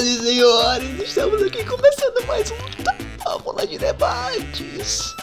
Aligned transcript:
Senhoras 0.00 0.06
e 0.06 0.24
senhores, 0.24 1.08
estamos 1.08 1.42
aqui 1.42 1.62
começando 1.62 2.26
mais 2.26 2.50
um 2.50 3.18
Tábula 3.22 3.66
de 3.66 3.76
Debates. 3.76 5.14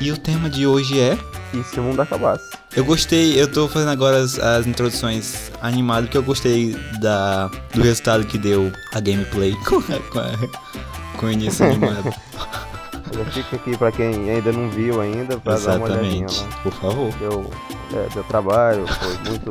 E 0.00 0.12
o 0.12 0.16
tema 0.16 0.48
de 0.48 0.68
hoje 0.68 1.00
é. 1.00 1.18
E 1.52 1.64
se 1.64 1.80
o 1.80 1.82
mundo 1.82 2.00
acabasse? 2.00 2.56
Eu 2.76 2.84
gostei, 2.84 3.40
eu 3.40 3.50
tô 3.50 3.66
fazendo 3.66 3.90
agora 3.90 4.18
as, 4.18 4.38
as 4.38 4.68
introduções 4.68 5.50
animadas 5.60 6.04
porque 6.04 6.18
eu 6.18 6.22
gostei 6.22 6.76
da, 7.00 7.48
do 7.74 7.82
resultado 7.82 8.24
que 8.24 8.38
deu 8.38 8.70
a 8.92 9.00
gameplay 9.00 9.52
com, 9.66 9.78
a, 9.78 11.18
com, 11.18 11.26
o 11.26 11.32
início 11.32 11.66
animado. 11.66 12.14
Já 13.12 13.24
fica 13.32 13.56
aqui 13.56 13.76
pra 13.76 13.90
quem 13.90 14.30
ainda 14.30 14.52
não 14.52 14.70
viu 14.70 15.00
ainda, 15.00 15.38
pra 15.38 15.56
dar 15.56 15.76
uma 15.76 15.86
olhadinha 15.86 16.26
Exatamente, 16.26 16.40
lá. 16.40 16.62
por 16.62 16.72
favor. 16.72 17.14
Deu, 17.18 17.50
é, 17.94 18.14
deu 18.14 18.24
trabalho, 18.24 18.86
foi 18.86 19.30
muito. 19.30 19.50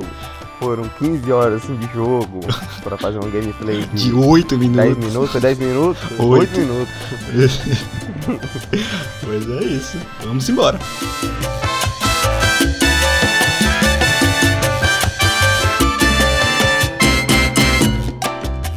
Foram 0.60 0.88
15 0.98 1.32
horas 1.32 1.64
assim, 1.64 1.76
de 1.76 1.92
jogo 1.94 2.40
pra 2.84 2.98
fazer 2.98 3.18
uma 3.20 3.30
gameplay 3.30 3.82
de, 3.94 4.06
De 4.10 4.14
8 4.14 4.58
10 4.58 4.72
minutos. 4.72 5.06
minutos, 5.06 5.32
foi 5.32 5.42
10 5.42 5.58
minutos? 5.60 6.04
Oito. 6.20 6.32
8 6.32 6.60
minutos. 6.60 6.94
pois 9.24 9.50
é 9.50 9.64
isso. 9.66 9.98
Vamos 10.24 10.48
embora. 10.48 10.80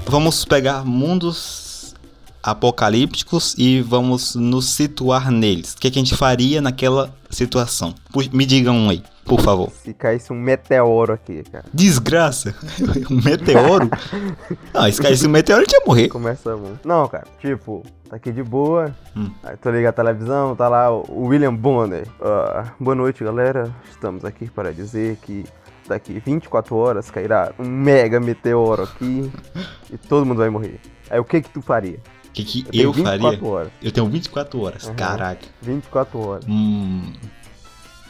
Vamos 0.08 0.44
pegar 0.44 0.84
mundos 0.84 1.94
apocalípticos 2.42 3.54
e 3.58 3.80
vamos 3.80 4.34
nos 4.36 4.66
situar 4.66 5.30
neles. 5.30 5.74
O 5.74 5.78
que, 5.78 5.90
que 5.90 5.98
a 5.98 6.02
gente 6.02 6.14
faria 6.16 6.60
naquela 6.60 7.12
situação? 7.28 7.94
Me 8.32 8.46
digam 8.46 8.76
um 8.76 8.88
aí, 8.90 9.02
por 9.26 9.40
favor. 9.40 9.70
Se 9.70 9.92
caísse 9.92 10.32
um 10.32 10.36
meteoro 10.36 11.12
aqui, 11.12 11.42
cara. 11.50 11.64
Desgraça! 11.74 12.54
Um 13.10 13.20
meteoro? 13.22 13.90
Ah, 14.72 14.90
se 14.90 15.00
caísse 15.00 15.26
um 15.26 15.30
meteoro, 15.30 15.62
a 15.62 15.64
gente 15.64 15.72
ia 15.72 15.82
morrer. 15.86 16.08
Começa 16.08 16.56
muito. 16.56 16.86
Não, 16.86 17.08
cara, 17.08 17.26
tipo, 17.40 17.82
tá 18.08 18.16
aqui 18.16 18.30
de 18.30 18.42
boa. 18.42 18.94
Hum. 19.16 19.30
Aí 19.42 19.56
tô 19.56 19.70
ligado 19.70 19.92
a 19.92 20.04
televisão, 20.04 20.54
tá 20.54 20.68
lá 20.68 20.90
o 20.90 21.26
William 21.26 21.54
Bonner. 21.54 22.06
Ah, 22.20 22.72
boa 22.78 22.94
noite, 22.94 23.24
galera. 23.24 23.74
Estamos 23.90 24.24
aqui 24.24 24.48
para 24.50 24.72
dizer 24.72 25.16
que 25.22 25.44
daqui 25.88 26.20
24 26.24 26.76
horas 26.76 27.10
cairá 27.10 27.52
um 27.58 27.64
mega 27.66 28.20
meteoro 28.20 28.82
aqui 28.82 29.30
e 29.92 29.96
todo 29.96 30.26
mundo 30.26 30.38
vai 30.38 30.50
morrer. 30.50 30.80
Aí 31.10 31.18
o 31.18 31.24
que 31.24 31.40
que 31.40 31.50
tu 31.50 31.62
faria? 31.62 31.98
O 32.26 32.30
que, 32.32 32.44
que 32.44 32.62
tenho 32.64 32.84
eu 32.84 32.92
faria? 32.92 33.44
horas. 33.44 33.72
Eu 33.82 33.90
tenho 33.90 34.06
24 34.08 34.60
horas. 34.60 34.84
Uhum. 34.86 34.94
Caraca. 34.94 35.46
24 35.62 36.18
horas. 36.18 36.44
Hum. 36.46 37.12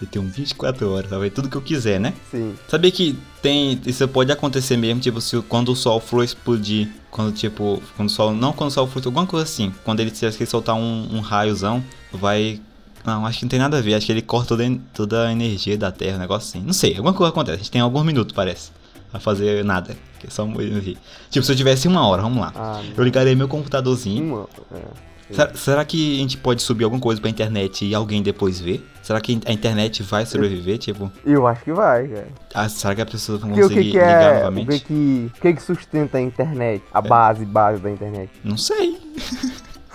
Eu 0.01 0.07
tenho 0.07 0.27
24 0.27 0.91
horas, 0.93 1.11
vai 1.11 1.31
tudo 1.31 1.49
que 1.49 1.57
eu 1.57 1.63
quiser, 1.63 1.99
né? 1.99 2.13
Sim. 2.31 2.55
Sabia 2.69 2.91
que 2.91 3.19
tem. 3.41 3.81
Isso 3.87 4.07
pode 4.09 4.31
acontecer 4.31 4.77
mesmo, 4.77 5.01
tipo, 5.01 5.21
se, 5.21 5.41
quando 5.43 5.73
o 5.73 5.77
sol 5.77 6.01
for 6.01 6.23
explodir. 6.23 6.89
Quando, 7.11 7.33
tipo, 7.33 7.83
quando 7.97 8.09
o 8.09 8.13
sol. 8.13 8.35
Não 8.35 8.53
quando 8.53 8.69
o 8.71 8.73
sol 8.73 8.87
for. 8.87 9.03
Alguma 9.07 9.27
coisa 9.27 9.45
assim. 9.45 9.73
Quando 9.85 10.01
ele 10.01 10.15
se 10.15 10.27
ele 10.27 10.47
soltar 10.47 10.75
um, 10.75 11.09
um 11.17 11.21
raiozão, 11.21 11.83
vai. 12.13 12.61
Não, 13.07 13.25
acho 13.25 13.39
que 13.39 13.45
não 13.45 13.49
tem 13.51 13.59
nada 13.59 13.79
a 13.79 13.81
ver. 13.81 13.95
Acho 13.95 14.05
que 14.05 14.13
ele 14.13 14.21
corta 14.21 14.49
toda, 14.49 14.79
toda 14.93 15.29
a 15.29 15.33
energia 15.33 15.79
da 15.79 15.91
Terra, 15.91 16.17
um 16.17 16.21
negócio 16.21 16.49
assim. 16.49 16.67
Não 16.67 16.75
sei, 16.75 16.97
alguma 16.97 17.15
coisa 17.15 17.31
acontece. 17.31 17.55
A 17.55 17.59
gente 17.59 17.71
tem 17.71 17.81
alguns 17.81 18.05
minutos, 18.05 18.35
parece. 18.35 18.71
Pra 19.11 19.19
fazer 19.21 19.65
nada. 19.65 19.97
Que 20.21 20.27
é 20.27 20.31
só 20.31 20.45
morrer. 20.45 20.97
Tipo, 21.31 21.47
se 21.47 21.53
eu 21.53 21.57
tivesse 21.57 21.89
uma 21.89 22.07
hora, 22.07 22.21
vamos 22.21 22.39
lá. 22.39 22.53
Ah, 22.55 22.83
Eu 22.97 23.03
ligaria 23.05 23.35
meu 23.35 23.49
computadorzinho. 23.49 24.25
uma. 24.25 24.49
É. 24.79 24.83
Será, 25.31 25.55
será 25.55 25.85
que 25.85 26.15
a 26.17 26.19
gente 26.21 26.37
pode 26.37 26.63
subir 26.63 26.85
alguma 26.85 27.01
coisa 27.03 27.21
pra 27.21 27.29
internet 27.29 27.85
e 27.85 27.95
alguém 27.95 28.23
depois 28.23 28.61
ver? 28.61 28.87
Será 29.03 29.21
que 29.21 29.41
a 29.47 29.53
internet 29.53 30.03
vai 30.03 30.25
sobreviver? 30.27 30.79
Tipo, 30.79 31.11
Eu 31.25 31.47
acho 31.47 31.63
que 31.65 31.73
vai, 31.73 32.07
cara. 32.09 32.29
ah, 32.55 32.69
será 32.69 32.95
que 32.95 33.03
as 33.03 33.11
pessoas 33.11 33.41
vão 33.41 33.51
o 33.53 33.55
conseguir 33.55 33.75
que, 33.77 33.83
que 33.83 33.89
ligar 33.99 34.23
é. 34.23 34.31
O 34.31 34.35
novamente? 34.45 34.69
que 34.81 34.81
que, 34.87 35.31
o 35.37 35.41
que 35.41 35.53
que 35.55 35.63
sustenta 35.63 36.19
a 36.19 36.21
internet? 36.21 36.83
A 36.93 36.99
É. 36.99 37.03
base, 37.03 37.45
base 37.45 37.81
da 37.81 37.91
internet. 37.91 38.31
Não 38.45 38.57
sei. 38.57 38.99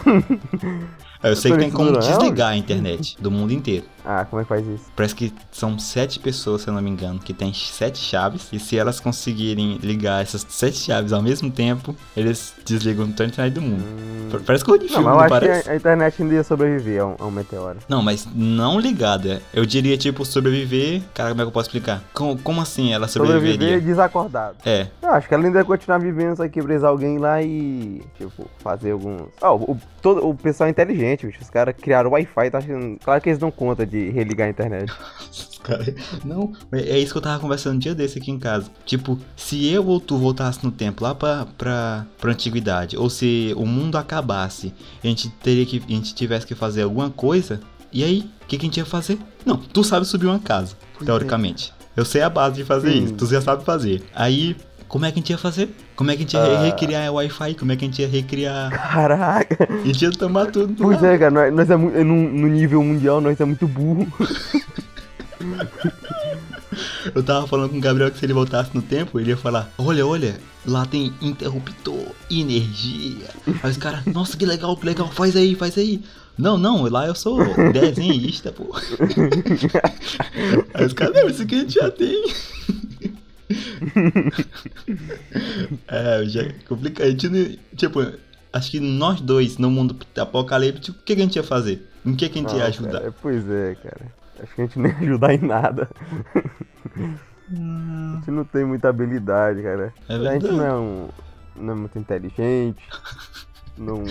eu 1.24 1.36
sei 1.36 1.52
que 1.52 1.58
tem 1.60 1.72
como 1.72 1.92
desligar 2.00 2.50
a 2.50 2.58
internet 2.58 3.16
do 3.20 3.30
mundo 3.30 3.54
inteiro. 3.54 3.86
Ah, 4.06 4.26
como 4.30 4.42
é 4.42 4.44
que 4.44 4.50
faz 4.50 4.66
isso? 4.68 4.86
Parece 4.96 5.16
que 5.16 5.34
são 5.52 5.78
sete 5.80 6.20
pessoas, 6.20 6.62
se 6.62 6.68
eu 6.68 6.74
não 6.74 6.82
me 6.82 6.90
engano, 6.90 7.20
que 7.20 7.34
tem 7.34 7.54
sete 7.54 8.00
chaves. 8.00 8.48
E 8.52 8.60
se 8.60 8.78
elas 8.78 9.00
conseguirem 9.00 9.78
ligar 9.82 10.22
essas 10.22 10.46
sete 10.50 10.78
chaves 10.78 11.14
ao 11.14 11.22
mesmo 11.22 11.52
tempo, 11.52 11.96
eles 12.16 12.54
desligam 12.66 13.08
toda 13.12 13.24
a 13.24 13.28
internet 13.28 13.54
do 13.54 13.62
mundo. 13.62 13.84
Hum. 13.84 14.40
Parece 14.46 14.64
coisa 14.64 14.86
de 14.86 14.92
Não, 14.92 15.02
filme, 15.02 15.06
mas 15.06 15.14
não, 15.14 15.20
eu 15.20 15.26
acho 15.26 15.30
parece? 15.30 15.64
que 15.64 15.70
a, 15.70 15.74
a 15.74 15.76
internet 15.76 16.22
ainda 16.24 16.34
ia 16.36 16.44
sobreviver 16.44 17.02
a 17.02 17.06
um, 17.06 17.16
a 17.20 17.26
um 17.26 17.32
meteoro. 17.32 17.80
Não, 17.88 18.02
mas 18.02 18.28
não 18.34 18.80
ligada. 18.80 19.42
Eu 19.54 19.66
diria, 19.66 19.98
tipo, 19.98 20.24
sobreviver. 20.26 21.02
Cara, 21.14 21.30
como 21.30 21.42
é 21.42 21.44
que 21.44 21.48
eu 21.50 21.52
posso 21.52 21.68
explicar? 21.68 22.02
Com- 22.14 22.38
como 22.38 22.62
assim 22.62 22.94
ela 22.94 23.08
sobreviveria? 23.08 23.54
Sobreviver 23.54 23.82
desacordado. 23.82 24.56
É, 24.66 24.88
Eu 25.02 25.10
acho 25.10 25.28
que 25.28 25.34
ela 25.34 25.44
ainda 25.46 25.60
ia 25.60 25.66
continuar 25.66 25.98
vivendo, 26.00 26.38
só 26.38 26.48
que 26.48 26.62
brisar 26.62 26.90
alguém 26.90 27.18
lá 27.18 27.42
e, 27.42 28.02
tipo, 28.18 28.48
fazer 28.60 28.92
alguns... 28.92 29.24
Ah, 29.42 29.52
o, 29.54 29.72
o- 29.72 29.80
todo, 30.02 30.26
o 30.28 30.34
pessoal 30.34 30.68
é 30.68 30.72
inteligente, 30.72 31.26
bicho. 31.28 31.40
Os 31.42 31.50
caras 31.50 31.76
criaram 31.80 32.12
Wi-Fi, 32.12 32.50
tá 32.50 32.58
achando... 32.60 32.98
Claro 33.04 33.22
que 33.22 33.30
eles 33.30 33.40
dão 33.40 33.52
conta 33.52 33.86
de 33.92 34.10
religar 34.10 34.48
a 34.48 34.50
internet. 34.50 34.92
Cara, 35.64 35.84
não, 36.26 36.54
é 36.72 36.98
isso 36.98 37.12
que 37.12 37.18
eu 37.18 37.22
tava 37.22 37.40
conversando 37.40 37.76
um 37.76 37.80
dia 37.80 37.94
desse 37.94 38.18
aqui 38.18 38.32
em 38.32 38.40
casa. 38.40 38.72
Tipo, 38.86 39.20
se 39.36 39.68
eu 39.68 39.86
ou 39.86 40.00
tu 40.00 40.18
voltasse 40.18 40.64
no 40.64 40.72
tempo 40.72 41.04
lá 41.04 41.14
pra, 41.14 41.46
pra, 41.58 42.06
pra 42.20 42.32
antiguidade, 42.32 42.98
ou 42.98 43.10
se 43.10 43.54
o 43.56 43.66
mundo 43.66 43.98
acabasse, 43.98 44.74
a 45.04 45.08
gente 45.08 45.30
teria 45.30 45.66
que. 45.66 45.82
A 45.86 45.92
gente 45.92 46.16
tivesse 46.16 46.48
que 46.48 46.56
fazer 46.56 46.84
alguma 46.84 47.10
coisa, 47.10 47.60
e 47.92 48.04
aí, 48.04 48.30
o 48.44 48.46
que, 48.48 48.58
que 48.58 48.66
a 48.66 48.68
gente 48.68 48.78
ia 48.78 48.86
fazer? 48.86 49.20
Não, 49.46 49.58
tu 49.58 49.84
sabe 49.84 50.06
subir 50.06 50.26
uma 50.28 50.40
casa, 50.40 50.76
Pois 50.94 51.06
teoricamente. 51.06 51.74
Eu 51.96 52.06
sei 52.06 52.22
a 52.22 52.30
base 52.30 52.56
de 52.56 52.64
fazer 52.64 52.94
Sim. 52.94 53.04
isso, 53.04 53.14
tu 53.16 53.26
já 53.26 53.42
sabe 53.42 53.66
fazer. 53.66 54.02
Aí, 54.16 54.56
como 54.92 55.06
é 55.06 55.10
que 55.10 55.20
a 55.20 55.22
gente 55.22 55.30
ia 55.30 55.38
fazer? 55.38 55.70
Como 55.96 56.12
é 56.12 56.18
que 56.18 56.24
a 56.24 56.26
gente 56.26 56.34
ia 56.34 56.42
Ah. 56.42 56.64
recriar 56.66 57.10
o 57.10 57.14
Wi-Fi? 57.16 57.56
Como 57.56 57.72
é 57.72 57.78
que 57.78 57.86
a 57.86 57.88
gente 57.88 58.02
ia 58.02 58.10
recriar. 58.10 58.70
Caraca! 58.70 59.66
A 59.72 59.88
gente 59.88 60.02
ia 60.04 60.12
tomar 60.12 60.48
tudo. 60.48 60.68
do 60.68 60.84
Pois 60.84 61.02
é, 61.02 61.18
cara, 61.18 61.32
nós, 61.32 61.54
nós 61.54 61.70
é 61.70 61.78
no, 62.04 62.30
no 62.30 62.48
nível 62.50 62.84
mundial, 62.84 63.22
nós 63.22 63.40
é 63.40 63.46
muito 63.46 63.66
burro. 63.70 64.06
Eu 67.16 67.24
tava 67.24 67.48
falando 67.48 67.70
com 67.70 67.78
o 67.78 67.82
Gabriel 67.82 68.12
que 68.12 68.20
se 68.20 68.26
ele 68.26 68.34
voltasse 68.34 68.72
no 68.74 68.82
tempo, 68.82 69.18
ele 69.18 69.30
ia 69.30 69.38
falar: 69.38 69.72
Olha, 69.78 70.06
olha, 70.06 70.36
lá 70.66 70.86
tem 70.86 71.14
interruptor, 71.22 72.08
energia. 72.30 73.28
Aí 73.64 73.72
os 73.72 73.78
caras, 73.78 74.06
nossa, 74.06 74.36
que 74.36 74.46
legal, 74.46 74.76
que 74.76 74.86
legal, 74.86 75.08
faz 75.10 75.38
aí, 75.38 75.56
faz 75.56 75.78
aí. 75.78 76.04
Não, 76.38 76.58
não, 76.58 76.84
lá 76.90 77.08
eu 77.08 77.16
sou 77.16 77.38
desenhista, 77.72 78.52
pô. 78.52 78.74
Aí 80.74 80.86
os 80.86 80.94
caras, 80.94 81.14
não, 81.14 81.30
isso 81.30 81.42
aqui 81.44 81.56
a 81.56 81.60
gente 81.60 81.74
já 81.74 81.92
tem. 81.92 82.24
É, 85.88 86.24
já 86.26 86.42
é 86.44 86.54
complicado. 86.68 87.08
A 87.08 87.10
gente 87.10 87.30
não- 87.30 87.58
Tipo, 87.76 88.00
acho 88.54 88.72
que 88.72 88.80
nós 88.80 89.22
dois 89.22 89.58
no 89.58 89.70
mundo 89.70 89.96
apocalíptico, 90.18 90.98
o 91.00 91.04
que, 91.04 91.16
que 91.16 91.22
a 91.22 91.26
gente 91.26 91.36
ia 91.36 91.44
fazer? 91.44 91.88
Em 92.06 92.16
que, 92.16 92.30
que 92.30 92.40
a 92.40 92.42
gente 92.42 92.52
ia 92.54 92.60
Não, 92.60 92.66
ajudar? 92.68 92.92
cara, 93.00 93.16
pois 93.22 93.50
é, 93.50 93.76
cara. 93.76 94.22
Acho 94.42 94.56
que 94.56 94.62
a 94.62 94.66
gente 94.66 94.80
nem 94.80 94.92
ia 94.92 94.98
ajudar 95.00 95.34
em 95.34 95.40
nada. 95.40 95.90
Hum, 97.52 98.14
A 98.14 98.16
gente 98.18 98.32
não 98.32 98.44
tem 98.46 98.66
muita 98.66 98.90
habilidade, 98.90 99.62
cara. 99.62 99.94
É 100.10 100.16
a 100.16 100.34
gente 100.34 100.48
não 100.48 100.66
é, 100.66 100.74
um, 100.74 101.10
não 101.56 101.74
é 101.74 101.76
muito 101.76 102.00
inteligente. 102.00 102.82
não, 103.78 104.04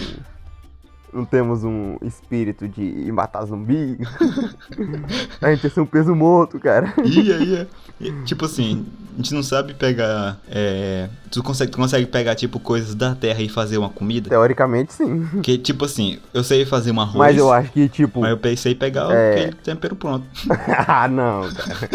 não 1.12 1.24
temos 1.24 1.64
um 1.64 1.96
espírito 2.02 2.68
de 2.68 3.10
matar 3.12 3.44
zumbi. 3.44 3.98
a 5.40 5.50
gente 5.50 5.64
ia 5.64 5.70
ser 5.70 5.80
um 5.80 5.86
peso 5.86 6.14
morto, 6.14 6.58
cara. 6.58 6.92
Ia, 7.04 7.36
ia. 7.38 7.68
Tipo 8.24 8.46
assim, 8.46 8.86
a 9.14 9.16
gente 9.16 9.34
não 9.34 9.42
sabe 9.42 9.74
pegar. 9.74 10.38
É, 10.48 11.08
tu, 11.30 11.42
consegue, 11.42 11.70
tu 11.70 11.78
consegue 11.78 12.06
pegar, 12.06 12.34
tipo, 12.34 12.58
coisas 12.58 12.94
da 12.94 13.14
terra 13.14 13.42
e 13.42 13.48
fazer 13.48 13.78
uma 13.78 13.90
comida? 13.90 14.30
Teoricamente, 14.30 14.94
sim. 14.94 15.26
Que, 15.42 15.58
tipo 15.58 15.84
assim, 15.84 16.18
eu 16.32 16.42
sei 16.42 16.64
fazer 16.64 16.92
um 16.92 17.00
arroz. 17.00 17.16
Mas 17.16 17.36
eu 17.36 17.52
acho 17.52 17.70
que, 17.72 17.88
tipo. 17.88 18.20
Mas 18.20 18.30
eu 18.30 18.38
pensei 18.38 18.72
em 18.72 18.76
pegar 18.76 19.10
É. 19.12 19.32
aquele 19.32 19.52
tempero 19.56 19.96
pronto. 19.96 20.26
ah, 20.86 21.08
não, 21.08 21.52
cara. 21.52 21.90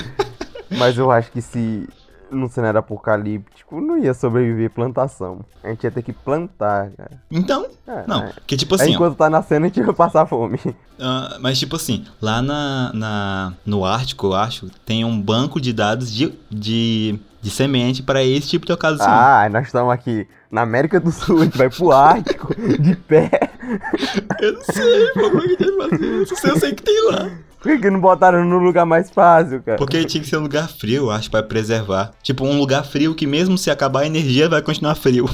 Mas 0.77 0.97
eu 0.97 1.11
acho 1.11 1.31
que 1.31 1.41
se 1.41 1.87
num 2.35 2.49
cenário 2.49 2.79
apocalíptico 2.79 3.79
não 3.81 3.97
ia 3.97 4.13
sobreviver 4.13 4.69
plantação. 4.69 5.39
A 5.63 5.69
gente 5.69 5.83
ia 5.83 5.91
ter 5.91 6.01
que 6.01 6.13
plantar, 6.13 6.91
cara. 6.91 7.11
Então, 7.31 7.65
É, 7.87 8.03
não. 8.07 8.23
é. 8.23 8.33
Que 8.45 8.55
tipo 8.57 8.75
Aí 8.75 8.81
assim, 8.81 8.91
ó, 8.91 8.95
enquanto 8.95 9.17
tá 9.17 9.29
nascendo, 9.29 9.65
a 9.65 9.69
gente 9.69 9.81
vai 9.81 9.95
passar 9.95 10.25
fome. 10.25 10.59
ah, 10.99 11.37
mas 11.39 11.57
tipo 11.59 11.75
assim, 11.75 12.05
lá 12.21 12.41
na, 12.41 12.91
na, 12.93 13.53
no 13.65 13.85
Ártico, 13.85 14.27
eu 14.27 14.33
acho, 14.35 14.69
tem 14.85 15.03
um 15.05 15.19
banco 15.19 15.59
de 15.59 15.71
dados 15.73 16.13
de, 16.13 16.33
de, 16.49 17.19
de 17.41 17.49
semente 17.49 18.03
para 18.03 18.23
esse 18.23 18.47
tipo 18.49 18.65
de 18.65 18.73
ocasião. 18.73 19.07
Ah, 19.07 19.47
nós 19.49 19.65
estamos 19.67 19.91
aqui 19.93 20.27
na 20.51 20.61
América 20.61 20.99
do 20.99 21.11
Sul, 21.11 21.41
a 21.41 21.45
gente 21.45 21.57
vai 21.57 21.69
pro 21.69 21.91
Ártico, 21.91 22.53
de 22.79 22.95
pé. 22.95 23.29
Eu 24.39 24.53
não 24.53 24.61
sei, 24.61 25.07
pô, 25.13 25.29
como 25.31 25.43
é 25.43 25.47
que 25.47 25.63
a 25.63 25.67
gente 25.67 25.77
vai 25.77 25.89
fazer 25.89 26.21
isso? 26.23 26.47
Eu 26.47 26.59
sei 26.59 26.73
que 26.73 26.83
tem 26.83 27.11
lá. 27.11 27.31
Por 27.65 27.81
que, 27.81 27.89
não 27.89 27.99
botaram 27.99 28.45
no 28.45 28.59
lugar 28.59 28.85
mais 28.85 29.09
fácil, 29.09 29.59
cara? 29.63 29.79
Porque 29.79 30.05
tinha 30.05 30.21
que 30.21 30.29
ser 30.29 30.37
um 30.37 30.41
lugar 30.43 30.69
frio, 30.69 31.09
acho, 31.09 31.31
pra 31.31 31.41
preservar. 31.41 32.11
Tipo, 32.21 32.45
um 32.45 32.59
lugar 32.59 32.85
frio 32.85 33.15
que 33.15 33.25
mesmo 33.25 33.57
se 33.57 33.71
acabar 33.71 34.01
a 34.01 34.05
energia 34.05 34.47
vai 34.47 34.61
continuar 34.61 34.93
frio. 34.93 35.25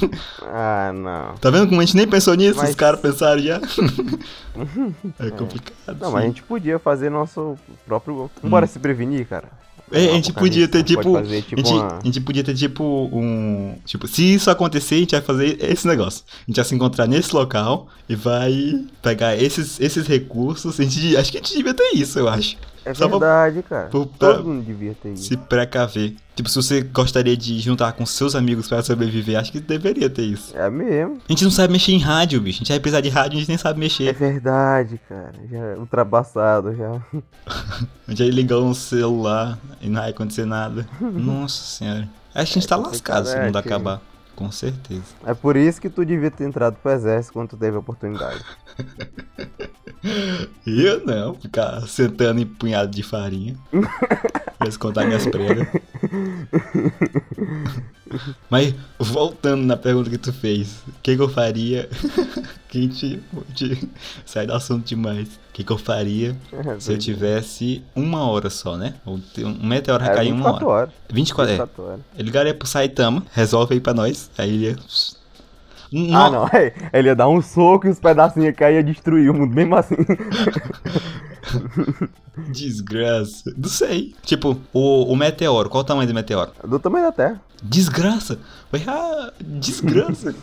Ah, 0.42 0.92
não. 0.94 1.34
Tá 1.34 1.50
vendo 1.50 1.68
como 1.68 1.82
a 1.82 1.84
gente 1.84 1.94
nem 1.94 2.08
pensou 2.08 2.32
nisso? 2.34 2.56
Mas- 2.56 2.70
Os 2.70 2.74
caras 2.74 3.00
pensaram 3.00 3.38
já. 3.42 3.60
é 5.20 5.30
complicado. 5.30 5.98
Não, 6.00 6.08
sim. 6.08 6.12
mas 6.14 6.24
a 6.24 6.26
gente 6.26 6.42
podia 6.42 6.78
fazer 6.78 7.10
nosso 7.10 7.54
próprio. 7.86 8.30
Bora 8.42 8.66
se 8.66 8.78
prevenir, 8.78 9.26
cara. 9.26 9.48
É, 9.92 10.10
a 10.10 10.12
gente 10.14 10.32
podia 10.32 10.68
ter 10.68 10.82
tipo. 10.82 11.12
fazer, 11.12 11.38
a, 11.38 11.42
tipo 11.42 11.56
gente, 11.56 11.72
uma- 11.72 11.98
a 12.00 12.04
gente 12.04 12.20
podia 12.20 12.44
ter 12.44 12.54
tipo 12.54 12.84
um. 13.12 13.76
Tipo, 13.84 14.06
se 14.08 14.34
isso 14.34 14.50
acontecer, 14.50 14.94
a 14.96 14.98
gente 14.98 15.10
vai 15.12 15.20
fazer 15.22 15.58
esse 15.62 15.86
negócio. 15.86 16.24
A 16.28 16.44
gente 16.50 16.56
vai 16.56 16.64
se 16.64 16.74
encontrar 16.74 17.06
nesse 17.06 17.34
local 17.34 17.88
e 18.08 18.14
vai 18.14 18.84
pegar 19.02 19.36
esses, 19.36 19.80
esses 19.80 20.06
recursos. 20.06 20.78
A 20.78 20.82
gente, 20.82 21.16
acho 21.16 21.30
que 21.30 21.38
a 21.38 21.40
gente 21.40 21.56
devia 21.56 21.74
ter 21.74 21.90
isso, 21.94 22.18
eu 22.18 22.28
acho. 22.28 22.56
É 22.84 22.92
Só 22.94 23.08
pra- 23.08 23.18
verdade, 23.18 23.62
cara. 23.62 23.88
pra- 23.88 24.00
pra- 24.06 24.34
Todo 24.34 24.44
mundo 24.48 24.64
devia 24.64 24.94
ter 25.00 25.12
isso. 25.12 25.24
Se 25.24 25.36
precaver. 25.36 26.14
Tipo, 26.34 26.48
se 26.48 26.56
você 26.56 26.80
gostaria 26.80 27.36
de 27.36 27.60
juntar 27.60 27.92
com 27.92 28.04
seus 28.06 28.34
amigos 28.34 28.68
para 28.68 28.82
sobreviver, 28.82 29.38
acho 29.38 29.52
que 29.52 29.60
deveria 29.60 30.08
ter 30.10 30.22
isso. 30.22 30.56
É 30.56 30.68
mesmo. 30.70 31.18
A 31.28 31.32
gente 31.32 31.44
não 31.44 31.50
sabe 31.50 31.72
mexer 31.72 31.92
em 31.92 31.98
rádio, 31.98 32.40
bicho. 32.40 32.58
A 32.58 32.60
gente 32.60 32.68
vai 32.72 32.80
precisar 32.80 33.00
de 33.02 33.08
rádio, 33.10 33.36
a 33.36 33.38
gente 33.40 33.48
nem 33.48 33.58
sabe 33.58 33.78
É 33.78 33.80
mexer. 33.80 34.12
verdade, 34.14 34.98
cara. 35.08 35.32
Já 35.50 35.58
é 35.58 35.76
ultrapassado 35.76 36.74
já. 36.74 36.90
A 38.08 38.10
gente 38.10 38.22
vai 38.22 38.30
ligar 38.30 38.58
um 38.58 38.74
celular 38.74 39.58
e 39.80 39.88
não 39.88 40.00
vai 40.00 40.10
acontecer 40.10 40.44
nada. 40.44 40.86
Nossa 41.00 41.62
senhora. 41.62 42.08
Acho 42.34 42.52
que 42.52 42.58
a 42.58 42.60
gente 42.62 42.68
tá 42.68 42.76
lascado 42.76 43.26
se 43.28 43.36
o 43.36 43.42
mundo 43.42 43.56
é, 43.56 43.60
acabar. 43.60 44.00
Com 44.34 44.50
certeza. 44.50 45.02
É 45.26 45.34
por 45.34 45.54
isso 45.56 45.80
que 45.80 45.90
tu 45.90 46.04
devia 46.04 46.30
ter 46.30 46.44
entrado 46.44 46.76
pro 46.82 46.90
exército 46.92 47.34
quando 47.34 47.50
tu 47.50 47.56
teve 47.56 47.76
a 47.76 47.80
oportunidade. 47.80 48.42
Eu 50.66 51.04
não, 51.06 51.34
ficar 51.34 51.80
sentando 51.82 52.40
em 52.40 52.46
punhado 52.46 52.90
de 52.90 53.02
farinha. 53.02 53.56
pra 54.58 54.68
escontar 54.68 55.06
minhas 55.06 55.26
pregas. 55.26 55.66
Mas, 58.50 58.74
voltando 58.98 59.64
na 59.64 59.76
pergunta 59.76 60.10
que 60.10 60.18
tu 60.18 60.32
fez, 60.32 60.82
o 60.86 60.92
que, 61.02 61.16
que 61.16 61.22
eu 61.22 61.28
faria? 61.28 61.88
que 62.68 62.78
a 62.78 62.80
gente, 62.82 63.22
a 63.32 63.58
gente 63.58 63.90
sai 64.24 64.46
do 64.46 64.52
assunto 64.52 64.86
demais. 64.86 65.28
O 65.28 65.52
que, 65.52 65.64
que 65.64 65.72
eu 65.72 65.78
faria 65.78 66.36
se 66.78 66.92
eu 66.92 66.98
tivesse 66.98 67.82
uma 67.94 68.26
hora 68.26 68.48
só, 68.50 68.76
né? 68.76 68.94
Um 69.06 69.20
meteoro 69.66 70.02
Era 70.02 70.14
cair 70.14 70.28
em 70.28 70.32
uma 70.32 70.52
24 70.52 70.66
hora. 70.66 70.76
horas. 70.76 70.94
24 71.10 71.52
é. 71.52 71.56
24 71.56 71.82
horas. 71.82 72.00
Eu 72.16 72.24
ligaria 72.24 72.54
pro 72.54 72.66
Saitama, 72.66 73.24
resolve 73.32 73.74
aí 73.74 73.80
pra 73.80 73.92
nós. 73.94 74.30
Aí 74.38 74.50
ele 74.50 74.64
ia. 74.66 74.76
Ah, 76.14 76.30
não. 76.30 76.46
é, 76.52 76.72
Ele 76.92 77.08
ia 77.08 77.16
dar 77.16 77.28
um 77.28 77.42
soco 77.42 77.86
e 77.86 77.90
os 77.90 78.00
pedacinhos 78.00 78.46
ia 78.46 78.52
cair 78.52 78.74
e 78.74 78.76
ia 78.76 78.84
destruir 78.84 79.30
o 79.30 79.34
mundo, 79.34 79.54
mesmo 79.54 79.76
assim. 79.76 79.96
Desgraça. 82.50 83.52
Não 83.56 83.68
sei. 83.68 84.14
Tipo, 84.22 84.58
o, 84.72 85.12
o 85.12 85.16
meteoro, 85.16 85.68
qual 85.68 85.82
o 85.82 85.86
tamanho 85.86 86.08
do 86.08 86.14
meteoro? 86.14 86.52
Do 86.64 86.78
tamanho 86.78 87.04
da 87.06 87.12
Terra. 87.12 87.40
Desgraça. 87.62 88.38
Vai, 88.70 88.82
ah, 88.86 89.32
desgraça. 89.40 90.34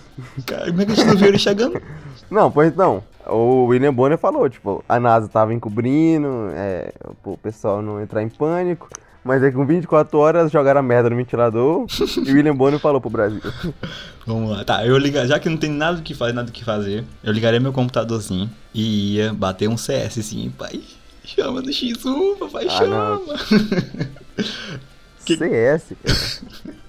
Cara, 0.46 0.68
como 0.68 0.81
é 0.81 0.86
que 0.86 0.92
a 0.92 0.96
gente 0.96 1.07
não 1.07 1.18
viu 1.18 1.28
ele 1.28 1.40
chegando? 1.40 1.81
Não, 2.30 2.51
pois 2.51 2.75
não. 2.75 3.04
O 3.28 3.66
William 3.66 3.94
Bonner 3.94 4.18
falou, 4.18 4.50
tipo, 4.50 4.84
a 4.88 5.00
NASA 5.00 5.28
tava 5.28 5.54
encobrindo, 5.54 6.50
é, 6.54 6.94
o 7.24 7.38
pessoal 7.38 7.81
não 7.81 8.01
entrar 8.01 8.24
em 8.24 8.30
pânico. 8.30 8.88
Mas 9.30 9.44
aí 9.44 9.52
com 9.52 9.64
24 9.64 10.18
horas 10.18 10.52
jogaram 10.52 10.80
a 10.80 10.81
merda 10.81 11.08
no 11.08 11.16
ventilador 11.16 11.86
e 12.26 12.31
o 12.31 12.36
William 12.36 12.56
Bonner 12.56 12.80
falou 12.80 13.00
pro 13.00 13.12
Brasil. 13.12 13.40
Vamos 14.26 14.50
lá. 14.50 14.64
Tá, 14.64 14.84
eu 14.84 14.98
ligar, 14.98 15.28
já 15.28 15.40
que 15.40 15.48
não 15.48 15.56
tem 15.56 15.70
nada 15.70 16.02
que 16.02 16.16
fazer, 16.16 16.34
nada 16.34 16.52
que 16.52 16.66
fazer, 16.66 17.04
eu 17.24 17.31
ligaria 17.31 17.60
meu 17.60 17.72
computadorzinho 17.72 18.50
e 18.74 19.18
ia 19.18 19.31
bater 19.31 19.70
um 19.70 19.78
CS 19.78 20.18
assim, 20.18 20.52
pai. 20.58 20.81
Chama 21.24 21.62
no 21.62 21.68
X1, 21.70 22.38
papai, 22.40 22.66
Ah, 22.66 22.70
chama. 22.72 23.22
Que- 25.24 25.38
CS, 25.38 25.94
cara. 26.04 26.18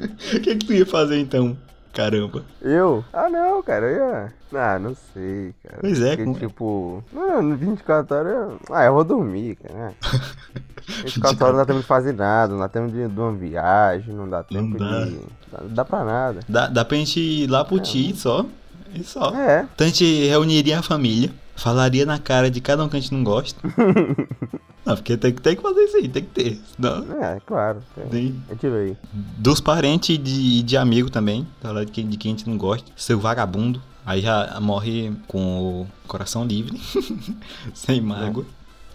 O 0.35 0.41
que, 0.41 0.57
que 0.57 0.65
tu 0.65 0.73
ia 0.73 0.87
fazer 0.87 1.19
então? 1.19 1.55
Caramba. 1.93 2.45
Eu? 2.63 3.05
Ah, 3.13 3.29
não, 3.29 3.63
cara, 3.63 3.87
eu. 3.87 4.29
Ah, 4.59 4.79
não 4.79 4.95
sei, 5.13 5.53
cara. 5.63 5.79
Pois 5.81 6.01
é, 6.01 6.11
Porque, 6.11 6.25
como- 6.25 6.39
tipo... 6.39 7.05
Não, 7.13 7.43
no 7.43 7.57
24 7.57 8.17
horas... 8.17 8.33
eu- 8.33 8.61
Ah, 8.71 8.85
eu 8.85 8.95
vou 8.95 9.05
dormir, 9.05 9.57
cara. 9.57 9.93
24 11.05 11.45
horas 11.45 11.57
não 11.57 11.63
dá 11.63 11.67
tempo 11.67 11.81
de 11.81 11.87
fazer 11.87 12.13
nada, 12.15 12.53
não 12.53 12.61
dá 12.61 12.69
tempo 12.69 12.89
de, 12.93 13.09
de 13.09 13.21
uma 13.21 13.33
viagem, 13.33 14.15
não 14.15 14.29
dá 14.29 14.43
tempo 14.43 14.79
dá. 14.79 15.05
de... 15.05 15.19
Não 15.63 15.69
dá 15.75 15.85
pra 15.85 16.05
nada. 16.05 16.41
Dá, 16.49 16.67
dá 16.69 16.85
pra 16.85 16.97
gente 16.97 17.19
ir 17.21 17.47
lá 17.51 17.65
pro 17.65 17.79
Ti 17.81 18.15
só. 18.17 18.45
E 18.95 19.03
só. 19.05 19.33
É, 19.35 19.67
Então 19.75 19.85
a 19.87 19.91
gente 19.91 20.27
reuniria 20.27 20.79
a 20.79 20.83
família, 20.83 21.31
falaria 21.57 22.05
na 22.07 22.19
cara 22.19 22.51
de 22.51 22.61
cada 22.61 22.85
um 22.85 22.89
que 22.89 22.97
a 22.97 23.01
gente 23.01 23.13
não 23.15 23.23
gosta. 23.25 23.61
não, 24.91 24.97
porque 24.97 25.17
tem, 25.17 25.33
que- 25.33 25.41
tem 25.41 25.57
que 25.57 25.63
fazer 25.63 25.81
isso 25.81 25.97
aí, 25.97 26.09
tem 26.09 26.23
que 26.25 26.31
ter. 26.31 26.61
Não, 26.79 27.23
é, 27.23 27.39
claro. 27.47 27.83
tem. 27.95 28.07
tem- 28.09 28.43
A 28.49 28.53
gente 28.53 28.69
veio. 28.69 28.97
dos 29.39 29.61
parentes 29.61 30.11
e 30.15 30.19
de, 30.19 30.63
de 30.63 30.77
amigo 30.77 31.11
também, 31.11 31.47
falar 31.61 31.85
de 31.85 31.93
quem, 31.93 32.07
de 32.09 32.17
quem 32.17 32.33
a 32.35 32.37
gente 32.37 32.49
não 32.49 32.57
gosta. 32.59 32.91
Seu 32.97 33.19
vagabundo. 33.19 33.81
Aí 34.05 34.23
já 34.23 34.59
morre 34.61 35.13
com 35.29 35.83
o 35.83 35.87
coração 36.09 36.45
livre, 36.45 36.81
sem 37.75 38.01
mágoa. 38.01 38.45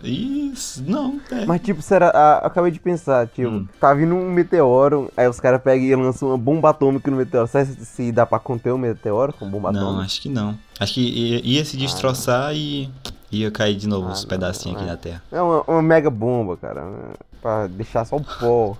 Isso, 0.03 0.83
não, 0.86 1.19
é. 1.31 1.45
Mas, 1.45 1.62
tipo, 1.62 1.81
será. 1.81 2.12
ah, 2.13 2.39
eu 2.44 2.48
acabei 2.48 2.69
de 2.71 2.80
pensar, 2.80 3.27
tipo, 3.27 3.50
Hum. 3.50 3.68
tá 3.80 3.94
vindo 3.94 4.13
um 4.13 4.30
meteoro, 4.31 5.09
aí 5.15 5.27
os 5.27 5.39
caras 5.39 5.62
pegam 5.62 5.86
e 5.86 5.95
lançam 5.95 6.30
uma 6.30 6.38
bomba 6.38 6.69
atômica 6.71 7.09
no 7.09 7.15
meteoro. 7.18 7.48
Será 7.48 7.65
se, 7.65 7.86
se 7.86 8.12
dá 8.12 8.25
pra 8.25 8.38
conter 8.38 8.71
o 8.71 8.77
meteoro 8.77 9.31
com 9.31 9.50
bomba 9.50 9.71
Não, 9.71 9.80
atômica? 9.81 10.06
acho 10.06 10.21
que 10.21 10.27
não. 10.30 10.57
Acho 10.80 10.94
que 10.95 11.01
ia, 11.01 11.41
ia 11.45 11.63
se 11.65 11.77
destroçar 11.77 12.53
e 12.53 12.89
ia 13.31 13.50
cair 13.51 13.75
de 13.75 13.88
novo 13.88 14.07
Ah, 14.10 14.12
os 14.13 14.22
não, 14.22 14.30
pedacinhos 14.30 14.77
aqui 14.77 14.86
é. 14.86 14.92
na 14.92 14.98
Terra. 14.98 15.24
É 15.31 15.42
uma, 15.42 15.62
uma 15.68 15.81
mega 15.81 16.10
bomba, 16.10 16.57
cara. 16.57 16.83
né, 16.86 17.13
Pra 17.42 17.68
deixar 17.68 18.06
só 18.06 18.16
o 18.18 18.24
pó. 18.24 18.77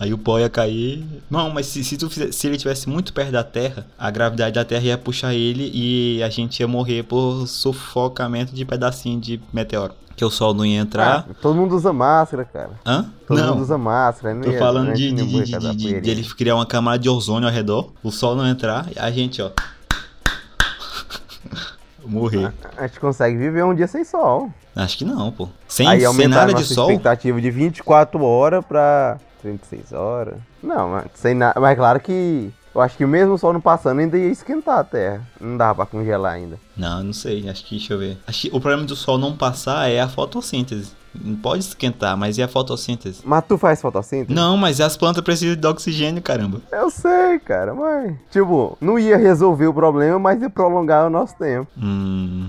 Aí 0.00 0.12
o 0.12 0.18
pó 0.18 0.38
ia 0.38 0.50
cair. 0.50 1.06
Não, 1.30 1.48
mas 1.50 1.66
se, 1.66 1.84
se, 1.84 1.96
tu 1.96 2.10
se 2.10 2.46
ele 2.46 2.56
estivesse 2.56 2.88
muito 2.88 3.12
perto 3.12 3.30
da 3.30 3.44
Terra, 3.44 3.86
a 3.96 4.10
gravidade 4.10 4.54
da 4.54 4.64
Terra 4.64 4.82
ia 4.84 4.98
puxar 4.98 5.32
ele 5.32 5.70
e 5.72 6.20
a 6.22 6.28
gente 6.28 6.58
ia 6.60 6.66
morrer 6.66 7.04
por 7.04 7.46
sufocamento 7.46 8.52
de 8.52 8.64
pedacinho 8.64 9.20
de 9.20 9.40
meteoro. 9.52 9.94
Que 10.16 10.24
o 10.24 10.30
Sol 10.30 10.52
não 10.52 10.66
ia 10.66 10.78
entrar. 10.80 11.26
Ah, 11.30 11.34
todo 11.40 11.54
mundo 11.54 11.74
usa 11.74 11.92
máscara, 11.92 12.44
cara. 12.44 12.70
Hã? 12.84 13.06
Todo 13.26 13.38
não. 13.40 13.50
mundo 13.54 13.62
usa 13.62 13.78
máscara. 13.78 14.34
não 14.34 14.42
Tô 14.42 14.52
falando 14.58 14.88
não 14.88 14.94
de, 14.94 15.10
de, 15.12 15.24
de, 15.44 15.74
de, 15.74 16.00
de, 16.00 16.10
ele 16.10 16.22
criar 16.34 16.56
uma 16.56 16.66
camada 16.66 16.98
de 16.98 17.08
ozônio 17.08 17.48
ao 17.48 17.54
redor, 17.54 17.90
o 18.02 18.10
sol 18.10 18.34
não 18.36 18.46
entrar, 18.46 18.88
e 18.94 18.98
a 18.98 19.10
gente, 19.10 19.40
ó. 19.40 19.50
Morrer. 22.04 22.52
A 22.76 22.86
gente 22.86 23.00
consegue 23.00 23.36
viver 23.36 23.64
um 23.64 23.74
dia 23.74 23.86
sem 23.86 24.04
sol. 24.04 24.50
Acho 24.74 24.98
que 24.98 25.04
não, 25.04 25.30
pô. 25.30 25.48
Sem 25.68 25.86
aí 25.86 26.04
aumentar 26.04 26.44
a 26.44 26.48
cenário 26.48 26.54
de 26.54 26.64
sol? 26.64 26.90
expectativa 26.90 27.40
de 27.40 27.50
24 27.50 28.22
horas 28.22 28.64
pra 28.64 29.18
36 29.42 29.92
horas. 29.92 30.36
Não, 30.62 30.88
mas, 30.88 31.06
sem 31.14 31.34
na... 31.34 31.52
mas 31.56 31.76
claro 31.76 32.00
que 32.00 32.52
eu 32.74 32.80
acho 32.80 32.96
que 32.96 33.04
mesmo 33.04 33.34
o 33.34 33.38
sol 33.38 33.52
não 33.52 33.60
passando 33.60 34.00
ainda 34.00 34.16
ia 34.16 34.28
esquentar 34.28 34.78
a 34.78 34.84
terra. 34.84 35.20
Não 35.40 35.56
dava 35.56 35.74
pra 35.74 35.86
congelar 35.86 36.34
ainda. 36.34 36.58
Não, 36.76 37.04
não 37.04 37.12
sei. 37.12 37.48
Acho 37.48 37.64
que, 37.64 37.76
deixa 37.76 37.92
eu 37.92 37.98
ver. 37.98 38.18
Acho 38.26 38.42
que 38.42 38.48
o 38.48 38.60
problema 38.60 38.84
do 38.84 38.96
sol 38.96 39.18
não 39.18 39.36
passar 39.36 39.90
é 39.90 40.00
a 40.00 40.08
fotossíntese. 40.08 40.92
Não 41.14 41.36
pode 41.36 41.64
esquentar, 41.64 42.16
mas 42.16 42.38
e 42.38 42.42
a 42.42 42.48
fotossíntese? 42.48 43.20
Mas 43.24 43.44
tu 43.46 43.58
faz 43.58 43.80
fotossíntese? 43.80 44.32
Não, 44.34 44.56
mas 44.56 44.80
as 44.80 44.96
plantas 44.96 45.22
precisam 45.22 45.56
de 45.56 45.66
oxigênio, 45.66 46.22
caramba. 46.22 46.60
Eu 46.70 46.90
sei, 46.90 47.38
cara, 47.40 47.74
mas. 47.74 48.14
Tipo, 48.30 48.76
não 48.80 48.98
ia 48.98 49.16
resolver 49.16 49.66
o 49.66 49.74
problema, 49.74 50.18
mas 50.18 50.40
ia 50.40 50.48
prolongar 50.48 51.06
o 51.06 51.10
nosso 51.10 51.36
tempo. 51.36 51.68
Hum. 51.76 52.48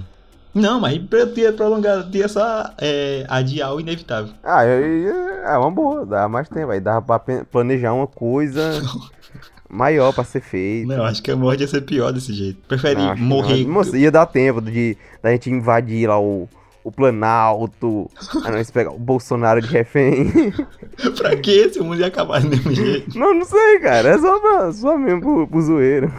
Não, 0.53 0.79
mas 0.79 0.97
pra 0.99 1.25
ter 1.25 1.55
prolongado, 1.55 2.15
ia 2.15 2.27
só 2.27 2.69
é, 2.77 3.25
adiar 3.27 3.73
o 3.73 3.79
inevitável. 3.79 4.33
Ah, 4.43 4.63
é 4.63 5.57
uma 5.57 5.71
boa, 5.71 6.05
dá 6.05 6.29
mais 6.29 6.47
tempo. 6.47 6.71
Aí 6.71 6.79
dava 6.79 7.01
pra 7.01 7.43
planejar 7.51 7.91
uma 7.93 8.05
coisa 8.05 8.81
maior 9.67 10.13
pra 10.13 10.23
ser 10.23 10.41
feita. 10.41 10.95
Não, 10.95 11.05
acho 11.05 11.23
que 11.23 11.31
a 11.31 11.35
morte 11.35 11.61
ia 11.61 11.67
ser 11.67 11.81
pior 11.81 12.13
desse 12.13 12.31
jeito. 12.33 12.59
Que 12.67 13.19
morrer. 13.19 13.65
não. 13.65 13.73
Moça, 13.73 13.97
ia 13.97 14.11
dar 14.11 14.27
tempo 14.27 14.61
de 14.61 14.95
da 15.23 15.31
gente 15.31 15.49
invadir 15.49 16.07
lá 16.07 16.19
o, 16.19 16.47
o 16.83 16.91
Planalto. 16.91 18.09
Aí 18.43 18.51
nós 18.51 18.69
pegar 18.69 18.91
o 18.91 18.99
Bolsonaro 18.99 19.61
de 19.61 19.67
refém. 19.67 20.31
pra 21.17 21.35
quê? 21.37 21.69
Se 21.71 21.79
o 21.79 21.83
mundo 21.83 21.99
ia 21.99 22.07
acabar 22.07 22.41
do 22.41 22.49
mesmo 22.49 22.73
jeito. 22.73 23.17
não, 23.17 23.33
não 23.33 23.45
sei, 23.45 23.79
cara. 23.79 24.09
É 24.09 24.17
só, 24.17 24.39
pra, 24.39 24.71
só 24.73 24.97
mesmo 24.97 25.21
pro, 25.21 25.47
pro 25.47 25.61
zoeiro. 25.61 26.13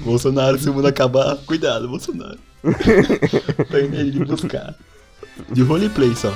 Bolsonaro, 0.00 0.58
se 0.58 0.68
o 0.68 0.74
mundo 0.74 0.88
acabar, 0.88 1.36
cuidado, 1.46 1.88
Bolsonaro. 1.88 2.38
Tô 3.70 3.78
indo 3.78 3.96
ele 3.96 4.24
buscar. 4.24 4.74
De 5.52 5.62
roleplay 5.62 6.14
só. 6.16 6.32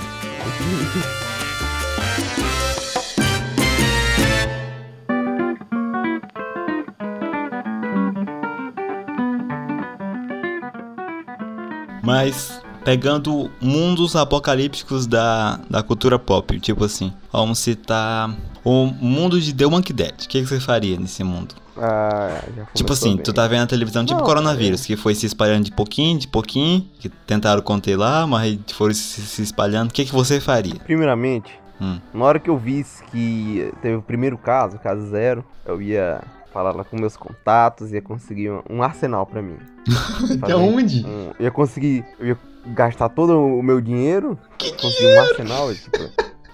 Mas 12.03 12.61
pegando 12.85 13.51
mundos 13.61 14.17
apocalípticos 14.17 15.07
da, 15.07 15.61
da 15.71 15.83
cultura 15.83 16.19
pop, 16.19 16.59
tipo 16.61 16.85
assim, 16.85 17.13
vamos 17.33 17.59
citar 17.61 18.35
o 18.65 18.87
mundo 18.87 19.41
de 19.41 19.55
The 19.55 19.67
Monkey 19.67 19.93
Dead. 19.93 20.13
O 20.25 20.29
que, 20.29 20.41
que 20.41 20.47
você 20.47 20.59
faria 20.61 20.99
nesse 20.99 21.23
mundo? 21.23 21.55
Ah, 21.77 22.41
já 22.55 22.65
Tipo 22.75 22.93
assim, 22.93 23.15
bem. 23.15 23.25
tu 23.25 23.33
tá 23.33 23.47
vendo 23.49 23.63
a 23.63 23.67
televisão 23.67 24.05
tipo 24.05 24.19
Não, 24.19 24.27
coronavírus, 24.27 24.85
que 24.85 24.95
foi 24.97 25.15
se 25.15 25.25
espalhando 25.27 25.65
de 25.65 25.73
pouquinho, 25.73 26.19
de 26.19 26.29
pouquinho, 26.29 26.87
que 26.99 27.09
tentaram 27.09 27.63
conter 27.63 27.97
lá, 27.97 28.27
mas 28.27 28.59
foram 28.73 28.93
se, 28.93 29.23
se 29.23 29.43
espalhando. 29.43 29.91
O 29.91 29.93
que, 29.93 30.05
que 30.05 30.13
você 30.13 30.41
faria? 30.41 30.75
Primeiramente, 30.85 31.51
Hum. 31.81 31.99
na 32.15 32.25
hora 32.25 32.39
que 32.39 32.49
eu 32.49 32.57
vi 32.57 32.85
que 33.11 33.73
teve 33.83 33.97
o 33.97 34.03
primeiro 34.03 34.39
caso, 34.39 34.79
caso 34.79 35.05
zero, 35.11 35.45
eu 35.67 35.83
ia 35.83 36.21
falar 36.53 36.73
lá 36.75 36.85
com 36.85 36.97
meus 36.99 37.17
contatos, 37.17 37.93
ia 37.93 38.03
conseguir 38.03 38.51
um, 38.69 38.83
arsenal 38.83 39.25
pra 39.27 39.41
mim. 39.43 39.57
Fazer 40.41 40.55
onde? 40.55 41.05
um- 41.05 41.33
eu 41.39 41.45
ia 41.45 41.51
conseguir, 41.51 42.05
eu 42.21 42.27
ia 42.29 42.39
gastar 42.67 43.09
todo 43.09 43.37
o 43.39 43.63
meu 43.63 43.81
dinheiro, 43.81 44.39
conseguir 44.81 45.15
um 45.17 45.21
arsenal, 45.21 45.75
tipo, 45.75 45.99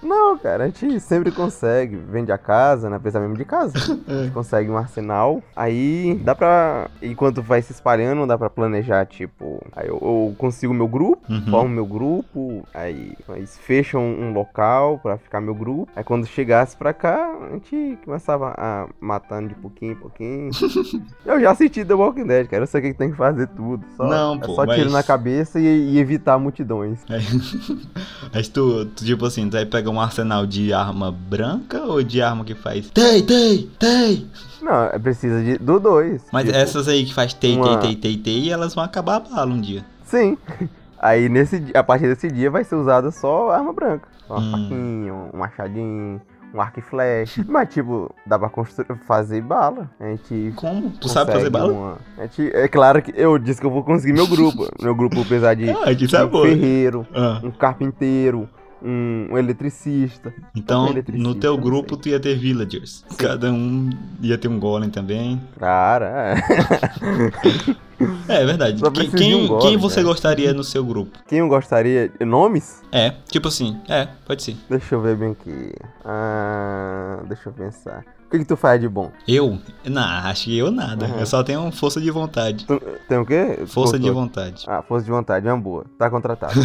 Não, 0.01 0.37
cara, 0.37 0.63
a 0.65 0.67
gente 0.67 0.99
sempre 0.99 1.31
consegue. 1.31 1.95
Vende 1.95 2.31
a 2.31 2.37
casa, 2.37 2.89
né? 2.89 2.97
Precisa 2.99 3.19
mesmo 3.19 3.35
de 3.37 3.45
casa. 3.45 3.73
A 4.07 4.23
gente 4.23 4.31
consegue 4.33 4.69
um 4.69 4.77
arsenal. 4.77 5.41
Aí 5.55 6.19
dá 6.23 6.33
pra. 6.33 6.89
Enquanto 7.01 7.41
vai 7.41 7.61
se 7.61 7.71
espalhando, 7.71 8.25
dá 8.25 8.37
pra 8.37 8.49
planejar, 8.49 9.05
tipo. 9.05 9.61
Aí 9.75 9.87
eu, 9.87 9.97
eu 10.01 10.35
consigo 10.37 10.73
meu 10.73 10.87
grupo, 10.87 11.21
Uhum. 11.29 11.45
formo 11.49 11.69
meu 11.69 11.85
grupo. 11.85 12.63
Aí 12.73 13.13
eles 13.29 13.57
fecham 13.57 14.01
um 14.01 14.31
local 14.33 14.99
pra 14.99 15.17
ficar 15.17 15.41
meu 15.41 15.53
grupo. 15.53 15.91
Aí 15.95 16.03
quando 16.03 16.25
chegasse 16.25 16.75
pra 16.77 16.93
cá, 16.93 17.33
a 17.49 17.53
gente 17.53 17.97
começava 18.05 18.53
a 18.57 18.87
matando 18.99 19.49
de 19.49 19.55
pouquinho 19.55 19.91
em 19.93 19.95
pouquinho. 19.95 20.49
eu 21.25 21.39
já 21.39 21.51
assisti 21.51 21.83
The 21.83 21.93
Walking 21.93 22.25
Dead, 22.25 22.47
cara. 22.47 22.63
Eu 22.63 22.67
sei 22.67 22.79
o 22.79 22.83
que 22.83 22.93
tem 22.93 23.11
que 23.11 23.17
fazer 23.17 23.47
tudo. 23.47 23.83
Só, 23.97 24.07
Não, 24.07 24.35
é 24.35 24.39
pô, 24.39 24.55
só 24.55 24.65
tiro 24.65 24.85
mas- 24.85 24.93
na 24.93 25.03
cabeça 25.03 25.59
e, 25.59 25.65
e 25.93 25.99
evitar 25.99 26.37
multidões. 26.39 26.99
Aí, 27.09 27.19
Mas 28.33 28.47
tu, 28.47 28.85
tu, 28.85 29.03
tipo 29.05 29.25
assim, 29.25 29.49
tu 29.49 29.53
vai 29.53 29.65
pegar 29.65 29.88
um 29.89 29.99
arsenal 29.99 30.45
de 30.45 30.71
arma 30.73 31.11
branca 31.11 31.81
ou 31.83 32.01
de 32.03 32.21
arma 32.21 32.43
que 32.45 32.55
faz 32.55 32.89
tei, 32.89 33.21
tei, 33.23 33.69
tei? 33.79 34.27
Não, 34.61 34.83
é 34.85 34.99
precisa 34.99 35.41
de, 35.43 35.57
do 35.57 35.79
dois. 35.79 36.21
Mas 36.31 36.45
Tipo, 36.45 36.57
essas 36.57 36.87
aí 36.87 37.05
que 37.05 37.13
faz 37.13 37.33
tei, 37.33 37.55
uma- 37.55 37.79
tei, 37.79 37.95
tei, 37.95 38.15
tei, 38.15 38.17
tei, 38.41 38.51
elas 38.51 38.75
vão 38.75 38.83
acabar 38.83 39.15
a 39.15 39.19
bala 39.21 39.51
um 39.51 39.59
dia. 39.61 39.83
Sim. 40.03 40.37
Aí 41.01 41.29
nesse, 41.29 41.63
a 41.73 41.81
partir 41.81 42.07
desse 42.07 42.29
dia 42.29 42.51
vai 42.51 42.61
ser 42.65 42.75
usada 42.75 43.09
só 43.09 43.51
arma 43.51 43.71
branca. 43.71 44.05
Uma 44.29 44.39
Hum. 44.39 44.51
faquinha, 44.51 45.13
um 45.13 45.37
machadinho, 45.37 46.21
um 46.53 46.59
arco 46.59 46.79
e 46.79 46.81
flecha. 46.81 47.41
Mas 47.47 47.69
tipo, 47.73 48.13
dá 48.25 48.37
pra 48.37 48.49
construir, 48.49 48.85
fazer 49.07 49.39
bala. 49.41 49.89
A 49.97 50.03
gente. 50.07 50.51
Como? 50.57 50.89
Tu 50.99 51.07
sabe 51.07 51.31
fazer 51.31 51.49
bala? 51.49 51.71
uma- 51.71 51.97
A 52.17 52.23
gente, 52.23 52.53
é 52.53 52.67
claro 52.67 53.01
que 53.01 53.13
eu 53.15 53.39
disse 53.39 53.61
que 53.61 53.65
eu 53.65 53.71
vou 53.71 53.81
conseguir 53.81 54.11
meu 54.11 54.27
grupo. 54.27 54.67
meu 54.81 54.93
grupo, 54.93 55.21
apesar 55.21 55.53
de 55.55 55.69
Ah, 55.71 55.95
que 55.95 56.03
um 56.03 56.09
sabor. 56.09 56.45
ferreiro, 56.45 57.07
Ah, 57.15 57.39
um 57.45 57.49
carpinteiro, 57.51 58.49
um, 58.81 59.27
um 59.31 59.37
eletricista. 59.37 60.33
então, 60.55 60.89
eletricista, 60.89 61.27
no 61.27 61.35
teu 61.35 61.57
grupo 61.57 61.97
tu 61.97 62.09
ia 62.09 62.19
ter 62.19 62.35
villagers. 62.35 63.03
Cada 63.17 63.51
um 63.51 63.89
ia 64.21 64.37
ter 64.37 64.47
um 64.47 64.59
golem 64.59 64.89
também. 64.89 65.41
Cara, 65.59 66.35
é. 66.35 67.89
É, 68.29 68.45
verdade. 68.45 68.81
Quem, 68.93 69.09
de 69.09 69.15
um 69.15 69.17
quem, 69.17 69.47
golem, 69.47 69.67
quem 69.67 69.77
você 69.77 69.95
cara. 69.95 70.07
gostaria 70.07 70.53
no 70.53 70.63
seu 70.63 70.85
grupo? 70.85 71.19
quem 71.27 71.39
eu 71.39 71.49
gostaria. 71.49 72.11
Nomes? 72.21 72.81
É, 72.91 73.13
tipo 73.29 73.49
assim, 73.49 73.77
é, 73.89 74.07
pode 74.25 74.41
ser. 74.41 74.55
Deixa 74.69 74.95
eu 74.95 75.01
ver 75.01 75.17
bem 75.17 75.31
aqui. 75.31 75.73
Ah, 76.05 77.21
deixa 77.27 77.49
eu 77.49 77.53
pensar. 77.53 78.05
O 78.29 78.31
que, 78.31 78.37
que 78.37 78.45
tu 78.45 78.55
faz 78.55 78.79
de 78.79 78.87
bom? 78.87 79.11
Eu? 79.27 79.57
Não, 79.83 80.03
acho 80.03 80.43
que 80.45 80.55
eu 80.55 80.69
nada. 80.69 81.07
Uhum. 81.07 81.19
Eu 81.19 81.25
só 81.25 81.41
tenho 81.43 81.71
força 81.71 81.99
de 81.99 82.11
vontade. 82.11 82.63
Tu- 82.63 82.79
tem 83.07 83.17
o 83.17 83.25
quê? 83.25 83.57
Força 83.65 83.97
de 83.97 84.05
Cortou. 84.05 84.21
vontade. 84.23 84.65
Ah, 84.67 84.83
força 84.83 85.03
de 85.03 85.09
vontade, 85.09 85.47
é 85.47 85.51
uma 85.51 85.59
boa. 85.59 85.83
Tá 85.97 86.09
contratado. 86.09 86.53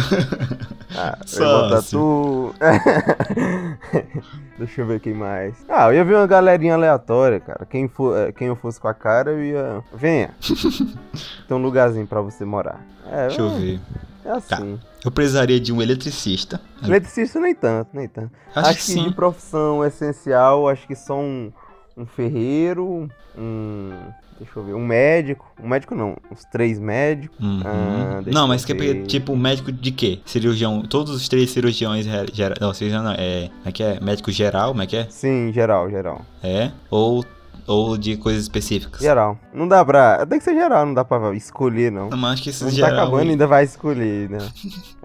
Ah, 0.97 1.17
Só 1.25 1.65
assim. 1.73 1.97
tu. 1.97 2.53
Deixa 4.57 4.81
eu 4.81 4.85
ver 4.87 4.99
quem 5.01 5.13
mais. 5.13 5.55
Ah, 5.67 5.87
eu 5.89 5.95
ia 5.95 6.05
ver 6.05 6.15
uma 6.15 6.27
galerinha 6.27 6.75
aleatória, 6.75 7.39
cara. 7.41 7.65
Quem, 7.65 7.87
for, 7.89 8.15
eh, 8.17 8.31
quem 8.31 8.47
eu 8.47 8.55
fosse 8.55 8.79
com 8.79 8.87
a 8.87 8.93
cara, 8.93 9.31
eu 9.31 9.43
ia. 9.43 9.83
Venha. 9.93 10.29
Tem 11.47 11.57
um 11.57 11.61
lugarzinho 11.61 12.07
pra 12.07 12.21
você 12.21 12.45
morar. 12.45 12.79
É, 13.11 13.27
Deixa 13.27 13.41
eu 13.41 13.49
ver. 13.49 13.81
É 14.25 14.31
assim. 14.31 14.79
Eu 15.03 15.11
precisaria 15.11 15.59
de 15.59 15.71
um 15.71 15.81
eletricista. 15.81 16.59
Eletricista 16.83 17.39
nem 17.39 17.53
tanto, 17.53 17.89
nem 17.93 18.07
tanto. 18.07 18.31
Acho, 18.55 18.69
Acho, 18.69 18.79
que 18.79 18.85
que 18.85 18.91
sim. 18.91 19.03
de 19.09 19.13
profissão 19.15 19.85
essencial, 19.85 20.67
acho 20.67 20.87
que 20.87 20.95
só 20.95 21.19
um, 21.19 21.51
um 21.95 22.05
ferreiro, 22.05 23.07
um. 23.37 23.91
Deixa 24.37 24.59
eu 24.59 24.65
ver, 24.65 24.73
um 24.73 24.85
médico. 24.85 25.49
Um 25.63 25.67
médico 25.69 25.95
não, 25.95 26.17
uns 26.29 26.43
três 26.51 26.77
médicos. 26.77 27.37
Uhum. 27.39 27.61
Ah, 27.63 28.21
não, 28.25 28.47
mas 28.49 28.65
que 28.65 28.73
ver. 28.73 29.05
tipo 29.05 29.33
médico 29.37 29.71
de 29.71 29.91
quê? 29.91 30.19
Cirurgião. 30.25 30.81
Todos 30.81 31.15
os 31.15 31.29
três 31.29 31.51
cirurgiões 31.51 32.05
ge- 32.05 32.25
gera, 32.33 32.55
não, 32.59 32.73
cirurgião 32.73 33.01
não, 33.01 33.13
é, 33.13 33.47
como 33.49 33.69
é 33.69 33.71
que 33.71 33.81
é? 33.83 33.99
Médico 34.01 34.31
geral, 34.33 34.71
como 34.71 34.81
é 34.81 34.87
que 34.87 34.97
é? 34.97 35.07
Sim, 35.09 35.53
geral, 35.53 35.89
geral. 35.89 36.25
É? 36.43 36.71
Ou 36.89 37.23
ou 37.67 37.97
de 37.97 38.17
coisas 38.17 38.43
específicas? 38.43 39.01
Geral. 39.01 39.37
Não 39.53 39.67
dá 39.67 39.83
pra. 39.83 40.25
Tem 40.25 40.37
que 40.37 40.43
ser 40.45 40.53
geral, 40.53 40.85
não 40.85 40.93
dá 40.93 41.03
pra 41.03 41.33
escolher, 41.33 41.91
não. 41.91 42.09
Mas 42.09 42.33
acho 42.33 42.43
que 42.43 42.49
esses 42.49 42.61
Não 42.61 42.69
tá 42.69 42.75
geral. 42.75 42.93
acabando, 42.93 43.29
ainda 43.31 43.47
vai 43.47 43.63
escolher, 43.63 44.29
né? 44.29 44.37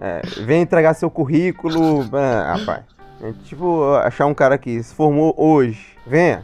É, 0.03 0.21
vem 0.43 0.61
entregar 0.63 0.95
seu 0.95 1.11
currículo. 1.11 2.09
Ah, 2.11 2.55
rapaz. 2.57 2.83
É 3.21 3.31
tipo, 3.45 3.93
achar 3.95 4.25
um 4.25 4.33
cara 4.33 4.57
que 4.57 4.81
se 4.81 4.95
formou 4.95 5.33
hoje. 5.37 5.79
Venha. 6.07 6.43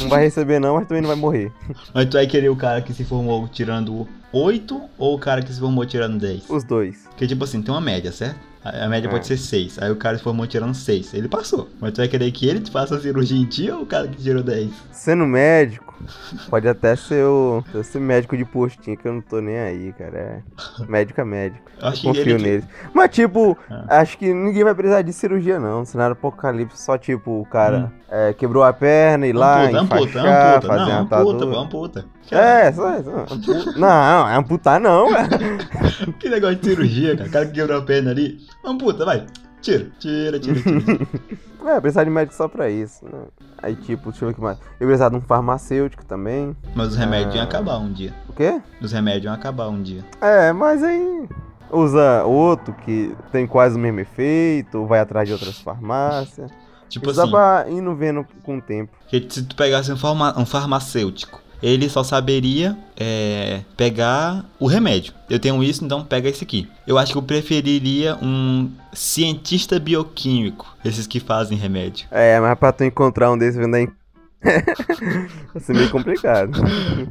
Não 0.00 0.08
vai 0.10 0.22
receber, 0.22 0.58
não, 0.60 0.74
mas 0.76 0.86
também 0.86 1.00
não 1.00 1.08
vai 1.08 1.16
morrer. 1.16 1.50
Mas 1.94 2.06
tu 2.06 2.12
vai 2.12 2.26
querer 2.26 2.50
o 2.50 2.56
cara 2.56 2.82
que 2.82 2.92
se 2.92 3.02
formou 3.04 3.48
tirando 3.48 4.06
8 4.32 4.80
ou 4.98 5.16
o 5.16 5.18
cara 5.18 5.40
que 5.42 5.50
se 5.52 5.58
formou 5.58 5.86
tirando 5.86 6.18
10? 6.18 6.50
Os 6.50 6.62
dois. 6.62 7.06
Porque, 7.08 7.26
tipo 7.26 7.42
assim, 7.42 7.62
tem 7.62 7.72
uma 7.74 7.80
média, 7.80 8.12
certo? 8.12 8.38
A 8.62 8.86
média 8.88 9.08
É. 9.08 9.10
pode 9.10 9.26
ser 9.26 9.38
6. 9.38 9.78
Aí 9.80 9.90
o 9.90 9.96
cara 9.96 10.18
se 10.18 10.22
formou 10.22 10.46
tirando 10.46 10.74
6. 10.74 11.14
Ele 11.14 11.28
passou. 11.28 11.68
Mas 11.80 11.92
tu 11.92 11.96
vai 11.98 12.08
querer 12.08 12.30
que 12.30 12.46
ele 12.46 12.60
te 12.60 12.70
faça 12.70 12.94
a 12.96 13.00
cirurgia 13.00 13.38
em 13.38 13.46
ti 13.46 13.70
ou 13.70 13.82
o 13.82 13.86
cara 13.86 14.06
que 14.06 14.22
tirou 14.22 14.42
10? 14.42 14.70
Sendo 14.92 15.24
médico, 15.26 15.94
pode 16.50 16.68
até 16.68 16.94
ser 16.94 17.24
o. 17.24 17.64
Ser 17.82 18.00
médico 18.00 18.36
de 18.36 18.44
postinho, 18.44 18.98
que 18.98 19.08
eu 19.08 19.14
não 19.14 19.22
tô 19.22 19.40
nem 19.40 19.58
aí, 19.58 19.94
cara. 19.94 20.18
É. 20.18 20.42
Médico 20.86 21.20
é 21.20 21.24
médico. 21.24 21.70
Eu 21.80 21.88
acho 21.88 22.00
que 22.02 22.06
Confio 22.08 22.36
que- 22.36 22.42
neles. 22.42 22.64
Mas, 22.92 23.08
tipo, 23.10 23.56
Ah. 23.70 24.00
acho 24.00 24.18
que 24.18 24.34
ninguém 24.34 24.62
vai 24.62 24.74
precisar 24.74 25.00
de 25.00 25.12
cirurgia, 25.14 25.58
não. 25.58 25.82
Cenário 25.86 26.12
apocalipse, 26.12 26.76
só, 26.82 26.98
tipo, 26.98 27.40
o 27.40 27.46
cara 27.46 27.90
Hum. 27.90 27.90
é, 28.10 28.32
quebrou 28.34 28.62
a 28.62 28.72
perna 28.74 29.26
e 29.26 29.32
lá, 29.32 29.62
Amputa, 29.62 29.78
amputa, 29.80 30.00
enfaixar, 30.04 30.54
amputa. 30.56 30.66
fazer 30.66 30.90
Não, 30.92 30.98
amputa, 31.00 31.14
atadura. 31.16 31.58
amputa. 31.58 32.04
É, 32.30 32.70
só, 32.72 32.92
Não, 33.76 34.28
é 34.28 34.36
amputar 34.36 34.78
não, 34.78 35.10
velho. 35.10 35.58
Que 36.20 36.28
negócio 36.28 36.56
de 36.56 36.64
cirurgia, 36.68 37.16
cara. 37.16 37.28
O 37.28 37.32
cara 37.32 37.46
que 37.46 37.52
quebrou 37.52 37.78
a 37.78 37.82
perna 37.82 38.10
ali. 38.10 38.38
Amputa, 38.64 39.04
vai. 39.04 39.26
Tira, 39.60 39.90
tira, 39.98 40.38
tira, 40.40 40.60
tira. 40.60 41.06
É, 41.66 41.78
precisar 41.78 42.04
de 42.04 42.10
médico 42.10 42.34
só 42.34 42.48
pra 42.48 42.70
isso, 42.70 43.04
né? 43.04 43.24
Aí, 43.62 43.76
tipo, 43.76 44.10
deixa 44.10 44.24
eu 44.24 44.28
ver 44.28 44.32
o 44.32 44.34
que 44.34 44.40
mais. 44.40 44.58
Eu 44.80 44.86
precisar 44.86 45.10
de 45.10 45.16
um 45.16 45.20
farmacêutico 45.20 46.02
também. 46.06 46.56
Mas 46.74 46.88
os 46.88 46.96
remédios 46.96 47.34
iam 47.34 47.42
Ah. 47.42 47.46
acabar 47.46 47.76
um 47.76 47.92
dia. 47.92 48.14
O 48.30 48.32
quê? 48.32 48.62
Os 48.80 48.90
remédios 48.92 49.24
iam 49.26 49.34
acabar 49.34 49.68
um 49.68 49.82
dia. 49.82 50.02
É, 50.22 50.54
mas 50.54 50.82
aí 50.82 51.28
usa 51.70 52.24
outro 52.24 52.72
que 52.72 53.14
tem 53.30 53.46
quase 53.46 53.76
o 53.76 53.78
mesmo 53.78 54.00
efeito, 54.00 54.86
vai 54.86 55.00
atrás 55.00 55.28
de 55.28 55.34
outras 55.34 55.58
farmácias. 55.60 56.50
Tipo 56.88 57.12
dá 57.12 57.24
assim, 57.60 57.80
no 57.82 57.94
vendo 57.94 58.26
com 58.42 58.56
o 58.56 58.62
tempo. 58.62 58.90
que 59.06 59.24
se 59.28 59.42
tu 59.44 59.54
pegasse 59.54 59.92
um, 59.92 59.96
farma- 59.98 60.34
um 60.38 60.46
farmacêutico, 60.46 61.40
ele 61.62 61.88
só 61.88 62.02
saberia 62.02 62.76
é, 62.96 63.60
pegar 63.76 64.44
o 64.58 64.66
remédio. 64.66 65.12
Eu 65.28 65.38
tenho 65.38 65.62
isso, 65.62 65.84
então 65.84 66.04
pega 66.04 66.28
esse 66.28 66.44
aqui. 66.44 66.68
Eu 66.86 66.98
acho 66.98 67.12
que 67.12 67.18
eu 67.18 67.22
preferiria 67.22 68.16
um 68.22 68.70
cientista 68.92 69.78
bioquímico, 69.78 70.74
esses 70.84 71.06
que 71.06 71.20
fazem 71.20 71.56
remédio. 71.56 72.06
É, 72.10 72.40
mas 72.40 72.58
pra 72.58 72.72
tu 72.72 72.84
encontrar 72.84 73.30
um 73.30 73.38
desses 73.38 73.56
vendo 73.56 73.74
aí. 73.74 73.88
vai 75.52 75.62
ser 75.62 75.74
meio 75.74 75.90
complicado. 75.90 76.52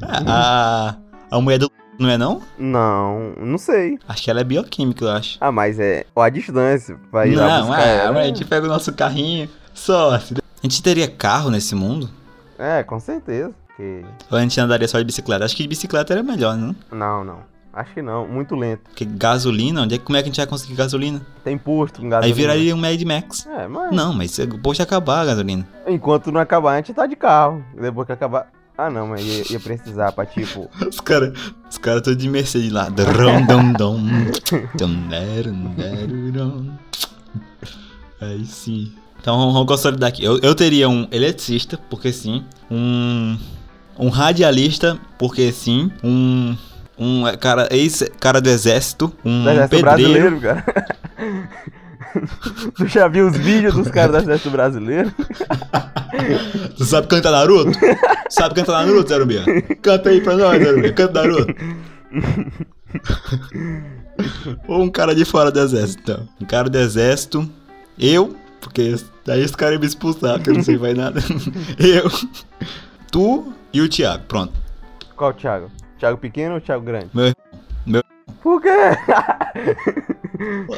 A, 0.02 0.96
a 1.30 1.42
mulher 1.42 1.60
do 1.60 1.72
não 2.00 2.10
é 2.10 2.18
não? 2.18 2.42
Não, 2.58 3.34
não 3.36 3.58
sei. 3.58 4.00
Acho 4.08 4.24
que 4.24 4.32
ela 4.32 4.40
é 4.40 4.44
bioquímica, 4.46 5.04
eu 5.04 5.10
acho. 5.10 5.38
Ah, 5.42 5.52
mas 5.52 5.78
é. 5.82 6.06
Ou 6.16 6.24
a 6.24 6.30
distância. 6.30 6.98
Lá 7.12 7.26
Não, 7.26 7.68
buscar 7.68 7.82
é, 7.86 7.98
ela. 7.98 8.20
a 8.22 8.24
gente 8.24 8.46
pega 8.46 8.66
o 8.66 8.70
nosso 8.70 8.94
carrinho, 8.94 9.50
só. 9.74 10.16
A 10.16 10.22
gente 10.64 10.82
teria 10.82 11.10
carro 11.10 11.52
nesse 11.52 11.76
mundo? 11.76 12.10
É, 12.58 12.84
com 12.84 13.02
certeza. 13.02 13.54
Porque... 13.80 14.04
Ou 14.30 14.38
a 14.38 14.42
gente 14.42 14.60
andaria 14.60 14.88
só 14.90 15.00
de 15.00 15.06
bicicleta? 15.06 15.46
Acho 15.46 15.56
que 15.56 15.64
de 15.64 15.70
bicicleta 15.70 16.12
era 16.12 16.22
melhor, 16.22 16.58
não? 16.58 16.76
Não, 16.92 17.24
não. 17.24 17.40
Acho 17.72 17.94
que 17.94 18.02
não. 18.02 18.28
Muito 18.28 18.54
lento. 18.54 18.82
Porque 18.84 19.06
gasolina, 19.06 19.84
onde 19.84 19.96
é, 19.96 19.98
como 19.98 20.18
é 20.18 20.22
que 20.22 20.28
a 20.28 20.32
gente 20.32 20.38
vai 20.38 20.48
conseguir 20.48 20.76
gasolina? 20.76 21.22
Tem 21.46 21.58
posto 21.58 22.02
com 22.02 22.10
gasolina. 22.10 22.36
Aí 22.36 22.38
viraria 22.38 22.76
um 22.76 22.78
Mad 22.78 23.02
Max. 23.04 23.48
É, 23.48 23.70
mas. 23.70 23.96
Não, 23.96 24.14
mas 24.14 24.38
poxa 24.62 24.84
acabar 24.84 25.22
a 25.22 25.26
gasolina. 25.28 25.66
Enquanto 25.88 26.30
não 26.30 26.42
acabar, 26.42 26.74
a 26.74 26.76
gente 26.78 26.94
tá 26.94 27.08
de 27.08 27.16
carro. 27.16 27.64
Depois 27.80 28.06
que 28.06 28.12
acabar. 28.12 28.52
Ah, 28.78 28.90
não, 28.90 29.08
mas 29.08 29.26
ia, 29.26 29.54
ia 29.54 29.60
precisar 29.62 30.12
pra 30.12 30.26
tipo. 30.26 30.70
Os 30.86 31.00
caras 31.00 31.32
os 31.70 31.78
cara 31.78 32.02
todos 32.02 32.18
de 32.18 32.28
Mercedes 32.28 32.72
lá. 32.72 32.90
Aí 38.20 38.46
sim. 38.46 38.92
Então 39.22 39.38
vamos 39.38 39.68
consolidar 39.68 40.10
aqui. 40.10 40.24
Eu, 40.24 40.40
eu 40.40 40.54
teria 40.56 40.90
um 40.90 41.08
eletricista, 41.12 41.78
porque 41.90 42.12
sim. 42.12 42.44
Um. 42.70 43.38
Um 44.00 44.10
radialista, 44.10 44.98
porque 45.18 45.52
sim. 45.52 45.92
Um. 46.04 46.56
Um 46.98 47.24
cara, 47.40 47.68
ex-cara 47.72 48.42
do 48.42 48.50
exército. 48.50 49.14
Um 49.24 49.44
do 49.44 49.50
exército 49.50 49.86
pedreiro. 49.86 50.40
brasileiro, 50.40 50.42
cara. 50.42 50.86
tu 52.76 52.88
já 52.88 53.08
viu 53.08 53.28
os 53.28 53.38
vídeos 53.38 53.74
dos 53.74 53.90
caras 53.90 54.12
do 54.12 54.18
exército 54.18 54.50
brasileiro? 54.50 55.14
Tu 56.76 56.86
sabe 56.86 57.08
cantar 57.08 57.32
Naruto? 57.32 57.72
sabe 58.30 58.56
cantar 58.56 58.86
Naruto, 58.86 59.10
Zero 59.10 59.28
Mia? 59.28 59.44
Canta 59.82 60.10
aí 60.10 60.20
pra 60.20 60.36
nós, 60.36 60.62
Zero 60.62 60.80
Mia. 60.80 60.92
Canta 60.92 61.22
Naruto. 61.22 61.54
Ou 64.68 64.82
um 64.84 64.90
cara 64.90 65.14
de 65.14 65.24
fora 65.24 65.52
do 65.52 65.60
exército, 65.60 66.02
então. 66.02 66.28
Um 66.42 66.46
cara 66.46 66.70
do 66.70 66.78
exército. 66.78 67.50
Eu, 67.98 68.36
porque 68.60 68.96
daí 69.26 69.44
os 69.44 69.56
caras 69.56 69.76
iam 69.76 69.82
me 69.82 69.88
expulsar, 69.88 70.36
porque 70.36 70.50
eu 70.50 70.56
não 70.56 70.64
sei 70.64 70.78
mais 70.78 70.98
nada. 70.98 71.22
eu, 71.78 72.10
tu 73.12 73.54
e 73.74 73.82
o 73.82 73.90
Thiago. 73.90 74.24
Pronto. 74.28 74.54
Qual 75.16 75.32
o 75.32 75.34
Thiago? 75.34 75.70
Thiago 75.98 76.18
pequeno 76.18 76.56
ou 76.56 76.62
Thiago 76.62 76.86
grande? 76.86 77.10
Meu- 77.14 77.34
meu- 77.86 78.04
Por 78.42 78.62
quê? 78.62 78.70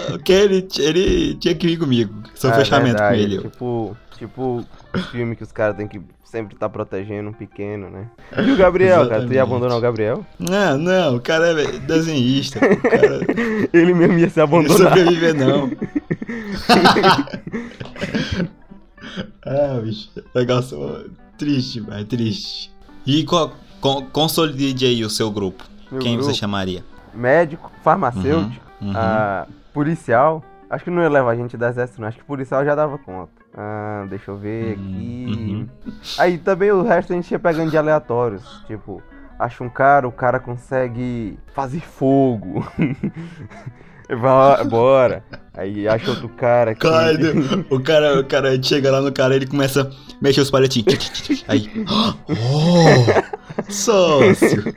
Porque 0.09 0.31
ele, 0.31 0.67
ele 0.79 1.35
tinha 1.35 1.53
que 1.53 1.67
vir 1.67 1.77
comigo. 1.77 2.13
Seu 2.33 2.49
Ah, 2.49 2.53
fechamento 2.53 2.97
verdade, 2.97 3.17
com 3.17 3.23
ele. 3.23 3.35
eu. 3.37 3.41
Tipo, 3.43 3.97
tipo 4.17 4.65
filme 5.11 5.35
que 5.35 5.43
os 5.43 5.51
caras 5.51 5.75
têm 5.77 5.87
que 5.87 6.01
sempre 6.23 6.55
estar 6.55 6.69
protegendo 6.69 7.29
um 7.29 7.33
pequeno, 7.33 7.89
né? 7.89 8.07
E 8.43 8.51
o 8.51 8.57
Gabriel, 8.57 9.07
cara? 9.07 9.25
Tu 9.27 9.33
ia 9.33 9.43
abandonar 9.43 9.77
o 9.77 9.81
Gabriel? 9.81 10.25
Não, 10.39 10.77
não, 10.77 11.15
o 11.17 11.21
cara 11.21 11.49
é 11.61 11.67
desenhista. 11.79 12.59
Cara 12.59 13.19
Ele 13.73 13.93
mesmo 13.93 14.17
ia 14.17 14.29
se 14.29 14.37
não 14.37 14.45
abandonar. 14.45 14.77
sobreviver, 14.77 15.35
não. 15.35 15.69
ah, 19.45 19.79
bicho. 19.83 20.09
Só 20.63 21.03
triste, 21.37 21.79
vai, 21.81 22.03
triste. 22.05 22.70
E 23.05 23.23
qual, 23.25 23.51
con- 23.79 24.05
consolide 24.11 24.85
aí 24.85 25.03
o 25.03 25.09
seu 25.09 25.31
grupo. 25.31 25.63
Meu 25.91 25.99
Quem 26.01 26.15
grupo, 26.17 26.31
você 26.31 26.37
chamaria? 26.37 26.83
Médico, 27.13 27.71
farmacêutico, 27.83 28.65
Uhum, 28.81 28.87
uhum. 28.89 28.93
ah, 28.95 29.47
policial. 29.73 30.43
Acho 30.69 30.85
que 30.85 30.89
não 30.89 31.01
ia 31.01 31.09
levar 31.09 31.35
gente 31.35 31.57
do 31.57 31.65
exército, 31.65 31.99
não. 31.99 32.07
Acho 32.07 32.17
que 32.17 32.23
policial 32.23 32.63
já 32.63 32.73
dava 32.73 32.97
conta. 32.97 33.31
Ah, 33.53 34.05
deixa 34.09 34.31
eu 34.31 34.37
ver 34.37 34.73
aqui. 34.73 35.25
Uhum. 35.27 35.67
Aí 36.17 36.37
também 36.37 36.71
o 36.71 36.81
resto 36.81 37.11
a 37.11 37.15
gente 37.15 37.29
ia 37.29 37.39
pegando 37.39 37.69
de 37.69 37.77
aleatórios. 37.77 38.63
Tipo, 38.67 39.01
acha 39.37 39.61
um 39.63 39.69
cara, 39.69 40.07
o 40.07 40.11
cara 40.11 40.39
consegue 40.39 41.37
fazer 41.53 41.81
fogo. 41.81 42.65
Vai, 44.19 44.63
Bora. 44.65 45.23
Aí 45.53 45.87
acha 45.87 46.09
outro 46.09 46.29
cara 46.29 46.73
que. 46.73 46.81
Cara, 46.81 47.17
o 47.69 47.79
cara, 47.79 48.19
o 48.19 48.23
cara 48.25 48.61
chega 48.63 48.91
lá 48.91 49.01
no 49.01 49.11
cara 49.11 49.35
ele 49.35 49.45
começa 49.47 49.83
a 49.83 49.87
mexer 50.21 50.41
os 50.41 50.49
palitinhos. 50.51 51.43
Aí. 51.47 51.69
Oh! 52.29 53.71
Sócio! 53.71 54.73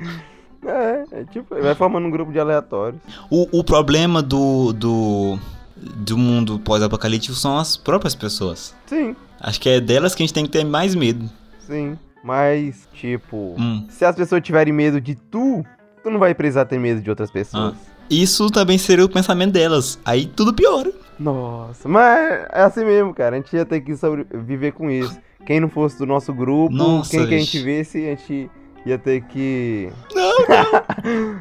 É, 0.67 1.05
é 1.21 1.25
tipo, 1.25 1.55
vai 1.61 1.75
formando 1.75 2.07
um 2.07 2.11
grupo 2.11 2.33
de 2.33 2.39
aleatórios. 2.41 3.01
O, 3.31 3.59
o 3.59 3.63
problema 3.65 4.23
do, 4.23 4.73
do, 4.73 5.39
do 5.77 6.17
mundo 6.17 6.59
pós-apocalíptico 6.59 7.35
são 7.35 7.59
as 7.59 7.77
próprias 7.77 8.15
pessoas. 8.15 8.75
Sim, 8.87 9.15
Acho 9.41 9.61
que 9.61 9.69
é 9.69 9.79
delas 9.81 10.15
que 10.15 10.23
a 10.23 10.27
gente 10.27 10.33
tem 10.35 10.45
que 10.47 10.51
ter 10.51 10.65
mais 10.65 10.95
medo. 10.95 11.29
sim. 11.67 11.99
Mas, 12.27 12.89
tipo, 12.95 13.55
Hum. 13.59 13.87
se 13.91 14.03
as 14.03 14.17
pessoas 14.17 14.41
tiverem 14.41 14.73
medo 14.73 14.99
de 14.99 15.15
tu, 15.15 15.63
tu 16.03 16.11
não 16.11 16.19
vai 16.19 16.35
precisar 16.35 16.65
ter 16.65 16.79
medo 16.79 17.03
de 17.03 17.11
outras 17.11 17.31
pessoas. 17.31 17.75
Isso 18.23 18.49
também 18.51 18.79
seria 18.79 19.05
o 19.05 19.09
pensamento 19.09 19.53
delas. 19.53 19.99
Aí 20.05 20.27
tudo 20.27 20.55
piora. 20.55 20.93
Nossa, 21.19 21.89
mas 21.89 22.47
é 22.53 22.63
assim 22.63 22.85
mesmo, 22.85 23.15
cara. 23.15 23.37
A 23.37 23.39
gente 23.39 23.55
ia 23.55 23.65
ter 23.65 23.81
que 23.81 23.97
sobreviver 23.97 24.73
com 24.73 24.91
isso. 24.91 25.17
Quem 25.47 25.61
não 25.61 25.69
fosse 25.69 25.99
do 25.99 26.07
nosso 26.07 26.33
grupo, 26.33 26.75
Nossa, 26.75 27.11
quem 27.11 27.27
que 27.27 27.35
a 27.35 27.39
gente 27.39 27.59
visse, 27.63 27.99
a 27.99 28.11
gente 28.15 28.51
ia 28.87 28.99
ter 28.99 29.23
que. 29.23 29.91
Não, 30.15 30.33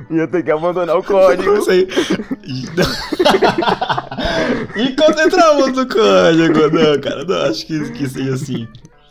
ia 0.17 0.27
ter 0.27 0.43
que 0.43 0.51
abandonar 0.51 0.97
o 0.97 1.03
código. 1.03 1.53
não 1.53 1.61
sei. 1.61 1.87
e 4.75 4.95
concentramos 4.95 5.73
no 5.73 5.87
código. 5.87 6.69
Não, 6.69 7.01
cara, 7.01 7.23
não 7.23 7.49
acho 7.49 7.65
que, 7.65 7.91
que 7.91 8.07
seja 8.09 8.33
assim. 8.33 8.67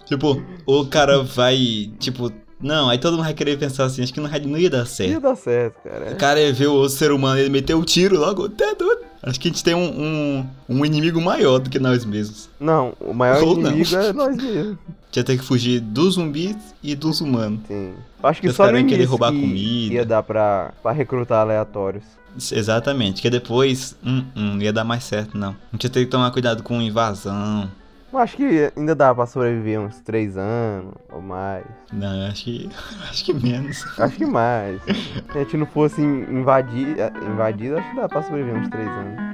Tipo, 0.07 0.43
o 0.67 0.87
cara 0.87 1.23
vai, 1.23 1.91
tipo, 1.99 2.31
não, 2.63 2.89
aí 2.89 2.99
todo 2.99 3.15
mundo 3.15 3.25
vai 3.25 3.35
querer 3.35 3.59
pensar 3.59 3.85
assim, 3.85 4.03
acho 4.03 4.13
que 4.15 4.21
não, 4.21 4.31
não 4.31 4.59
ia 4.59 4.71
dar 4.71 4.87
certo. 4.87 5.11
Ia 5.11 5.21
dar 5.21 5.37
certo, 5.37 5.77
cara. 5.83 6.13
O 6.13 6.17
cara 6.17 6.41
ia 6.41 6.53
ver 6.53 6.69
o 6.69 6.89
ser 6.89 7.11
humano, 7.13 7.39
ele 7.39 7.51
meteu 7.51 7.79
o 7.79 7.85
tiro 7.85 8.19
logo, 8.19 8.49
tá 8.49 8.75
doido. 8.79 9.03
Acho 9.23 9.39
que 9.39 9.49
a 9.49 9.51
gente 9.51 9.63
tem 9.63 9.75
um, 9.75 9.85
um, 9.89 10.47
um 10.69 10.85
inimigo 10.85 11.21
maior 11.21 11.59
do 11.59 11.71
que 11.71 11.79
nós 11.79 12.05
mesmos. 12.05 12.49
Não, 12.59 12.93
o 13.01 13.13
maior 13.13 13.43
Ou 13.43 13.57
não. 13.57 13.71
inimigo 13.71 13.95
é 13.95 14.13
nós 14.13 14.37
mesmos. 14.43 14.79
Tinha 15.13 15.23
ter 15.23 15.37
que 15.37 15.45
fugir 15.45 15.79
dos 15.81 16.15
zumbis 16.15 16.57
e 16.83 16.95
dos 16.97 17.21
humanos. 17.21 17.61
Sim. 17.69 17.93
Acho 18.23 18.41
que 18.41 18.49
Os 18.49 18.57
só 18.57 18.71
no 18.73 18.85
querer 18.87 19.05
roubar 19.05 19.31
que 19.33 19.41
comida. 19.41 19.95
ia 19.95 20.07
dar 20.07 20.23
pra, 20.23 20.73
pra 20.83 20.91
recrutar 20.93 21.41
aleatórios. 21.41 22.05
Exatamente, 22.51 23.21
que 23.21 23.29
depois, 23.29 23.95
hum, 24.05 24.25
hum, 24.35 24.55
não 24.55 24.63
ia 24.63 24.73
dar 24.73 24.85
mais 24.85 25.05
certo, 25.05 25.37
não. 25.37 25.51
A 25.51 25.55
gente 25.73 25.85
ia 25.85 25.91
ter 25.91 26.05
que 26.05 26.11
tomar 26.11 26.31
cuidado 26.31 26.63
com 26.63 26.81
invasão. 26.81 27.71
Mas 28.13 28.25
acho 28.25 28.37
que 28.37 28.71
ainda 28.77 28.95
dá 28.95 29.15
pra 29.15 29.25
sobreviver 29.25 29.81
uns 29.81 29.99
três 30.01 30.37
anos 30.37 30.93
ou 31.11 31.23
mais. 31.23 31.65
Não, 31.91 32.27
acho 32.27 32.45
que, 32.45 32.69
acho 33.09 33.25
que 33.25 33.33
menos. 33.33 33.99
Acho 33.99 34.17
que 34.17 34.27
mais. 34.27 34.83
Se 34.83 35.39
a 35.39 35.39
gente 35.39 35.57
não 35.57 35.67
fosse 35.67 36.03
invadir, 36.03 36.97
invadido, 37.27 37.79
acho 37.79 37.89
que 37.89 37.97
dá 37.97 38.09
pra 38.11 38.23
sobreviver 38.23 38.61
uns 38.61 38.69
três 38.69 38.87
anos. 38.87 39.33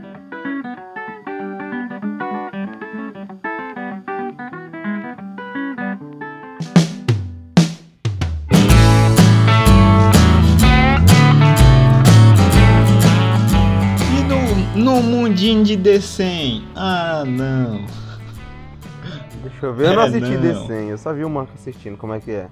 E 14.76 14.78
no, 14.78 15.02
mundinho 15.02 15.64
de 15.64 15.76
D100? 15.76 16.62
Ah, 16.76 17.24
não. 17.26 18.07
Deixa 19.60 19.66
eu 19.66 19.74
ver, 19.74 19.86
eu 19.88 19.94
não 19.94 20.02
É, 20.02 20.06
assisti 20.06 20.30
não. 20.30 20.40
desenho, 20.40 20.90
eu 20.90 20.98
só 20.98 21.12
vi 21.12 21.24
o 21.24 21.30
Marco 21.30 21.52
assistindo, 21.54 21.96
como 21.96 22.12
é 22.14 22.20
que 22.20 22.30
é? 22.30 22.48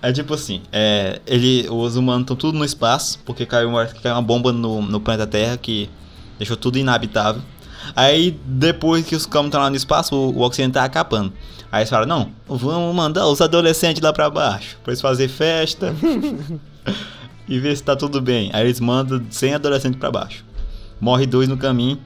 É 0.00 0.12
tipo 0.12 0.34
assim, 0.34 0.62
é, 0.72 1.20
ele, 1.26 1.68
os 1.68 1.96
humanos 1.96 2.22
estão 2.22 2.36
tudo 2.36 2.56
no 2.58 2.64
espaço, 2.64 3.18
porque 3.24 3.44
caiu 3.46 3.68
uma, 3.68 3.86
caiu 3.86 4.14
uma 4.14 4.22
bomba 4.22 4.52
no, 4.52 4.80
no 4.82 5.00
planeta 5.00 5.26
Terra 5.26 5.56
que 5.56 5.88
deixou 6.38 6.56
tudo 6.56 6.78
inabitável. 6.78 7.42
Aí, 7.96 8.38
depois 8.44 9.04
que 9.06 9.16
os 9.16 9.26
campos 9.26 9.46
estão 9.48 9.60
lá 9.60 9.70
no 9.70 9.76
espaço, 9.76 10.14
o, 10.14 10.36
o 10.36 10.40
oxigênio 10.42 10.72
tá 10.72 10.84
acabando. 10.84 11.32
Aí 11.70 11.80
eles 11.80 11.90
falam, 11.90 12.06
não, 12.06 12.32
vamos 12.48 12.94
mandar 12.94 13.26
os 13.26 13.40
adolescentes 13.40 14.00
lá 14.02 14.12
pra 14.12 14.30
baixo, 14.30 14.78
pra 14.82 14.92
eles 14.92 15.00
fazer 15.00 15.28
festa 15.28 15.94
e 17.48 17.58
ver 17.58 17.76
se 17.76 17.82
tá 17.82 17.96
tudo 17.96 18.20
bem. 18.20 18.50
Aí 18.52 18.64
eles 18.66 18.80
mandam 18.80 19.20
100 19.30 19.54
adolescentes 19.54 19.98
pra 19.98 20.10
baixo. 20.10 20.44
Morre 21.00 21.26
dois 21.26 21.48
no 21.48 21.56
caminho 21.56 21.98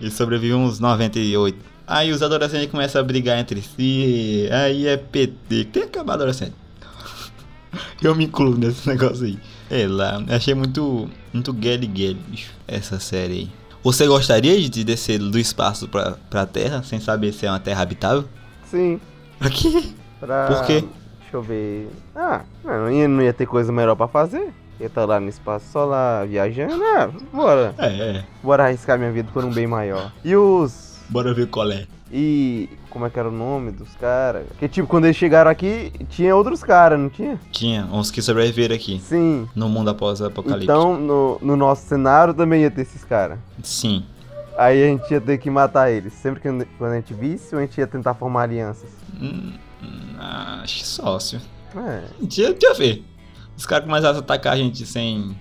e 0.00 0.10
sobrevivem 0.10 0.56
uns 0.56 0.78
98. 0.80 1.69
Aí 1.90 2.12
os 2.12 2.22
adolescentes 2.22 2.70
começam 2.70 3.00
a 3.00 3.04
brigar 3.04 3.36
entre 3.36 3.60
si, 3.60 4.48
aí 4.52 4.86
é 4.86 4.96
PT, 4.96 5.64
tem 5.64 5.64
que 5.64 5.78
acabar 5.80 6.14
adolescente. 6.14 6.54
Eu 8.00 8.14
me 8.14 8.26
incluo 8.26 8.56
nesse 8.56 8.88
negócio 8.88 9.26
aí. 9.26 9.36
Sei 9.68 9.88
lá, 9.88 10.22
achei 10.28 10.54
muito, 10.54 11.10
muito 11.32 11.52
gale 11.52 11.88
gale, 11.88 12.14
bicho, 12.28 12.52
essa 12.68 13.00
série 13.00 13.32
aí. 13.32 13.48
Você 13.82 14.06
gostaria 14.06 14.56
de 14.70 14.84
descer 14.84 15.18
do 15.18 15.36
espaço 15.36 15.88
pra, 15.88 16.12
pra 16.30 16.46
Terra, 16.46 16.80
sem 16.84 17.00
saber 17.00 17.32
se 17.32 17.44
é 17.46 17.50
uma 17.50 17.58
Terra 17.58 17.82
habitável? 17.82 18.24
Sim, 18.70 19.00
Pra 19.40 19.50
quê? 19.50 19.82
pra... 20.20 20.46
Por 20.46 20.66
quê? 20.66 20.84
Deixa 21.22 21.36
eu 21.36 21.42
ver... 21.42 21.88
Ah, 22.14 22.42
não 22.62 22.88
ia, 22.92 23.08
não 23.08 23.20
ia 23.22 23.32
ter 23.32 23.46
coisa 23.46 23.72
melhor 23.72 23.96
pra 23.96 24.06
fazer. 24.06 24.52
Ia 24.78 24.86
estar 24.86 25.06
lá 25.06 25.18
no 25.18 25.28
espaço 25.28 25.64
só 25.72 25.84
lá 25.86 26.24
viajando. 26.24 26.80
Ah, 26.84 27.10
bora. 27.32 27.74
É, 27.78 27.86
é. 27.86 28.24
Bora 28.44 28.64
arriscar 28.66 28.96
minha 28.96 29.10
vida 29.10 29.28
por 29.32 29.44
um 29.44 29.50
bem 29.50 29.66
maior. 29.66 30.12
E 30.24 30.36
os... 30.36 30.89
Bora 31.10 31.34
ver 31.34 31.48
qual 31.48 31.70
é. 31.70 31.86
E... 32.12 32.68
Como 32.88 33.06
é 33.06 33.10
que 33.10 33.18
era 33.18 33.28
o 33.28 33.32
nome 33.32 33.70
dos 33.70 33.94
caras? 33.96 34.46
Porque, 34.48 34.68
tipo, 34.68 34.88
quando 34.88 35.04
eles 35.04 35.16
chegaram 35.16 35.50
aqui, 35.50 35.92
tinha 36.08 36.34
outros 36.34 36.64
caras, 36.64 36.98
não 36.98 37.08
tinha? 37.08 37.38
Tinha 37.52 37.84
uns 37.92 38.10
que 38.10 38.20
sobreviveram 38.20 38.74
aqui, 38.74 38.98
Sim. 39.00 39.48
no 39.54 39.68
mundo 39.68 39.90
após 39.90 40.20
o 40.20 40.26
apocalipse. 40.26 40.64
Então, 40.64 40.98
no, 40.98 41.38
no 41.40 41.56
nosso 41.56 41.86
cenário 41.86 42.34
também 42.34 42.62
ia 42.62 42.70
ter 42.70 42.82
esses 42.82 43.04
caras. 43.04 43.38
Sim. 43.62 44.04
Aí 44.58 44.82
a 44.82 44.86
gente 44.88 45.10
ia 45.10 45.20
ter 45.20 45.38
que 45.38 45.48
matar 45.48 45.90
eles. 45.90 46.12
Sempre 46.12 46.40
que 46.40 46.66
quando 46.76 46.92
a 46.92 46.96
gente 46.96 47.14
visse, 47.14 47.54
a 47.54 47.60
gente 47.60 47.78
ia 47.78 47.86
tentar 47.86 48.14
formar 48.14 48.42
alianças. 48.42 48.90
Hum, 49.20 49.52
hum, 49.82 50.16
acho 50.62 50.78
que 50.78 50.86
sócio. 50.86 51.40
É. 51.76 52.02
Deixa, 52.20 52.52
deixa 52.52 52.66
eu 52.66 52.74
ver. 52.74 53.04
Os 53.56 53.66
caras 53.66 53.86
começaram 53.86 54.16
a 54.16 54.20
atacar 54.20 54.54
a 54.54 54.56
gente 54.56 54.84
sem. 54.84 55.36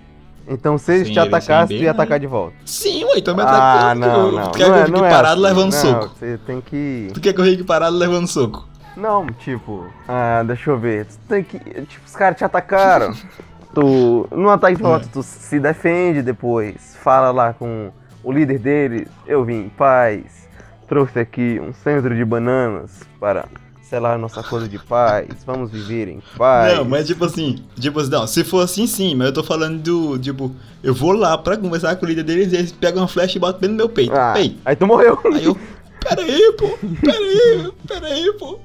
Então 0.50 0.78
se 0.80 0.92
eles 0.94 1.08
Sem 1.08 1.14
te 1.14 1.20
atacassem, 1.20 1.78
tu 1.78 1.84
ia 1.84 1.92
atacar 1.92 2.20
de 2.20 2.26
volta. 2.26 2.56
Sim, 2.66 3.06
ué, 3.06 3.20
então 3.20 3.36
me 3.36 3.44
Ah, 3.44 3.92
atacando. 3.92 4.00
não, 4.08 4.32
não. 4.32 4.52
Tu 4.52 4.58
quer 4.58 4.68
não 4.68 4.74
que 4.74 4.78
é, 4.78 4.82
eu 4.82 4.86
fique 4.88 4.98
não 5.00 5.06
é 5.06 5.10
parado 5.10 5.34
assim. 5.34 5.42
levando 5.44 5.72
não, 5.74 5.80
soco? 5.82 6.16
Você 6.18 6.38
tem 6.46 6.62
que. 6.62 7.08
Tu 7.14 7.22
quer 7.22 7.36
fique 7.36 7.64
parado 7.64 7.96
levando 7.96 8.28
soco? 8.28 8.68
Não, 8.98 9.28
tipo. 9.28 9.86
Ah, 10.08 10.44
deixa 10.46 10.72
eu 10.72 10.78
ver. 10.78 11.06
Tu 11.06 11.18
tem 11.28 11.44
que. 11.44 11.60
Tipo, 11.60 12.06
os 12.06 12.16
caras 12.16 12.38
te 12.38 12.44
atacaram. 12.44 13.14
tu. 13.74 14.28
No 14.32 14.50
ataque 14.50 14.78
de 14.78 14.84
volta, 14.84 15.08
tu 15.12 15.22
se 15.22 15.60
defende 15.60 16.22
depois. 16.22 16.98
Fala 17.02 17.32
lá 17.32 17.54
com 17.54 17.92
o 18.24 18.32
líder 18.32 18.60
deles. 18.60 19.08
Eu 19.28 19.46
vim 19.46 19.66
em 19.66 19.70
paz. 19.70 20.50
Trouxe 20.88 21.20
aqui 21.20 21.62
um 21.62 21.72
centro 21.72 22.16
de 22.16 22.26
bananas 22.26 23.02
para 23.20 23.46
selar 23.90 24.18
nossa 24.20 24.44
coisa 24.44 24.68
de 24.70 24.78
paz. 24.78 25.28
Vamos 25.46 25.72
viver 25.72 26.08
em 26.08 26.22
paz. 26.38 26.78
Não, 26.78 26.86
mas 26.86 27.08
tipo 27.08 27.26
assim, 27.26 27.64
tipo 27.80 28.00
assim, 28.00 28.12
não, 28.12 28.28
se 28.28 28.44
for 28.44 28.64
assim 28.64 28.86
sim, 28.86 29.16
mas 29.16 29.28
eu 29.28 29.34
tô 29.34 29.44
falando 29.44 29.82
do, 29.82 30.20
tipo, 30.20 30.54
eu 30.84 30.94
vou 30.94 31.12
lá 31.14 31.38
pra 31.38 31.58
conversar 31.58 31.96
com 31.96 32.06
o 32.06 32.10
líder 32.10 32.24
deles 32.24 32.54
e 32.54 32.58
eles 32.58 32.72
pegam 32.72 33.02
uma 33.02 33.08
flecha 33.08 33.38
e 33.38 33.42
botam 33.42 33.60
bem 33.62 33.70
no 33.72 33.76
meu 33.76 33.90
peito. 33.90 34.14
Ah, 34.14 34.40
Ei, 34.40 34.58
aí 34.64 34.76
tu 34.76 34.86
morreu. 34.86 35.18
aí 35.34 35.44
eu, 35.44 35.58
pera 36.00 36.22
aí, 36.22 36.54
pô, 36.58 36.78
pera 37.02 37.18
aí, 37.18 37.72
pera 37.88 38.08
aí, 38.08 38.34
pô. 38.34 38.60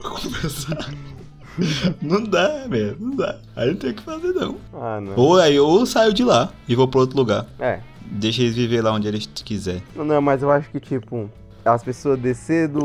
Vou 0.00 0.12
conversar. 0.12 0.88
Não 2.00 2.22
dá, 2.24 2.66
velho, 2.68 2.96
não 2.98 3.16
dá. 3.16 3.36
Aí 3.56 3.68
não 3.68 3.76
tem 3.76 3.90
o 3.90 3.94
que 3.94 4.02
fazer 4.02 4.32
não. 4.32 4.56
Ah, 4.72 5.00
não. 5.00 5.14
Ou 5.16 5.38
aí 5.38 5.56
eu 5.56 5.84
saio 5.84 6.14
de 6.14 6.24
lá 6.24 6.50
e 6.68 6.74
vou 6.74 6.88
pra 6.88 7.00
outro 7.00 7.16
lugar. 7.16 7.44
É. 7.58 7.80
Deixa 8.12 8.42
eles 8.42 8.54
viver 8.54 8.82
lá 8.82 8.92
onde 8.92 9.06
eles 9.06 9.28
quiser. 9.44 9.82
Não, 9.94 10.04
não, 10.04 10.22
mas 10.22 10.42
eu 10.42 10.50
acho 10.50 10.70
que, 10.70 10.80
tipo, 10.80 11.30
as 11.64 11.82
pessoas 11.82 12.18
descer 12.18 12.68
do, 12.68 12.82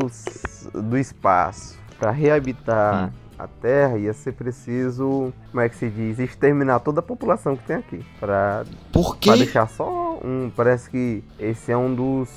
do 0.73 0.97
espaço 0.97 1.77
pra 1.99 2.11
reabitar 2.11 3.11
a 3.37 3.47
Terra 3.47 3.97
ia 3.97 4.13
ser 4.13 4.31
preciso, 4.33 5.33
como 5.51 5.61
é 5.61 5.67
que 5.67 5.75
se 5.75 5.89
diz, 5.89 6.19
exterminar 6.19 6.79
toda 6.79 6.99
a 7.01 7.03
população 7.03 7.55
que 7.55 7.63
tem 7.65 7.75
aqui. 7.77 8.05
Pra, 8.19 8.63
Por 8.93 9.17
pra 9.17 9.33
quê? 9.33 9.39
deixar 9.43 9.67
só 9.67 10.19
um. 10.23 10.49
Parece 10.55 10.89
que 10.89 11.23
esse 11.39 11.71
é 11.71 11.77
um 11.77 11.93
dos. 11.93 12.29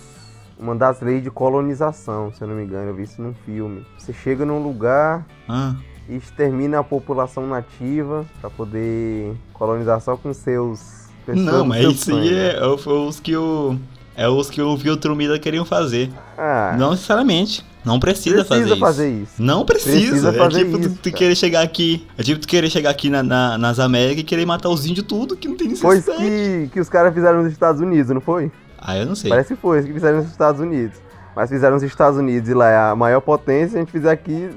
Uma 0.58 0.74
das 0.74 1.00
leis 1.00 1.22
de 1.22 1.30
colonização, 1.30 2.32
se 2.32 2.42
eu 2.42 2.48
não 2.48 2.56
me 2.56 2.64
engano. 2.64 2.88
Eu 2.90 2.94
vi 2.96 3.04
isso 3.04 3.22
num 3.22 3.32
filme. 3.32 3.86
Você 3.96 4.12
chega 4.12 4.44
num 4.44 4.60
lugar 4.60 5.24
Ah, 5.48 5.76
e 6.08 6.16
extermina 6.16 6.80
a 6.80 6.84
população 6.84 7.46
nativa 7.46 8.26
pra 8.40 8.50
poder 8.50 9.36
colonizar 9.52 10.00
só 10.00 10.16
com 10.16 10.34
seus. 10.34 11.06
não, 11.28 11.64
mas 11.64 11.84
isso 11.84 12.10
aí 12.10 12.16
sangue. 12.28 12.34
é, 12.34 12.56
é 12.58 12.66
os 12.66 13.20
que 13.20 13.36
o. 13.36 13.78
É 14.20 14.28
os 14.28 14.50
que 14.50 14.60
o 14.60 14.76
Viltrumida 14.76 15.38
queriam 15.38 15.64
fazer. 15.64 16.10
Ah, 16.36 16.74
Não 16.76 16.90
necessariamente. 16.90 17.64
Não 17.84 18.00
precisa, 18.00 18.44
precisa 18.44 18.76
fazer, 18.76 18.80
fazer 18.80 19.08
isso. 19.10 19.32
isso. 19.34 19.42
Não 19.42 19.64
precisa. 19.64 19.92
Precisa 20.08 20.28
é 20.30 20.32
fazer 20.32 20.64
tipo 20.64 20.72
tu, 20.78 20.80
isso, 20.88 20.90
tu 20.96 21.02
cara. 21.04 21.16
querer 21.16 21.34
chegar 21.36 21.62
aqui. 21.62 22.06
É 22.18 22.22
tipo 22.24 22.40
tu 22.40 22.48
querer 22.48 22.68
chegar 22.68 22.90
aqui 22.90 23.08
na, 23.08 23.22
na- 23.22 23.56
nas 23.56 23.78
Américas 23.78 24.22
e 24.22 24.24
querer 24.24 24.44
matar 24.44 24.70
os 24.70 24.84
índios 24.84 25.06
tudo, 25.06 25.36
que 25.36 25.46
não 25.46 25.56
tem 25.56 25.74
Foi 25.76 25.94
necessidade. 25.96 26.24
isso 26.26 26.62
que, 26.64 26.68
que 26.72 26.80
os 26.80 26.88
caras 26.88 27.14
fizeram 27.14 27.42
nos 27.44 27.52
Estados 27.52 27.80
Unidos, 27.80 28.10
não 28.12 28.20
foi? 28.20 28.50
Ah, 28.76 28.96
eu 28.98 29.06
não 29.06 29.14
sei. 29.14 29.30
Parece 29.30 29.54
que 29.54 29.60
foi 29.60 29.82
que 29.84 29.92
fizeram 29.92 30.18
nos 30.18 30.26
Estados 30.26 30.60
Unidos. 30.60 30.96
Mas 31.36 31.48
fizeram 31.48 31.74
nos 31.76 31.84
Estados 31.84 32.18
Unidos 32.18 32.50
e 32.50 32.54
lá 32.54 32.68
é 32.68 32.76
a 32.90 32.96
maior 32.96 33.20
potência, 33.20 33.76
a 33.76 33.80
gente 33.80 33.92
fizer 33.92 34.10
aqui. 34.10 34.50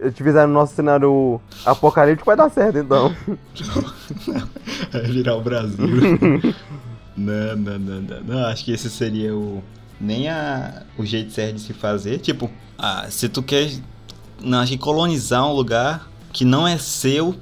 A 0.00 0.04
gente 0.06 0.22
fizer 0.22 0.46
no 0.46 0.52
nosso 0.52 0.74
cenário 0.74 1.40
apocalíptico, 1.66 2.26
vai 2.26 2.36
dar 2.36 2.48
certo 2.48 2.78
então. 2.78 3.12
É 4.92 5.00
virar 5.00 5.34
o 5.34 5.40
Brasil. 5.42 5.76
não, 7.16 7.56
não, 7.56 7.78
não, 7.78 8.00
não, 8.00 8.20
não. 8.20 8.46
Acho 8.46 8.64
que 8.64 8.72
esse 8.72 8.90
seria 8.90 9.34
o. 9.34 9.62
Nem 10.00 10.28
a, 10.28 10.82
o 10.98 11.06
jeito 11.06 11.32
certo 11.32 11.56
de 11.56 11.60
se 11.60 11.72
fazer. 11.72 12.18
Tipo, 12.18 12.50
ah, 12.78 13.06
se 13.10 13.28
tu 13.28 13.42
quer. 13.42 13.70
Não, 14.42 14.58
acho 14.58 14.72
que 14.72 14.78
colonizar 14.78 15.46
um 15.46 15.52
lugar 15.52 16.10
que 16.32 16.44
não 16.44 16.66
é 16.66 16.76
seu. 16.78 17.34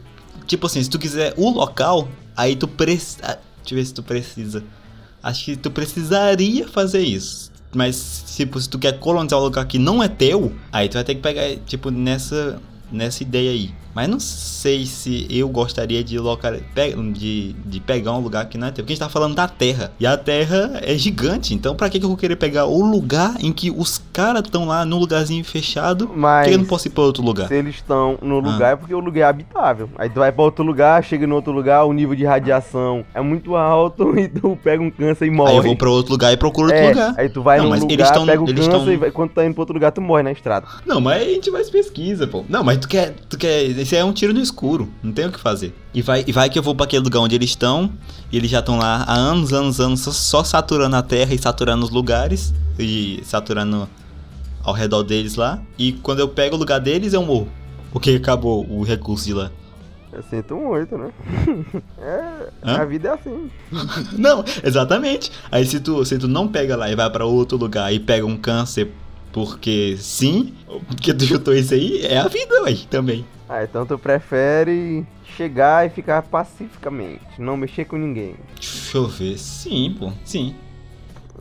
Tipo 0.46 0.66
assim, 0.66 0.82
se 0.82 0.90
tu 0.90 0.98
quiser 0.98 1.34
o 1.36 1.50
local, 1.50 2.08
aí 2.36 2.54
tu 2.54 2.68
precisa. 2.68 3.38
Deixa 3.60 3.74
eu 3.74 3.76
ver 3.76 3.84
se 3.84 3.94
tu 3.94 4.02
precisa. 4.02 4.64
Acho 5.22 5.44
que 5.44 5.56
tu 5.56 5.70
precisaria 5.70 6.68
fazer 6.68 7.00
isso. 7.00 7.50
Mas, 7.74 8.24
tipo, 8.36 8.60
se 8.60 8.68
tu 8.68 8.78
quer 8.78 8.98
colonizar 8.98 9.38
um 9.38 9.42
lugar 9.42 9.64
que 9.66 9.78
não 9.78 10.02
é 10.02 10.08
teu, 10.08 10.54
aí 10.70 10.88
tu 10.88 10.94
vai 10.94 11.04
ter 11.04 11.14
que 11.14 11.22
pegar, 11.22 11.56
tipo, 11.64 11.90
nessa, 11.90 12.60
nessa 12.90 13.22
ideia 13.22 13.50
aí. 13.50 13.74
Mas 13.94 14.08
não 14.08 14.18
sei 14.20 14.86
se 14.86 15.26
eu 15.30 15.48
gostaria 15.48 16.02
de, 16.02 16.18
local, 16.18 16.52
de, 17.12 17.52
de 17.64 17.80
pegar 17.80 18.12
um 18.12 18.20
lugar 18.20 18.46
que 18.46 18.56
não 18.56 18.68
é 18.68 18.70
teu. 18.70 18.82
Porque 18.84 18.92
a 18.92 18.94
gente 18.96 19.00
tá 19.04 19.08
falando 19.08 19.34
da 19.34 19.46
Terra. 19.48 19.92
E 20.00 20.06
a 20.06 20.16
Terra 20.16 20.80
é 20.82 20.96
gigante. 20.96 21.54
Então, 21.54 21.74
pra 21.74 21.88
que, 21.90 21.98
que 21.98 22.04
eu 22.04 22.08
vou 22.08 22.16
querer 22.16 22.36
pegar 22.36 22.66
o 22.66 22.82
lugar 22.84 23.34
em 23.40 23.52
que 23.52 23.70
os 23.70 24.00
caras 24.12 24.42
estão 24.44 24.64
lá 24.66 24.84
num 24.84 24.98
lugarzinho 24.98 25.44
fechado? 25.44 26.06
Por 26.08 26.16
Mas 26.16 26.48
que 26.48 26.54
eu 26.54 26.58
não 26.58 26.64
posso 26.64 26.88
ir 26.88 26.90
pra 26.90 27.02
outro 27.02 27.22
lugar? 27.22 27.48
se 27.48 27.54
eles 27.54 27.74
estão 27.76 28.18
no 28.22 28.38
Ah. 28.38 28.52
lugar 28.52 28.72
é 28.72 28.76
porque 28.76 28.94
o 28.94 29.00
lugar 29.00 29.20
é 29.22 29.24
habitável. 29.28 29.88
Aí 29.98 30.08
tu 30.08 30.20
vai 30.20 30.32
pra 30.32 30.42
outro 30.44 30.64
lugar, 30.64 31.02
chega 31.04 31.26
no 31.26 31.34
outro 31.34 31.52
lugar, 31.52 31.84
o 31.84 31.92
nível 31.92 32.14
de 32.14 32.24
radiação 32.24 33.04
é 33.14 33.20
muito 33.20 33.54
alto 33.56 34.16
e 34.18 34.28
tu 34.28 34.58
pega 34.62 34.82
um 34.82 34.90
câncer 34.90 35.26
e 35.26 35.30
morre. 35.30 35.50
Aí 35.52 35.56
eu 35.58 35.62
vou 35.62 35.76
pra 35.76 35.90
outro 35.90 36.12
lugar 36.12 36.32
e 36.32 36.36
procuro 36.36 36.68
outro 36.68 36.82
é, 36.82 36.88
lugar. 36.88 37.14
Aí 37.18 37.28
tu 37.28 37.42
vai 37.42 37.58
Não, 37.58 37.64
num 37.64 37.70
mas 37.70 37.82
eles 37.82 37.92
lugar, 37.98 38.12
tão- 38.12 38.26
pega 38.26 38.42
o 38.42 38.48
eles 38.48 38.66
câncer 38.66 38.84
tão- 38.84 38.92
e 38.92 38.96
vai, 38.96 39.10
quando 39.10 39.30
tá 39.30 39.44
indo 39.44 39.52
pro 39.54 39.62
outro 39.62 39.74
lugar, 39.74 39.92
tu 39.92 40.00
morre 40.00 40.22
na 40.22 40.32
estrada. 40.32 40.66
Não, 40.86 41.00
mas 41.00 41.22
a 41.22 41.24
gente 41.26 41.50
faz 41.50 41.68
pesquisa, 41.70 42.26
pô. 42.26 42.44
Não, 42.48 42.64
mas 42.64 42.78
tu 42.78 42.88
quer. 42.88 43.14
Tu 43.28 43.36
quer. 43.36 43.81
Isso 43.82 43.94
é 43.94 44.04
um 44.04 44.12
tiro 44.12 44.32
no 44.32 44.40
escuro. 44.40 44.88
Não 45.02 45.12
tem 45.12 45.26
o 45.26 45.32
que 45.32 45.40
fazer. 45.40 45.74
E 45.92 46.00
vai, 46.00 46.24
e 46.26 46.32
vai 46.32 46.48
que 46.48 46.58
eu 46.58 46.62
vou 46.62 46.74
pra 46.74 46.84
aquele 46.84 47.02
lugar 47.02 47.20
onde 47.20 47.34
eles 47.34 47.50
estão. 47.50 47.92
E 48.30 48.36
eles 48.36 48.50
já 48.50 48.60
estão 48.60 48.78
lá 48.78 49.04
há 49.06 49.14
anos, 49.14 49.52
anos, 49.52 49.80
anos, 49.80 50.00
só, 50.00 50.12
só 50.12 50.44
saturando 50.44 50.96
a 50.96 51.02
terra 51.02 51.34
e 51.34 51.38
saturando 51.38 51.84
os 51.84 51.90
lugares. 51.90 52.54
E 52.78 53.20
saturando 53.24 53.88
ao 54.62 54.72
redor 54.72 55.02
deles 55.02 55.34
lá. 55.34 55.60
E 55.78 55.92
quando 55.92 56.20
eu 56.20 56.28
pego 56.28 56.56
o 56.56 56.58
lugar 56.58 56.78
deles, 56.78 57.12
eu 57.12 57.24
morro. 57.24 57.48
Porque 57.92 58.10
acabou 58.10 58.64
o 58.70 58.82
recurso 58.82 59.26
de 59.26 59.34
lá. 59.34 59.50
Eu 60.12 60.22
sinto 60.22 60.54
muito, 60.54 60.96
né? 60.96 61.10
é, 61.98 62.48
Hã? 62.62 62.76
a 62.82 62.84
vida 62.84 63.08
é 63.08 63.12
assim. 63.12 63.50
Não, 64.16 64.44
exatamente. 64.62 65.32
Aí 65.50 65.66
se 65.66 65.80
tu, 65.80 66.04
se 66.04 66.18
tu 66.18 66.28
não 66.28 66.46
pega 66.46 66.76
lá 66.76 66.90
e 66.90 66.94
vai 66.94 67.10
pra 67.10 67.24
outro 67.24 67.56
lugar 67.56 67.92
e 67.92 67.98
pega 67.98 68.26
um 68.26 68.36
câncer 68.36 68.92
porque 69.32 69.96
sim, 69.98 70.52
porque 70.86 71.14
tu 71.14 71.24
chutou 71.24 71.54
isso 71.54 71.72
aí, 71.72 72.04
é 72.04 72.18
a 72.18 72.28
vida, 72.28 72.62
ué, 72.62 72.76
também. 72.90 73.24
Ah, 73.54 73.64
então 73.64 73.84
tu 73.84 73.98
prefere 73.98 75.04
chegar 75.36 75.84
e 75.86 75.90
ficar 75.90 76.22
pacificamente, 76.22 77.20
não 77.38 77.54
mexer 77.54 77.84
com 77.84 77.98
ninguém. 77.98 78.34
Deixa 78.58 78.96
eu 78.96 79.06
ver. 79.06 79.36
Sim, 79.36 79.94
pô, 79.98 80.10
sim. 80.24 80.54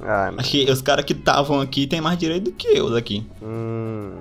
Ah, 0.04 0.30
Acho 0.36 0.52
que 0.52 0.70
os 0.70 0.82
caras 0.82 1.06
que 1.06 1.14
estavam 1.14 1.62
aqui 1.62 1.88
têm 1.88 2.02
mais 2.02 2.18
direito 2.18 2.44
do 2.46 2.52
que 2.52 2.68
eu 2.68 2.92
daqui. 2.92 3.26
hum, 3.42 4.12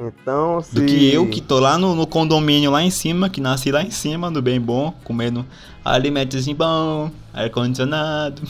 então 0.00 0.60
se... 0.60 0.74
Do 0.74 0.84
que 0.86 1.14
eu 1.14 1.30
que 1.30 1.40
tô 1.40 1.60
lá 1.60 1.78
no, 1.78 1.94
no 1.94 2.04
condomínio 2.04 2.72
lá 2.72 2.82
em 2.82 2.90
cima, 2.90 3.30
que 3.30 3.40
nasci 3.40 3.70
lá 3.70 3.80
em 3.80 3.92
cima, 3.92 4.28
do 4.28 4.42
bem 4.42 4.60
bom, 4.60 4.92
comendo 5.04 5.46
alimentozinho 5.84 6.56
bom, 6.56 7.12
ar-condicionado, 7.32 8.42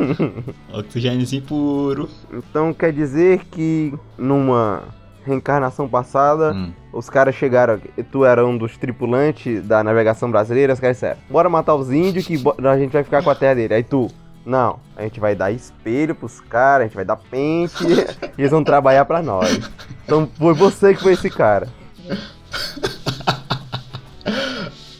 oxigênio 0.72 1.42
puro. 1.42 2.08
Então 2.32 2.72
quer 2.72 2.90
dizer 2.90 3.44
que 3.50 3.92
numa 4.16 4.82
reencarnação 5.30 5.88
passada, 5.88 6.52
Hum. 6.52 6.72
os 6.92 7.08
caras 7.08 7.34
chegaram, 7.34 7.80
tu 8.12 8.24
era 8.24 8.44
um 8.46 8.56
dos 8.58 8.76
tripulantes 8.76 9.62
da 9.66 9.82
navegação 9.82 10.30
brasileira, 10.30 10.72
os 10.74 10.80
caras 10.80 10.96
disseram, 10.96 11.18
bora 11.30 11.48
matar 11.48 11.74
os 11.74 11.90
índios 11.90 12.26
que 12.26 12.34
a 12.66 12.78
gente 12.78 12.92
vai 12.92 13.02
ficar 13.04 13.22
com 13.22 13.30
a 13.30 13.34
terra 13.34 13.54
dele. 13.54 13.74
Aí 13.74 13.82
tu, 13.82 14.08
não, 14.44 14.78
a 14.96 15.02
gente 15.02 15.18
vai 15.20 15.34
dar 15.34 15.50
espelho 15.50 16.14
pros 16.14 16.40
caras, 16.40 16.82
a 16.82 16.86
gente 16.88 16.96
vai 16.96 17.04
dar 17.04 17.16
pente, 17.16 17.84
e 18.36 18.40
eles 18.40 18.50
vão 18.50 18.62
trabalhar 18.64 19.04
pra 19.04 19.22
nós. 19.22 19.60
Então 20.04 20.28
foi 20.38 20.54
você 20.54 20.94
que 20.94 21.02
foi 21.02 21.12
esse 21.14 21.30
cara. 21.30 21.68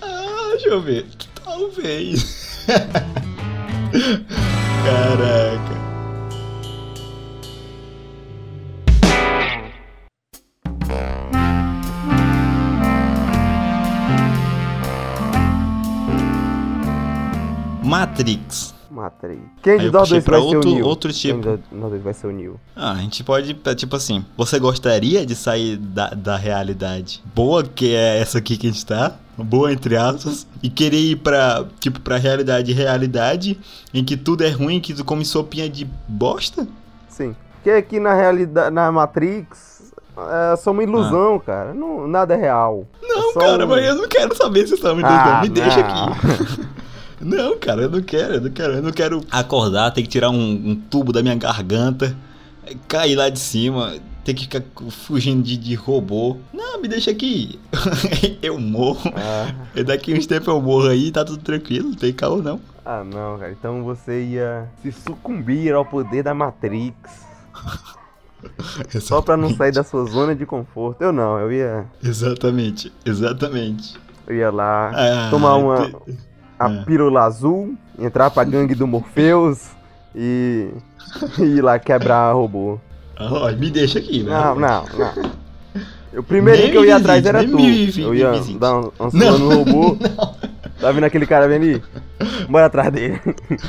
Ah, 0.01 0.49
deixa 0.53 0.69
eu 0.69 0.81
ver. 0.81 1.07
Talvez. 1.45 2.65
Caraca. 4.85 5.90
Matrix. 17.91 18.75
Matrix. 18.91 19.41
Quem 19.63 19.79
de 19.79 19.91
nós 19.91 20.09
dois 20.09 20.25
vai 20.25 20.41
ser 20.41 20.45
o 20.45 20.47
outro- 20.47 20.75
Neo? 20.75 20.87
outro 20.87 21.11
Quem 21.13 21.21
tipo. 21.21 21.41
de 21.41 21.63
nós 21.73 21.91
dois 21.91 22.03
vai 22.03 22.13
ser 22.15 22.27
o 22.27 22.31
Neo? 22.33 22.61
Ah, 22.75 22.93
a 22.93 22.97
gente 22.97 23.23
pode, 23.23 23.57
é, 23.65 23.75
tipo 23.75 23.95
assim, 23.97 24.25
você 24.37 24.59
gostaria 24.59 25.25
de 25.25 25.35
sair 25.37 25.77
da, 25.77 26.11
da 26.11 26.37
realidade 26.37 27.23
boa, 27.35 27.63
que 27.63 27.95
é 27.95 28.19
essa 28.21 28.39
aqui 28.39 28.57
que 28.57 28.67
a 28.67 28.71
gente 28.71 28.85
tá, 28.85 29.15
boa 29.39 29.73
entre 29.73 29.97
aspas, 29.97 30.47
e 30.63 30.69
querer 30.69 30.99
ir 31.01 31.17
pra, 31.17 31.65
tipo, 31.79 32.01
pra 32.01 32.17
realidade 32.17 32.73
realidade, 32.73 33.59
em 33.95 34.05
que 34.05 34.17
tudo 34.17 34.43
é 34.45 34.51
ruim, 34.51 34.81
que 34.81 34.93
tu 34.95 35.05
come 35.05 35.25
sopinha 35.25 35.69
de 35.69 35.87
bosta? 36.09 36.67
Sim. 37.09 37.35
Porque 37.55 37.71
aqui 37.71 38.01
na 38.01 38.15
realidade, 38.15 38.75
na 38.75 38.91
Matrix, 38.91 39.93
é 40.53 40.57
só 40.57 40.73
uma 40.73 40.83
ilusão, 40.83 41.39
cara. 41.39 41.73
Não, 41.75 42.09
nada 42.09 42.35
é 42.35 42.37
real. 42.37 42.87
Não, 43.03 43.31
É 43.31 43.35
cara, 43.35 43.65
um- 43.65 43.69
mas 43.69 43.85
eu 43.85 43.95
não 43.97 44.09
quero 44.09 44.35
saber 44.37 44.67
se 44.67 44.75
estão 44.75 44.97
me 44.97 45.03
dando, 45.03 45.13
Ah, 45.13 45.41
me 45.43 45.49
deixa 45.49 45.83
não. 45.83 46.13
aqui. 46.13 46.71
Não, 47.21 47.59
cara, 47.59 47.83
eu 47.83 47.91
não 47.91 48.01
quero, 48.03 48.35
eu 48.35 48.41
não 48.41 48.51
quero, 48.51 48.73
eu 48.75 48.83
não 48.83 48.93
quero 48.93 49.21
acordar, 49.31 49.91
ter 49.93 50.03
que 50.03 50.09
tirar 50.09 50.31
um, 50.31 50.37
um 50.71 50.75
tubo 50.77 51.13
da 51.13 51.23
minha 51.23 51.35
garganta, 51.35 52.17
cair 52.89 53.15
lá 53.15 53.29
de 53.29 53.39
cima, 53.39 53.95
ter 54.25 54.33
que 54.35 54.43
ficar 54.45 54.63
fugindo 54.91 55.43
de, 55.43 55.57
de 55.57 55.75
robô. 55.75 56.39
Não, 56.53 56.81
me 56.81 56.89
deixa 56.89 57.11
aqui. 57.11 57.59
eu 58.43 58.59
morro. 58.59 59.13
Ah, 59.15 59.53
E 59.75 59.85
daqui 59.85 60.15
uns 60.15 60.27
tempos 60.27 60.49
eu 60.49 60.61
morro 60.63 60.89
aí, 60.89 61.11
tá 61.13 61.25
tudo 61.25 61.43
tranquilo, 61.43 61.91
não 61.91 61.97
tem 61.97 62.13
caô 62.13 62.39
não. 62.43 62.59
ah, 62.87 63.05
não, 63.05 63.39
cara. 63.39 63.53
Então 63.53 63.83
você 63.85 64.23
ia 64.25 64.67
se 64.83 64.91
sucumbir 64.91 65.75
ao 65.75 65.85
poder 65.85 66.23
da 66.23 66.33
Matrix. 66.33 66.95
Só 69.01 69.21
pra 69.21 69.37
não 69.37 69.55
sair 69.55 69.73
da 69.73 69.85
sua 69.85 70.05
zona 70.07 70.35
de 70.35 70.47
conforto. 70.47 71.03
Eu 71.03 71.13
não, 71.13 71.39
eu 71.39 71.53
ia, 71.53 71.85
Exatamente, 72.03 72.91
exatamente. 73.05 73.95
eu 74.27 74.35
ia 74.37 74.51
lá 74.51 74.91
Ah, 74.95 75.29
tomar 75.31 75.57
uma 75.57 75.77
te- 75.91 76.19
a 76.61 76.67
Ah. 76.67 76.83
pílula 76.85 77.23
azul, 77.25 77.75
entrar 77.99 78.31
pra 78.31 78.45
gangue 78.45 78.75
do 78.75 78.87
Morpheus 78.87 79.71
e, 80.15 80.69
e 81.39 81.43
ir 81.43 81.63
lá 81.63 81.79
quebrar 81.79 82.33
robô. 82.35 82.79
Ah, 83.17 83.29
ó, 83.33 83.53
me 83.53 83.71
deixa 83.71 83.99
aqui, 83.99 84.23
velho. 84.23 84.31
Não, 84.31 84.55
não, 84.57 84.85
não. 84.85 85.31
O 86.19 86.23
primeiro 86.23 86.61
Nem 86.61 86.71
que 86.71 86.77
eu 86.77 86.85
ia 86.85 86.97
atrás 86.97 87.25
era 87.25 87.43
tu. 87.45 87.57
visite, 87.57 88.03
Eu 88.03 88.15
ia 88.15 88.33
dar 88.59 88.79
um, 88.81 88.91
um 89.01 89.39
no 89.39 89.65
robô. 89.65 89.97
Tá 90.81 90.91
vendo 90.93 91.05
aquele 91.05 91.27
cara 91.27 91.47
bem 91.47 91.57
ali? 91.59 91.83
Bora 92.49 92.65
atrás 92.67 92.91
dele. 92.91 93.21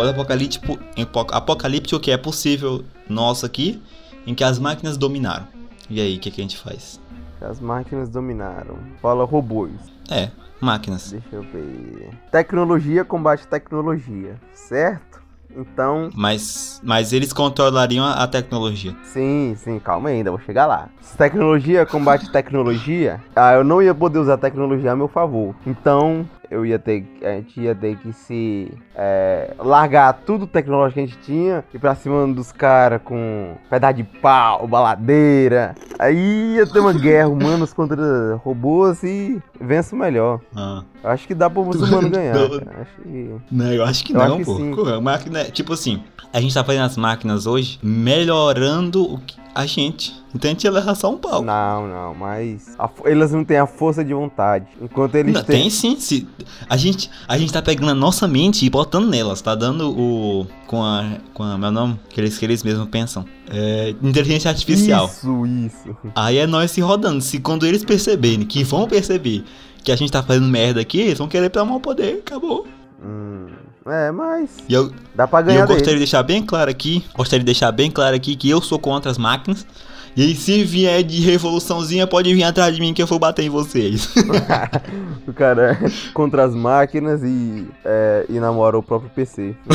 pós-apocalíptico 0.00 0.78
apocalíptico 1.32 2.00
que 2.00 2.10
é 2.10 2.16
possível 2.16 2.84
nosso 3.08 3.44
aqui, 3.44 3.82
em 4.26 4.34
que 4.34 4.44
as 4.44 4.58
máquinas 4.58 4.96
dominaram. 4.96 5.46
E 5.88 6.00
aí, 6.00 6.16
o 6.16 6.20
que, 6.20 6.30
que 6.30 6.40
a 6.40 6.44
gente 6.44 6.56
faz? 6.56 7.00
As 7.40 7.60
máquinas 7.60 8.08
dominaram. 8.08 8.78
Fala 9.00 9.24
robôs. 9.24 9.72
É, 10.10 10.30
máquinas. 10.60 11.10
Deixa 11.10 11.28
eu 11.32 11.42
ver. 11.42 12.10
Tecnologia 12.30 13.04
combate 13.04 13.46
tecnologia, 13.46 14.36
certo? 14.52 15.20
Então, 15.56 16.10
Mas, 16.14 16.80
mas 16.84 17.12
eles 17.12 17.32
controlariam 17.32 18.04
a, 18.04 18.22
a 18.22 18.28
tecnologia. 18.28 18.94
sim, 19.02 19.56
sim, 19.56 19.80
calma 19.80 20.08
ainda, 20.10 20.30
vou 20.30 20.38
chegar 20.38 20.64
lá. 20.66 20.88
Se 21.00 21.16
tecnologia 21.16 21.84
combate 21.84 22.30
tecnologia, 22.30 23.20
ah, 23.34 23.54
eu 23.54 23.64
não 23.64 23.82
ia 23.82 23.92
poder 23.92 24.20
usar 24.20 24.36
tecnologia 24.38 24.92
a 24.92 24.96
meu 24.96 25.08
favor. 25.08 25.52
Então, 25.66 26.24
eu 26.50 26.66
ia 26.66 26.78
ter, 26.78 27.04
a 27.22 27.32
gente 27.36 27.60
ia 27.60 27.74
ter 27.74 27.96
que 27.98 28.12
se 28.12 28.72
é, 28.94 29.54
largar 29.58 30.12
tudo 30.26 30.46
tecnológico 30.46 30.94
que 30.94 31.00
a 31.00 31.06
gente 31.06 31.18
tinha 31.18 31.64
e 31.72 31.78
pra 31.78 31.94
cima 31.94 32.26
dos 32.26 32.50
caras 32.50 33.00
com 33.04 33.54
pedaço 33.70 33.94
de 33.94 34.04
pau, 34.04 34.66
baladeira. 34.66 35.74
Aí 35.98 36.56
ia 36.56 36.66
ter 36.66 36.80
uma 36.80 36.92
guerra 36.92 37.28
humanos 37.28 37.72
contra 37.72 38.34
robôs 38.44 39.02
e 39.02 39.40
vence 39.60 39.94
o 39.94 39.98
melhor. 39.98 40.40
Ah. 40.56 40.82
Acho 41.04 41.26
que 41.26 41.34
dá 41.34 41.48
pro 41.48 41.64
muçulmano 41.64 42.08
ganhar. 42.10 42.34
Não. 42.34 42.48
cara. 42.58 42.72
Acho 42.82 43.02
que 43.02 43.34
Não, 43.50 43.72
eu 43.72 43.84
acho 43.84 44.04
que 44.04 44.12
Eu 44.12 44.18
não, 44.18 44.24
acho 44.26 44.36
que 44.38 44.44
pô. 44.44 44.84
Pô, 44.84 44.88
a 44.88 45.00
máquina, 45.00 45.44
tipo 45.44 45.72
assim, 45.72 46.02
a 46.32 46.40
gente 46.40 46.52
tá 46.52 46.64
fazendo 46.64 46.84
as 46.84 46.96
máquinas 46.96 47.46
hoje 47.46 47.78
melhorando 47.82 49.02
o 49.04 49.18
que- 49.18 49.39
a 49.54 49.66
gente. 49.66 50.14
Então 50.34 50.48
a 50.48 50.52
gente 50.52 50.64
ia 50.64 50.70
levar 50.70 50.94
só 50.94 51.10
um 51.10 51.16
pau. 51.16 51.42
Não, 51.42 51.88
não, 51.88 52.14
mas 52.14 52.74
a 52.78 52.88
elas 53.04 53.32
não 53.32 53.44
têm 53.44 53.56
a 53.56 53.66
força 53.66 54.04
de 54.04 54.14
vontade. 54.14 54.66
Enquanto 54.80 55.14
eles 55.16 55.34
Não, 55.34 55.42
têm. 55.42 55.62
tem 55.62 55.70
sim. 55.70 55.96
Se, 55.98 56.26
a, 56.68 56.76
gente, 56.76 57.10
a 57.26 57.36
gente 57.36 57.52
tá 57.52 57.60
pegando 57.60 57.90
a 57.90 57.94
nossa 57.94 58.28
mente 58.28 58.64
e 58.64 58.70
botando 58.70 59.08
nelas, 59.08 59.40
tá 59.40 59.54
dando 59.54 59.90
o. 59.90 60.46
Com 60.66 60.82
a. 60.82 61.16
Com 61.34 61.42
a. 61.42 61.58
Meu 61.58 61.72
nome? 61.72 61.98
Que 62.08 62.20
eles, 62.20 62.38
que 62.38 62.44
eles 62.44 62.62
mesmos 62.62 62.88
pensam. 62.88 63.24
É, 63.50 63.94
inteligência 64.02 64.48
artificial. 64.48 65.06
Isso, 65.06 65.46
isso. 65.46 65.96
Aí 66.14 66.38
é 66.38 66.46
nós 66.46 66.70
se 66.70 66.80
rodando. 66.80 67.20
Se 67.20 67.40
quando 67.40 67.66
eles 67.66 67.84
perceberem, 67.84 68.46
que 68.46 68.62
vão 68.62 68.86
perceber 68.86 69.44
que 69.82 69.90
a 69.90 69.96
gente 69.96 70.12
tá 70.12 70.22
fazendo 70.22 70.46
merda 70.46 70.80
aqui, 70.80 71.00
eles 71.00 71.18
vão 71.18 71.26
querer 71.26 71.50
tomar 71.50 71.74
o 71.74 71.80
poder. 71.80 72.22
Acabou. 72.24 72.66
Hum, 73.02 73.46
é, 73.86 74.10
mas 74.10 74.50
E 74.68 74.74
eu, 74.74 74.92
dá 75.14 75.26
pra 75.26 75.40
E 75.40 75.44
ganhar 75.44 75.60
eu 75.60 75.66
gostaria 75.66 75.84
dele. 75.86 75.96
de 75.96 76.00
deixar 76.00 76.22
bem 76.22 76.42
claro 76.44 76.70
aqui, 76.70 77.04
gostaria 77.14 77.40
de 77.40 77.46
deixar 77.46 77.72
bem 77.72 77.90
claro 77.90 78.14
aqui 78.14 78.36
que 78.36 78.48
eu 78.50 78.60
sou 78.60 78.78
contra 78.78 79.10
as 79.10 79.16
máquinas. 79.18 79.66
E 80.16 80.22
aí, 80.22 80.34
se 80.34 80.64
vier 80.64 81.02
de 81.04 81.20
revoluçãozinha, 81.20 82.04
pode 82.06 82.34
vir 82.34 82.42
atrás 82.42 82.74
de 82.74 82.80
mim 82.80 82.92
que 82.92 83.00
eu 83.00 83.06
vou 83.06 83.18
bater 83.18 83.42
em 83.44 83.48
vocês. 83.48 84.12
o 85.26 85.32
cara 85.32 85.78
é 85.80 85.90
contra 86.12 86.44
as 86.44 86.52
máquinas 86.54 87.22
e, 87.22 87.66
é, 87.84 88.26
e 88.28 88.40
namora 88.40 88.76
o 88.76 88.82
próprio 88.82 89.08
PC. 89.14 89.54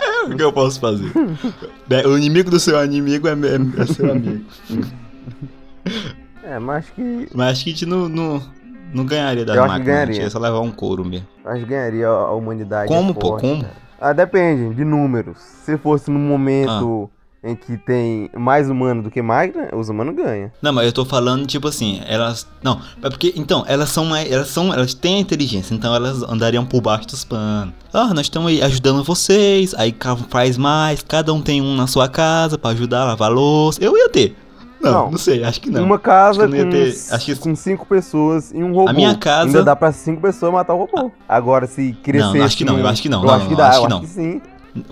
é 0.00 0.24
o 0.24 0.36
que 0.36 0.42
eu 0.42 0.52
posso 0.52 0.80
fazer. 0.80 1.10
O 2.06 2.16
inimigo 2.16 2.50
do 2.50 2.60
seu 2.60 2.84
inimigo 2.84 3.26
é, 3.26 3.32
é- 3.32 3.82
é 3.82 3.86
seu 3.86 4.10
amigo. 4.12 4.44
É, 6.44 6.58
mas 6.58 6.84
acho 6.84 6.92
que. 6.94 7.28
Mas 7.34 7.48
acho 7.50 7.64
que 7.64 7.70
a 7.70 7.72
gente 7.72 7.86
não, 7.86 8.08
não, 8.08 8.42
não 8.94 9.04
ganharia 9.04 9.44
das 9.44 9.56
Eu 9.56 9.64
acho 9.64 9.72
que 9.74 9.78
máquinas, 9.78 9.96
a 9.96 10.00
gente 10.00 10.06
ganharia. 10.08 10.22
ia 10.26 10.30
só 10.30 10.38
levar 10.38 10.60
um 10.60 10.70
couro 10.70 11.04
mesmo. 11.04 11.26
Acho 11.44 11.60
que 11.64 11.70
ganharia 11.70 12.08
a 12.08 12.32
humanidade. 12.32 12.88
Como, 12.88 13.10
é 13.10 13.14
pô? 13.14 13.28
forte, 13.28 13.42
Como? 13.46 13.62
cara. 13.62 13.74
Ah, 14.00 14.12
depende 14.12 14.74
de 14.74 14.84
números. 14.84 15.36
Se 15.38 15.76
fosse 15.76 16.10
num 16.10 16.18
momento 16.20 17.10
Ah. 17.44 17.48
em 17.50 17.54
que 17.54 17.76
tem 17.76 18.30
mais 18.34 18.68
humano 18.70 19.02
do 19.02 19.10
que 19.10 19.20
máquina, 19.20 19.68
os 19.74 19.88
humanos 19.90 20.14
ganham. 20.16 20.50
Não, 20.62 20.72
mas 20.72 20.86
eu 20.86 20.92
tô 20.92 21.04
falando, 21.04 21.46
tipo 21.46 21.68
assim, 21.68 22.00
elas. 22.06 22.46
Não, 22.62 22.80
é 23.02 23.10
porque. 23.10 23.32
Então, 23.36 23.62
elas 23.66 23.90
são 23.90 24.06
mais. 24.06 24.30
Elas 24.30 24.48
são. 24.48 24.72
Elas 24.72 24.94
têm 24.94 25.16
a 25.16 25.20
inteligência, 25.20 25.74
então 25.74 25.94
elas 25.94 26.22
andariam 26.22 26.64
por 26.64 26.80
baixo 26.80 27.08
dos 27.08 27.24
panos. 27.24 27.74
Ah, 27.92 28.08
nós 28.14 28.20
estamos 28.26 28.48
aí 28.48 28.62
ajudando 28.62 29.04
vocês. 29.04 29.74
Aí 29.74 29.94
faz 30.30 30.56
mais, 30.56 31.02
cada 31.02 31.32
um 31.34 31.42
tem 31.42 31.60
um 31.60 31.74
na 31.76 31.86
sua 31.86 32.08
casa 32.08 32.56
pra 32.56 32.70
ajudar 32.70 33.02
a 33.02 33.04
lavar 33.06 33.30
louça. 33.30 33.82
Eu 33.84 33.96
ia 33.98 34.08
ter. 34.08 34.34
Não, 34.80 34.92
não, 34.92 35.10
Não. 35.10 35.18
sei, 35.18 35.44
acho 35.44 35.60
que 35.60 35.70
não. 35.70 35.84
Uma 35.84 35.98
casa 35.98 36.44
com, 36.44 36.48
não 36.48 36.56
ia 36.56 36.70
ter- 36.70 36.88
acho 37.10 37.24
que- 37.26 37.36
com 37.36 37.54
cinco 37.54 37.84
pessoas 37.86 38.50
e 38.52 38.62
um 38.62 38.72
robô. 38.72 38.88
A 38.88 38.92
minha 38.92 39.14
casa- 39.16 39.46
Ainda 39.48 39.62
dá 39.62 39.76
pra 39.76 39.92
cinco 39.92 40.20
pessoas 40.22 40.52
matar 40.52 40.74
o 40.74 40.78
robô. 40.86 41.12
Agora, 41.28 41.66
se 41.66 41.92
crescer. 42.02 42.38
Não, 42.38 42.44
acho 42.44 42.56
que 42.56 42.64
não, 42.64 42.78
eu 42.78 42.86
acho 42.86 43.02
que 43.02 43.08
não, 43.08 43.20
Eu 43.22 43.26
não, 43.26 43.34
acho 43.34 43.44
que 43.44 43.50
não, 43.50 43.56
dá, 43.58 43.64
eu 43.74 43.80
acho 43.80 43.88
não. 43.88 44.00
que 44.00 44.06
sim. 44.06 44.40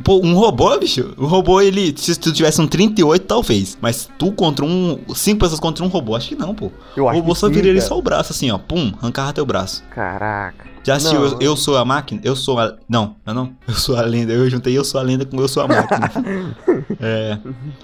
Pô, 0.02 0.20
um 0.24 0.34
robô, 0.34 0.76
bicho. 0.78 1.14
O 1.16 1.26
robô, 1.26 1.60
ele. 1.60 1.94
Se 1.96 2.18
tu 2.18 2.32
tivesse 2.32 2.60
um 2.60 2.66
38, 2.66 3.24
talvez. 3.24 3.78
Mas 3.80 4.08
tu 4.18 4.32
contra 4.32 4.64
um. 4.64 4.98
Cinco 5.14 5.40
pessoas 5.40 5.60
contra 5.60 5.84
um 5.84 5.88
robô, 5.88 6.16
acho 6.16 6.28
que 6.28 6.34
não, 6.34 6.54
pô. 6.54 6.70
Eu 6.96 7.04
O 7.06 7.12
robô 7.12 7.34
só 7.34 7.48
viraria 7.48 7.80
só 7.80 7.98
o 7.98 8.02
braço, 8.02 8.32
assim, 8.32 8.50
ó. 8.50 8.58
Pum, 8.58 8.92
arrancava 9.00 9.32
teu 9.32 9.46
braço. 9.46 9.82
Caraca. 9.90 10.66
Já 10.84 10.94
assistiu 10.94 11.20
Não. 11.20 11.26
eu, 11.32 11.38
Eu 11.40 11.56
Sou 11.56 11.76
a 11.76 11.84
Máquina? 11.84 12.20
Eu 12.24 12.34
sou 12.34 12.58
a. 12.58 12.74
Não, 12.88 13.14
não, 13.26 13.34
não. 13.34 13.52
Eu 13.68 13.74
sou 13.74 13.96
a 13.96 14.00
lenda. 14.02 14.32
Eu 14.32 14.48
juntei 14.48 14.76
Eu 14.76 14.84
Sou 14.84 14.98
a 14.98 15.04
Lenda 15.04 15.26
com 15.26 15.38
Eu 15.38 15.48
Sou 15.48 15.62
a 15.62 15.68
Máquina. 15.68 16.10
é. 16.98 17.38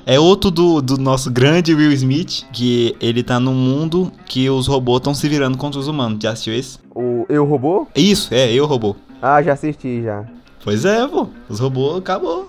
É 0.06 0.20
outro 0.20 0.50
do, 0.50 0.80
do 0.80 0.96
nosso 0.96 1.30
grande 1.30 1.74
Will 1.74 1.92
Smith, 1.92 2.44
que 2.52 2.96
ele 3.00 3.22
tá 3.22 3.38
num 3.38 3.52
mundo 3.54 4.10
que 4.24 4.48
os 4.48 4.66
robôs 4.66 5.00
estão 5.00 5.12
se 5.14 5.28
virando 5.28 5.58
contra 5.58 5.78
os 5.78 5.86
humanos. 5.86 6.18
Já 6.22 6.30
assistiu 6.30 6.54
esse? 6.54 6.78
O 6.94 7.26
Eu 7.28 7.44
Robô? 7.44 7.86
Isso, 7.94 8.32
é, 8.32 8.50
eu 8.52 8.64
robô. 8.66 8.96
Ah, 9.20 9.42
já 9.42 9.52
assisti 9.52 10.02
já. 10.02 10.24
Pois 10.64 10.84
é, 10.86 11.06
pô. 11.06 11.28
Os 11.48 11.60
robôs 11.60 11.98
acabou. 11.98 12.48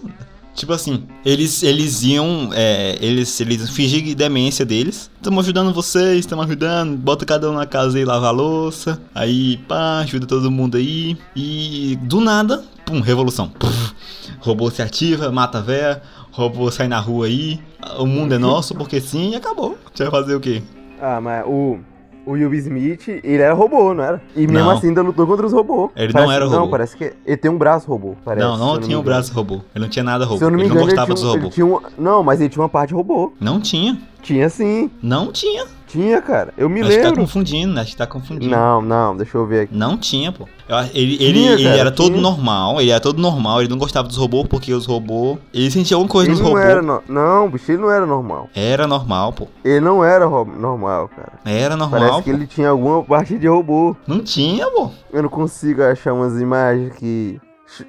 Tipo 0.56 0.72
assim, 0.72 1.06
eles, 1.26 1.62
eles 1.64 2.02
iam. 2.04 2.50
é, 2.54 2.98
eles, 3.02 3.40
eles 3.42 3.70
fingir 3.70 4.16
demência 4.16 4.66
deles. 4.66 5.12
Estamos 5.18 5.44
ajudando 5.44 5.74
vocês, 5.74 6.20
estamos 6.20 6.46
ajudando. 6.46 6.98
Bota 6.98 7.26
cada 7.26 7.52
um 7.52 7.54
na 7.54 7.66
casa 7.66 8.00
e 8.00 8.06
lava 8.06 8.28
a 8.28 8.32
louça. 8.32 9.02
Aí, 9.14 9.58
pá, 9.68 10.00
ajuda 10.00 10.26
todo 10.26 10.50
mundo 10.50 10.78
aí. 10.78 11.18
E 11.36 12.00
do 12.04 12.22
nada, 12.22 12.64
pum, 12.86 13.02
revolução. 13.02 13.50
Puf, 13.50 13.94
robô 14.40 14.72
se 14.72 14.82
ativa, 14.82 15.30
mata 15.30 15.58
a 15.58 15.62
véia. 15.62 16.02
Robô 16.32 16.72
sai 16.72 16.88
na 16.88 17.00
rua 17.00 17.26
aí. 17.26 17.60
O 18.00 18.06
mundo 18.06 18.34
é 18.34 18.38
nosso, 18.38 18.74
porque 18.74 19.02
sim, 19.02 19.32
e 19.32 19.36
acabou. 19.36 19.78
Gente 19.88 20.10
vai 20.10 20.22
fazer 20.22 20.36
o 20.36 20.40
quê? 20.40 20.64
Ah, 21.02 21.20
mas 21.20 21.46
o. 21.46 21.80
O 22.26 22.32
Will 22.32 22.54
Smith, 22.56 23.08
ele 23.08 23.42
era 23.42 23.54
robô, 23.54 23.94
não 23.94 24.04
era? 24.04 24.22
E 24.36 24.48
mesmo 24.48 24.54
Não. 24.68 24.72
assim 24.72 24.88
ainda 24.88 25.02
lutou 25.02 25.28
contra 25.28 25.46
os 25.46 25.54
robôs. 25.54 25.92
Ele 25.96 26.12
Parece- 26.12 26.28
não 26.28 26.36
era 26.36 26.46
Não, 26.50 26.60
robô. 26.60 26.72
parece 26.72 26.98
que 26.98 27.14
ele 27.26 27.38
tem 27.38 27.52
um 27.52 27.58
braço 27.58 27.88
robô. 27.88 28.16
Parece, 28.26 28.46
não, 28.48 28.58
não 28.58 28.74
eu 28.74 28.80
tinha 28.80 28.88
engano. 28.94 29.04
braço 29.04 29.34
robô. 29.34 29.62
Ele 29.76 29.84
não 29.84 29.90
tinha 29.90 30.04
nada 30.04 30.26
robô. 30.26 30.38
Se 30.40 30.44
eu 30.44 30.50
não 30.50 30.58
me 30.58 30.64
ele 30.64 30.70
engano, 30.72 30.80
não 30.82 30.88
gostava 30.88 31.12
ele, 31.12 31.16
tinha, 31.20 31.28
dos 31.28 31.58
um- 31.60 31.68
robôs. 31.70 31.92
um. 31.98 32.02
Não, 32.04 32.24
mas 32.24 32.42
ele 32.42 32.50
tinha 32.50 32.64
uma 32.64 32.70
parte 32.70 32.94
robô. 32.94 33.32
Não 33.40 33.60
tinha. 33.60 33.98
Tinha 34.24 34.50
sim. 34.50 34.90
Não 35.04 35.32
tinha. 35.32 35.66
Tinha, 35.96 36.22
cara. 36.22 36.54
Eu 36.58 36.68
me 36.70 36.82
acho 36.82 36.90
que 36.90 36.98
tá 36.98 37.04
lembro. 37.04 37.22
confundindo, 37.22 37.80
acho 37.80 37.92
que 37.92 37.98
tá 37.98 38.06
confundindo. 38.06 38.54
Não, 38.56 38.82
não, 38.82 39.16
deixa 39.16 39.38
eu 39.38 39.46
ver 39.48 39.62
aqui. 39.62 39.74
Não 39.76 39.98
tinha, 39.98 40.32
pô. 40.32 40.46
Eu 40.68 40.76
acho- 40.76 40.92
ele, 40.94 41.16
Tinha, 41.18 41.52
ele 41.54 41.64
cara, 41.64 41.78
era 41.78 41.92
todo 41.92 42.10
tinha. 42.10 42.22
normal, 42.22 42.82
ele 42.82 42.92
era 42.92 43.00
todo 43.00 43.22
normal, 43.22 43.62
ele 43.62 43.70
não 43.70 43.78
gostava 43.78 44.08
dos 44.08 44.18
robôs 44.18 44.48
porque 44.48 44.74
os 44.74 44.86
robôs. 44.86 45.38
Ele 45.54 45.72
sentia 45.72 45.96
alguma 45.96 46.12
coisa 46.12 46.28
Ele 46.30 46.34
nos 46.34 46.42
não 46.42 46.48
robôs. 46.50 46.66
era. 46.66 46.82
No... 46.82 47.02
Não, 47.08 47.50
bicho, 47.50 47.72
ele 47.72 47.82
não 47.82 47.90
era 47.92 48.06
normal. 48.06 48.50
Era 48.54 48.86
normal, 48.88 49.32
pô. 49.32 49.48
Ele 49.64 49.80
não 49.80 50.04
era 50.04 50.28
normal, 50.28 51.08
cara. 51.08 51.34
Era 51.46 51.78
normal. 51.78 52.00
Parece 52.00 52.24
que 52.24 52.32
pô. 52.32 52.38
ele 52.38 52.48
tinha 52.48 52.70
alguma 52.70 53.02
parte 53.04 53.38
de 53.38 53.48
robô. 53.48 53.96
Não 54.06 54.20
tinha, 54.22 54.70
pô. 54.70 54.92
Eu 55.14 55.24
não 55.24 55.30
consigo 55.30 55.82
achar 55.84 56.14
umas 56.14 56.40
imagens 56.42 56.94
que. 56.96 57.40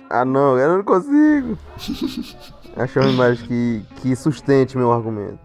Ah, 0.09 0.25
não, 0.25 0.57
eu 0.59 0.77
não 0.77 0.85
consigo. 0.85 1.59
achar 2.77 3.01
uma 3.01 3.11
imagem 3.11 3.47
que, 3.47 3.83
que 4.03 4.15
sustente 4.17 4.77
meu 4.77 4.93
argumento. 4.93 5.39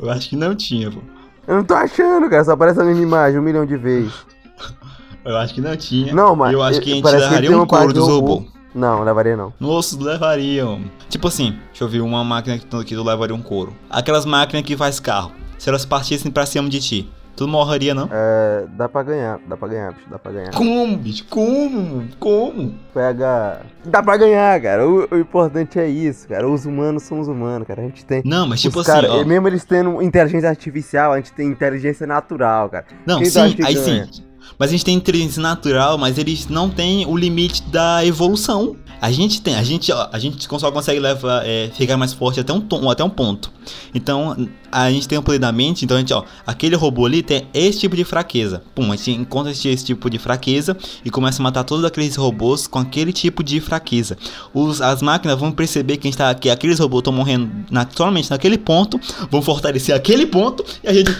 Eu 0.00 0.10
acho 0.10 0.28
que 0.30 0.36
não 0.36 0.54
tinha, 0.54 0.90
pô. 0.90 1.00
Eu 1.46 1.56
não 1.56 1.64
tô 1.64 1.74
achando, 1.74 2.28
cara. 2.28 2.44
Só 2.44 2.52
aparece 2.52 2.80
a 2.80 2.84
mesma 2.84 3.02
imagem 3.02 3.38
um 3.38 3.42
milhão 3.42 3.64
de 3.64 3.76
vezes. 3.76 4.12
Eu 5.24 5.36
acho 5.36 5.54
que 5.54 5.60
não 5.60 5.76
tinha. 5.76 6.14
Não, 6.14 6.36
mas. 6.36 6.52
Eu 6.52 6.62
acho 6.62 6.80
que 6.80 6.92
a 6.92 6.94
gente 6.94 7.04
levaria 7.04 7.60
um 7.60 7.66
couro 7.66 7.92
dos 7.92 8.04
de 8.04 8.10
robô. 8.10 8.34
robôs. 8.34 8.56
Não, 8.72 9.02
levaria 9.02 9.36
não. 9.36 9.54
Nossos 9.58 9.98
levariam. 9.98 10.82
Tipo 11.08 11.28
assim, 11.28 11.58
deixa 11.68 11.82
eu 11.82 11.88
ver 11.88 12.00
uma 12.00 12.22
máquina 12.22 12.58
que 12.58 12.66
tu 12.66 13.02
levaria 13.02 13.34
um 13.34 13.40
couro. 13.42 13.74
Aquelas 13.88 14.26
máquinas 14.26 14.64
que 14.64 14.76
faz 14.76 15.00
carro. 15.00 15.32
Se 15.58 15.68
elas 15.68 15.86
partissem 15.86 16.30
pra 16.30 16.44
cima 16.44 16.68
de 16.68 16.78
ti, 16.78 17.10
tu 17.36 17.44
não 17.44 17.52
morreria, 17.52 17.94
não? 17.94 18.08
É, 18.10 18.64
dá 18.70 18.88
pra 18.88 19.02
ganhar, 19.02 19.38
dá 19.46 19.56
pra 19.56 19.68
ganhar, 19.68 19.92
bicho, 19.92 20.06
dá 20.10 20.18
pra 20.18 20.32
ganhar. 20.32 20.50
Como, 20.52 20.96
bicho? 20.96 21.24
Como? 21.28 22.08
Como? 22.18 22.74
Pega. 22.94 23.60
Dá 23.84 24.02
pra 24.02 24.16
ganhar, 24.16 24.60
cara. 24.60 24.88
O, 24.88 25.06
o 25.10 25.18
importante 25.18 25.78
é 25.78 25.86
isso, 25.86 26.26
cara. 26.26 26.48
Os 26.48 26.64
humanos 26.64 27.02
são 27.02 27.20
os 27.20 27.28
humanos, 27.28 27.68
cara. 27.68 27.82
A 27.82 27.84
gente 27.84 28.04
tem. 28.04 28.22
Não, 28.24 28.46
mas 28.46 28.60
tipo 28.60 28.80
os 28.80 28.88
assim, 28.88 29.00
cara, 29.02 29.12
ó. 29.12 29.24
Mesmo 29.24 29.46
eles 29.46 29.64
tendo 29.64 30.00
inteligência 30.02 30.48
artificial, 30.48 31.12
a 31.12 31.16
gente 31.18 31.32
tem 31.32 31.46
inteligência 31.48 32.06
natural, 32.06 32.70
cara. 32.70 32.86
Não, 33.06 33.18
Quem 33.18 33.26
sim, 33.26 33.40
aí 33.40 33.74
ganha? 33.74 34.06
sim. 34.06 34.22
Mas 34.58 34.70
a 34.70 34.72
gente 34.72 34.84
tem 34.84 34.96
inteligência 34.96 35.42
natural, 35.42 35.98
mas 35.98 36.18
eles 36.18 36.48
não 36.48 36.68
têm 36.70 37.06
o 37.06 37.16
limite 37.16 37.62
da 37.64 38.04
evolução. 38.04 38.76
A 39.00 39.12
gente 39.12 39.42
tem, 39.42 39.54
a 39.54 39.62
gente, 39.62 39.92
a 39.92 40.18
gente 40.18 40.42
só 40.58 40.72
consegue 40.72 40.98
levar, 40.98 41.46
é, 41.46 41.70
ficar 41.74 41.98
mais 41.98 42.14
forte 42.14 42.40
até 42.40 42.50
um, 42.52 42.60
tom, 42.60 42.90
até 42.90 43.04
um 43.04 43.10
ponto. 43.10 43.52
Então, 43.94 44.48
a 44.72 44.90
gente 44.90 45.06
tem 45.06 45.18
o 45.18 45.22
poder 45.22 45.38
da 45.38 45.52
mente, 45.52 45.84
então 45.84 45.98
a 45.98 46.00
gente, 46.00 46.14
ó, 46.14 46.24
aquele 46.46 46.76
robô 46.76 47.04
ali 47.04 47.22
tem 47.22 47.46
esse 47.52 47.80
tipo 47.80 47.94
de 47.94 48.04
fraqueza. 48.04 48.62
Pum, 48.74 48.90
a 48.90 48.96
gente 48.96 49.10
encontra 49.10 49.52
esse, 49.52 49.68
esse 49.68 49.84
tipo 49.84 50.08
de 50.08 50.18
fraqueza 50.18 50.76
e 51.04 51.10
começa 51.10 51.42
a 51.42 51.44
matar 51.44 51.64
todos 51.64 51.84
aqueles 51.84 52.16
robôs 52.16 52.66
com 52.66 52.78
aquele 52.78 53.12
tipo 53.12 53.44
de 53.44 53.60
fraqueza. 53.60 54.16
Os, 54.54 54.80
as 54.80 55.02
máquinas 55.02 55.38
vão 55.38 55.52
perceber 55.52 55.98
que, 55.98 56.08
a 56.08 56.10
gente 56.10 56.18
tá, 56.18 56.34
que 56.34 56.48
aqueles 56.48 56.78
robôs 56.78 57.00
estão 57.00 57.12
morrendo 57.12 57.50
na, 57.70 57.86
somente 57.94 58.30
naquele 58.30 58.56
ponto, 58.56 58.98
vão 59.30 59.42
fortalecer 59.42 59.94
aquele 59.94 60.24
ponto 60.24 60.64
e 60.82 60.88
a 60.88 60.94
gente 60.94 61.14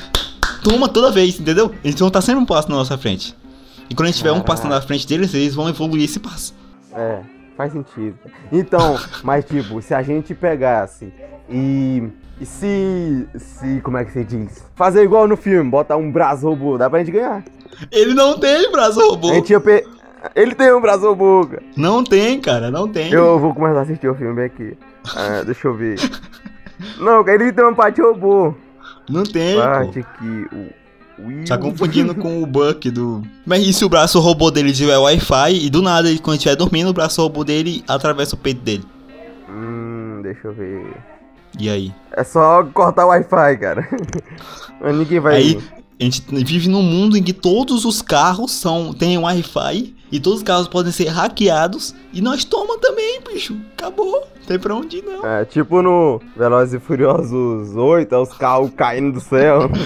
toma 0.68 0.88
toda 0.88 1.12
vez, 1.12 1.38
entendeu? 1.38 1.72
Eles 1.84 1.98
vão 1.98 2.08
estar 2.08 2.20
sempre 2.20 2.42
um 2.42 2.46
passo 2.46 2.68
na 2.68 2.74
nossa 2.74 2.98
frente. 2.98 3.36
E 3.88 3.94
quando 3.94 4.08
a 4.08 4.10
gente 4.10 4.18
tiver 4.18 4.32
um 4.32 4.40
passo 4.40 4.66
na 4.66 4.80
frente 4.80 5.06
deles, 5.06 5.32
eles 5.32 5.54
vão 5.54 5.68
evoluir 5.68 6.04
esse 6.04 6.18
passo. 6.18 6.54
É. 6.92 7.20
Faz 7.56 7.72
sentido. 7.72 8.18
Então, 8.52 8.98
mas 9.22 9.44
tipo, 9.44 9.80
se 9.80 9.94
a 9.94 10.02
gente 10.02 10.34
pegasse 10.34 11.12
e. 11.48 12.02
E 12.38 12.44
se. 12.44 13.26
Se. 13.36 13.80
Como 13.80 13.96
é 13.96 14.04
que 14.04 14.12
você 14.12 14.24
diz? 14.24 14.62
Fazer 14.74 15.02
igual 15.04 15.26
no 15.26 15.36
filme, 15.36 15.70
botar 15.70 15.96
um 15.96 16.10
braço 16.10 16.46
robô, 16.46 16.76
dá 16.76 16.90
pra 16.90 16.98
gente 16.98 17.12
ganhar. 17.12 17.42
Ele 17.90 18.12
não 18.12 18.38
tem 18.38 18.70
braço 18.70 19.00
robô. 19.00 19.30
A 19.30 19.34
gente 19.34 19.50
ia 19.50 19.60
pe... 19.60 19.86
Ele 20.34 20.54
tem 20.54 20.72
um 20.72 20.80
braço 20.80 21.06
robô, 21.06 21.46
cara. 21.46 21.62
Não 21.76 22.04
tem, 22.04 22.40
cara, 22.40 22.70
não 22.70 22.88
tem. 22.88 23.10
Eu 23.10 23.38
vou 23.38 23.54
começar 23.54 23.78
a 23.78 23.82
assistir 23.82 24.08
o 24.08 24.14
filme 24.14 24.44
aqui. 24.44 24.76
Ah, 25.14 25.42
deixa 25.44 25.68
eu 25.68 25.74
ver. 25.74 25.98
Não, 26.98 27.26
ele 27.26 27.52
tem 27.52 27.64
uma 27.64 27.74
parte 27.74 28.02
robô. 28.02 28.54
Não 29.08 29.24
tem, 29.24 29.56
Parte 29.56 30.00
pô. 30.00 30.08
aqui. 30.08 30.46
O. 30.54 30.86
Will. 31.18 31.44
Tá 31.46 31.56
confundindo 31.56 32.14
com 32.16 32.42
o 32.42 32.46
Buck 32.46 32.90
do. 32.90 33.22
Mas 33.46 33.66
e 33.66 33.72
se 33.72 33.84
o 33.84 33.88
braço 33.88 34.20
robô 34.20 34.50
dele 34.50 34.72
tiver 34.72 34.98
Wi-Fi 34.98 35.64
e 35.64 35.70
do 35.70 35.80
nada, 35.80 36.10
ele, 36.10 36.18
quando 36.18 36.34
ele 36.34 36.36
estiver 36.38 36.56
dormindo, 36.56 36.90
o 36.90 36.92
braço 36.92 37.22
robô 37.22 37.42
dele 37.42 37.82
atravessa 37.88 38.34
o 38.34 38.38
peito 38.38 38.60
dele? 38.60 38.84
Hum, 39.48 40.20
deixa 40.22 40.48
eu 40.48 40.52
ver. 40.52 40.94
E 41.58 41.70
aí? 41.70 41.94
É 42.12 42.22
só 42.22 42.62
cortar 42.64 43.06
o 43.06 43.08
Wi-Fi, 43.08 43.56
cara. 43.58 43.88
Mas 44.80 44.94
Ninguém 44.94 45.20
vai. 45.20 45.36
Aí 45.36 45.62
a 45.98 46.04
gente 46.04 46.22
vive 46.44 46.68
num 46.68 46.82
mundo 46.82 47.16
em 47.16 47.22
que 47.22 47.32
todos 47.32 47.84
os 47.84 48.02
carros 48.02 48.52
são 48.52 48.92
têm 48.92 49.16
Wi-Fi 49.16 49.94
e 50.12 50.20
todos 50.20 50.40
os 50.40 50.44
carros 50.44 50.68
podem 50.68 50.92
ser 50.92 51.08
hackeados 51.08 51.94
e 52.12 52.20
nós 52.20 52.44
toma 52.44 52.78
também, 52.78 53.20
bicho. 53.32 53.56
Acabou. 53.76 54.26
Não 54.36 54.46
tem 54.46 54.58
pra 54.58 54.74
onde 54.74 54.98
ir, 54.98 55.04
não. 55.04 55.26
É, 55.26 55.44
tipo 55.44 55.80
no 55.82 56.20
Velozes 56.36 56.74
e 56.74 56.78
Furiosos 56.78 57.74
8, 57.74 58.14
é 58.14 58.18
os 58.18 58.32
carros 58.34 58.70
caindo 58.76 59.12
do 59.14 59.20
céu. 59.20 59.70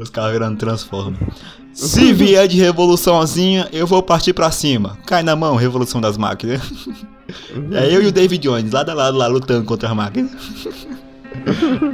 Os 0.00 0.08
carros 0.08 0.32
virando 0.32 0.56
transforma. 0.56 1.18
Se 1.72 2.12
vier 2.12 2.46
de 2.46 2.56
revoluçãozinha, 2.58 3.68
eu 3.72 3.86
vou 3.86 4.00
partir 4.02 4.32
pra 4.32 4.52
cima. 4.52 4.96
Cai 5.04 5.24
na 5.24 5.34
mão, 5.34 5.56
revolução 5.56 6.00
das 6.00 6.16
máquinas. 6.16 6.60
É 7.72 7.92
eu 7.92 8.02
e 8.02 8.06
o 8.06 8.12
David 8.12 8.42
Jones, 8.42 8.70
lado 8.70 8.90
a 8.90 8.94
lado 8.94 9.16
lá, 9.16 9.26
lutando 9.26 9.64
contra 9.64 9.88
as 9.88 9.96
máquinas. 9.96 10.30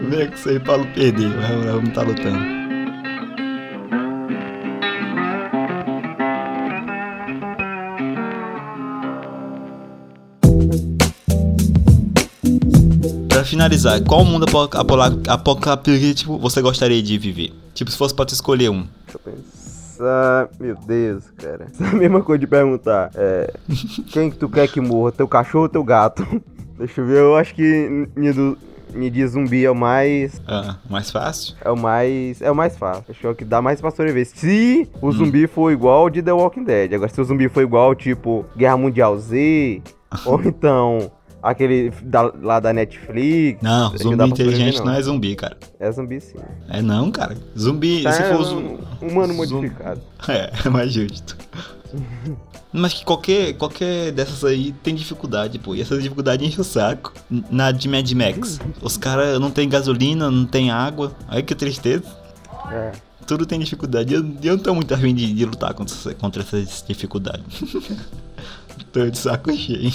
Vem 0.08 0.30
que 0.30 0.36
isso 0.36 0.48
aí 0.48 0.60
pra 0.60 0.78
não 0.78 0.86
perder, 0.92 1.28
vamos 1.64 1.88
estar 1.88 2.02
lutando. 2.02 2.60
Pra 13.28 13.44
finalizar, 13.44 14.02
qual 14.04 14.24
mundo 14.24 14.46
apocalíptico 15.28 16.38
você 16.38 16.60
gostaria 16.60 17.02
de 17.02 17.16
viver? 17.16 17.52
Tipo, 17.74 17.90
se 17.90 17.96
fosse 17.96 18.14
pra 18.14 18.26
tu 18.26 18.34
escolher 18.34 18.68
um. 18.68 18.86
Deixa 19.06 19.18
eu 19.18 19.20
pensar. 19.20 20.48
Meu 20.58 20.76
Deus, 20.86 21.24
cara. 21.36 21.66
Essa 21.70 21.84
é 21.84 21.88
a 21.88 21.92
mesma 21.92 22.22
coisa 22.22 22.38
de 22.38 22.46
perguntar. 22.46 23.10
É. 23.14 23.52
Quem 24.12 24.30
que 24.30 24.36
tu 24.36 24.48
quer 24.48 24.68
que 24.68 24.80
morra? 24.80 25.12
Teu 25.12 25.26
cachorro 25.26 25.64
ou 25.64 25.68
teu 25.68 25.84
gato? 25.84 26.26
Deixa 26.78 27.00
eu 27.00 27.06
ver, 27.06 27.18
eu 27.18 27.36
acho 27.36 27.54
que 27.54 28.08
minha 28.94 29.10
de 29.10 29.26
zumbi 29.26 29.64
é 29.64 29.70
o 29.70 29.74
mais. 29.74 30.40
Ah, 30.46 30.76
mais 30.88 31.10
fácil? 31.10 31.54
É 31.64 31.70
o 31.70 31.76
mais. 31.76 32.40
É 32.42 32.50
o 32.50 32.54
mais 32.54 32.76
fácil. 32.76 33.04
Acho 33.08 33.20
que 33.20 33.26
é 33.26 33.30
o 33.30 33.34
que 33.34 33.44
dá 33.44 33.60
mais 33.62 33.80
pra 33.80 33.90
sobreviver. 33.90 34.26
Se 34.26 34.88
o 35.00 35.10
zumbi 35.12 35.46
for 35.46 35.70
igual 35.72 36.00
ao 36.02 36.10
de 36.10 36.22
The 36.22 36.32
Walking 36.32 36.64
Dead. 36.64 36.92
Agora, 36.94 37.10
se 37.12 37.20
o 37.20 37.24
zumbi 37.24 37.48
for 37.48 37.62
igual, 37.62 37.94
tipo, 37.94 38.44
Guerra 38.56 38.76
Mundial 38.76 39.18
Z. 39.18 39.82
ou 40.26 40.40
então. 40.42 41.10
Aquele 41.42 41.90
da- 42.02 42.30
lá 42.42 42.60
da 42.60 42.70
Netflix. 42.70 43.62
Não, 43.62 43.96
zumbi 43.96 44.24
inteligente 44.28 44.76
sobreviver, 44.76 44.84
não. 44.84 44.92
é 44.92 45.00
zumbi, 45.02 45.34
cara. 45.36 45.56
É 45.78 45.90
zumbi 45.90 46.20
sim. 46.20 46.36
É 46.68 46.82
não, 46.82 47.10
cara. 47.10 47.34
Zumbi, 47.58 48.02
se 48.02 48.08
é 48.08 48.12
for 48.34 48.40
um, 48.40 48.44
zumbi. 48.44 48.78
humano 49.00 49.32
Zum- 49.32 49.56
modificado. 49.56 50.00
É, 50.28 50.50
é 50.66 50.68
mais 50.68 50.92
justo. 50.92 51.38
Mas 52.72 52.94
que 52.94 53.04
qualquer, 53.04 53.54
qualquer 53.54 54.12
dessas 54.12 54.44
aí 54.44 54.72
tem 54.82 54.94
dificuldade, 54.94 55.58
pô. 55.58 55.74
E 55.74 55.80
essa 55.80 55.96
dificuldade 55.96 56.44
enche 56.44 56.60
o 56.60 56.64
saco. 56.64 57.12
Na 57.50 57.72
de 57.72 57.88
Mad 57.88 58.10
Max. 58.12 58.60
Os 58.80 58.96
caras 58.96 59.40
não 59.40 59.50
tem 59.50 59.68
gasolina, 59.68 60.30
não 60.30 60.46
tem 60.46 60.70
água. 60.70 61.14
Aí 61.28 61.42
que 61.42 61.54
tristeza. 61.54 62.04
É. 62.70 62.92
Tudo 63.26 63.44
tem 63.46 63.58
dificuldade. 63.58 64.14
Eu, 64.14 64.20
eu 64.42 64.56
não 64.56 64.62
tô 64.62 64.74
muito 64.74 64.92
afim 64.94 65.14
de, 65.14 65.32
de 65.32 65.44
lutar 65.44 65.74
contra, 65.74 66.14
contra 66.14 66.42
essas 66.42 66.84
dificuldades. 66.86 67.44
tô 68.92 69.08
de 69.08 69.18
saco 69.18 69.52
cheio. 69.52 69.92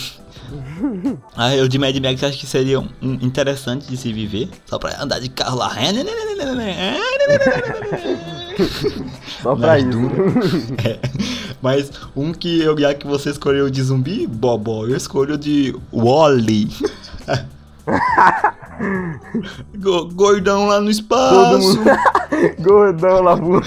Ah, 1.36 1.56
eu 1.56 1.68
de 1.68 1.78
Mad 1.80 1.96
Max 2.00 2.24
acho 2.24 2.38
que 2.40 2.48
seria 2.48 2.80
um, 2.80 2.88
um 3.02 3.14
interessante 3.22 3.88
de 3.88 3.98
se 3.98 4.12
viver. 4.14 4.50
Só 4.66 4.78
pra 4.80 5.02
andar 5.02 5.20
de 5.20 5.30
carro 5.30 5.58
lá. 5.58 5.72
Só 9.42 9.56
pra 9.56 9.68
Mais 9.68 9.84
isso. 9.86 9.98
É. 10.88 11.00
Mas 11.62 11.92
um 12.16 12.32
que 12.32 12.62
eu 12.62 12.78
já 12.78 12.94
que 12.94 13.08
você 13.08 13.30
escolheu 13.30 13.70
de 13.70 13.82
zumbi, 13.82 14.28
Bobó, 14.28 14.86
eu 14.86 14.96
escolho 14.96 15.38
de 15.38 15.76
Wally. 15.92 16.70
Go- 19.78 20.10
Gordão 20.14 20.68
lá 20.68 20.80
no 20.82 20.90
espaço. 20.90 21.80
Gordão 22.60 23.22
lá 23.24 23.36
voando. 23.36 23.64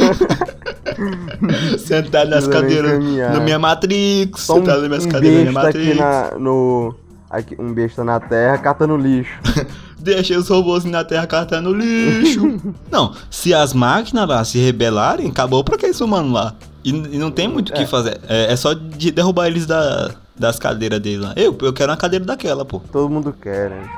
sentado 1.79 2.29
nas 2.31 2.47
cadeiras 2.47 2.93
caminhar. 2.93 3.33
na 3.35 3.41
minha 3.41 3.59
Matrix, 3.59 4.43
Só 4.43 4.55
um, 4.55 4.57
sentado 4.59 4.81
nas 4.81 4.89
minhas 4.89 5.07
um 5.07 5.09
cadeiras 5.09 5.53
na 5.55 5.63
besta 5.63 5.69
aqui 5.79 5.95
Matrix. 5.95 5.99
na, 5.99 6.39
no. 6.39 6.95
Aqui, 7.31 7.57
um 7.59 7.73
besta 7.75 8.05
na 8.05 8.19
terra 8.21 8.59
catando 8.59 8.97
lixo. 8.97 9.31
Deixei 10.01 10.37
os 10.37 10.49
robôs 10.49 10.85
na 10.85 11.03
Terra 11.03 11.27
catando 11.27 11.75
lixo. 11.75 12.61
não, 12.91 13.13
se 13.29 13.53
as 13.53 13.75
máquinas 13.75 14.29
lá 14.29 14.45
se 14.45 14.57
rebelarem, 14.59 15.27
acabou 15.29 15.65
pra 15.65 15.77
que 15.77 15.87
esse 15.87 16.03
humano 16.05 16.33
lá. 16.33 16.55
E, 16.85 16.91
e 16.91 17.19
não 17.19 17.33
tem 17.33 17.49
muito 17.49 17.71
o 17.71 17.73
que 17.75 17.83
É. 17.83 17.87
fazer. 17.87 18.19
É, 18.29 18.53
é 18.53 18.57
só 18.57 18.73
de 18.75 19.11
derrubar 19.11 19.49
eles 19.49 19.67
da, 19.67 20.13
das 20.39 20.57
cadeiras 20.57 21.01
deles 21.01 21.21
lá. 21.21 21.33
Eu, 21.37 21.59
eu 21.61 21.73
quero 21.73 21.91
uma 21.91 21.97
cadeira 21.99 22.25
daquela, 22.25 22.65
pô. 22.65 22.81
Todo 22.93 23.11
mundo 23.11 23.35
quer, 23.43 23.71
né? 23.71 23.91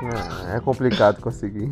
É, 0.51 0.57
é 0.57 0.59
complicado 0.59 1.21
conseguir. 1.21 1.71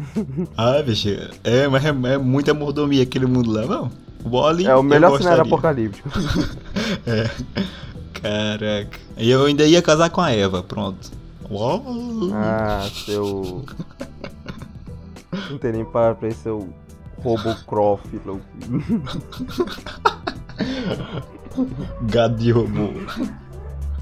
Ah, 0.56 0.80
bicho, 0.86 1.10
é, 1.44 1.68
mas 1.68 1.84
é, 1.84 1.90
é 1.90 2.18
muita 2.20 2.54
mordomia 2.54 3.02
aquele 3.02 3.26
mundo 3.26 3.52
lá, 3.52 3.66
não. 3.66 3.92
Wally. 4.24 4.66
É 4.66 4.76
o 4.76 4.84
melhor 4.84 5.18
cenário 5.18 5.44
apocalíptico. 5.44 6.10
É. 7.06 7.30
Caraca. 8.14 9.00
E 9.16 9.30
eu 9.30 9.46
ainda 9.46 9.64
ia 9.66 9.82
casar 9.82 10.10
com 10.10 10.22
a 10.22 10.32
Eva, 10.32 10.64
pronto. 10.64 11.12
Uau. 11.50 11.84
Ah, 12.34 12.88
seu. 13.06 13.64
Não 15.50 15.58
tem 15.60 15.72
nem 15.72 15.86
parar 15.86 16.16
pra 16.16 16.28
esse 16.28 16.42
seu 16.42 16.68
Robocroft, 17.24 18.08
louco. 18.26 18.44
Gado 22.04 22.36
de 22.38 22.52
robô. 22.52 22.90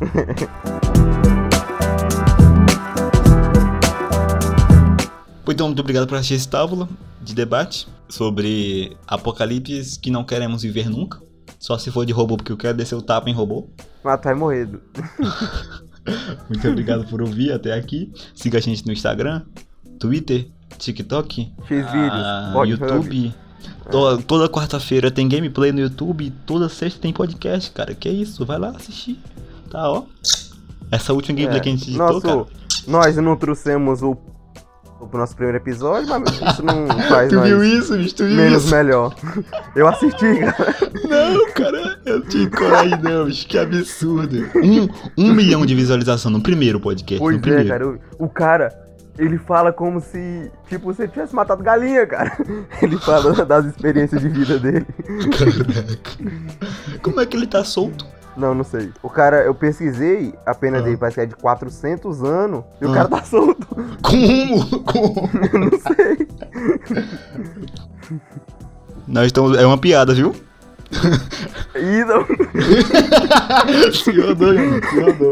Então, 5.50 5.68
muito 5.68 5.80
obrigado 5.80 6.06
por 6.06 6.16
assistir 6.16 6.36
esse 6.36 6.48
tábula 6.48 6.88
de 7.20 7.34
debate 7.34 7.88
sobre 8.10 8.96
apocalipse 9.08 10.00
que 10.00 10.10
não 10.12 10.24
queremos 10.24 10.62
viver 10.64 10.90
nunca. 10.90 11.20
Só 11.60 11.78
se 11.78 11.90
for 11.92 12.06
de 12.06 12.14
robô, 12.14 12.38
porque 12.38 12.52
eu 12.52 12.58
quero 12.58 12.78
descer 12.78 12.96
o 12.96 13.02
tapa 13.02 13.30
em 13.30 13.34
robô. 13.34 13.68
Mas 14.04 14.20
tu 14.20 14.24
vai 14.26 14.36
morrer. 14.36 14.70
Muito 16.50 16.68
obrigado 16.68 17.06
por 17.08 17.22
ouvir 17.22 17.52
até 17.52 17.74
aqui. 17.74 18.12
Siga 18.34 18.58
a 18.60 18.62
gente 18.62 18.86
no 18.86 18.94
Instagram, 18.94 19.42
Twitter, 20.00 20.48
TikTok, 20.78 21.52
X-Vídeos. 21.68 21.92
ah, 21.94 22.54
YouTube. 22.66 23.34
To- 23.92 24.18
toda 24.24 24.48
quarta-feira 24.48 25.10
tem 25.12 25.28
gameplay 25.28 25.72
no 25.72 25.80
YouTube, 25.80 26.32
toda 26.46 26.70
sexta 26.70 27.00
tem 27.02 27.12
podcast, 27.12 27.72
cara. 27.72 27.94
Que 27.94 28.10
isso? 28.10 28.46
Vai 28.46 28.58
lá 28.60 28.70
assistir. 28.70 29.20
Tá, 29.70 29.90
ó. 29.92 30.04
Essa 30.92 31.12
última 31.14 31.38
gameplay 31.38 31.62
que 31.62 31.70
a 31.70 31.72
gente 31.74 31.90
editou, 31.90 32.08
É, 32.08 32.14
Nosso, 32.14 32.22
cara. 32.22 32.46
Nós 32.88 33.16
não 33.18 33.36
trouxemos 33.36 34.02
o. 34.02 34.16
o 35.00 35.18
nosso 35.18 35.36
primeiro 35.36 35.58
episódio, 35.58 36.08
mas 36.10 36.30
isso 36.30 36.64
não 36.64 36.88
faz 37.08 37.30
Tu 37.30 37.40
viu 37.42 37.64
isso, 37.64 37.98
bicho? 37.98 38.16
Tu 38.16 38.26
viu 38.26 38.36
menos 38.36 38.64
isso? 38.64 38.76
melhor. 38.76 39.16
Eu 39.76 39.88
assisti, 39.88 40.40
cara. 40.40 40.76
Não, 41.08 41.52
cara, 41.52 42.00
eu 42.06 42.22
tinha 42.28 42.50
coragem 42.50 43.00
não, 43.02 43.26
bicho. 43.26 43.48
Que 43.48 43.58
absurdo. 43.58 44.38
Um, 44.56 44.88
um 45.18 45.34
milhão 45.34 45.66
de 45.66 45.76
visualização 45.76 46.32
no 46.32 46.42
primeiro 46.42 46.80
podcast. 46.80 47.20
Pois 47.20 47.36
no 47.36 47.40
é, 47.40 47.42
primeiro. 47.42 47.70
cara. 47.70 47.88
O, 47.88 48.26
o 48.26 48.30
cara, 48.30 48.88
ele 49.18 49.38
fala 49.38 49.72
como 49.74 50.00
se, 50.00 50.52
tipo, 50.70 50.94
você 50.94 51.08
tivesse 51.08 51.34
matado 51.34 51.64
galinha, 51.64 52.06
cara. 52.06 52.38
Ele 52.82 52.98
fala 52.98 53.46
das 53.46 53.66
experiências 53.66 54.22
de 54.22 54.30
vida 54.30 54.60
dele. 54.60 54.86
Caraca. 55.38 57.02
Como 57.02 57.20
é 57.20 57.26
que 57.26 57.36
ele 57.36 57.48
tá 57.48 57.64
solto? 57.64 58.06
Não, 58.38 58.54
não 58.54 58.64
sei. 58.64 58.92
O 59.02 59.10
cara, 59.10 59.44
eu 59.44 59.56
pesquisei, 59.56 60.34
a 60.46 60.54
pena 60.54 60.78
Ah. 60.78 60.82
dele 60.82 60.96
parece 60.96 61.16
que 61.16 61.22
é 61.22 61.26
de 61.26 61.36
400 61.36 62.24
anos, 62.24 62.64
e 62.80 62.86
o 62.86 62.92
Ah. 62.92 62.94
cara 62.94 63.08
tá 63.10 63.24
solto. 63.24 63.68
Como? 64.04 64.84
Como? 64.84 65.30
Eu 65.52 65.60
não 65.60 65.72
sei. 65.80 66.28
Nós 69.08 69.26
estamos. 69.26 69.58
É 69.58 69.66
uma 69.66 69.78
piada, 69.78 70.14
viu? 70.14 70.36
E 71.76 72.06
não... 72.06 72.24
Se 73.94 74.12
rodou, 74.22 74.54
gente. 74.54 74.88
Se 74.88 75.00
rodou. 75.02 75.32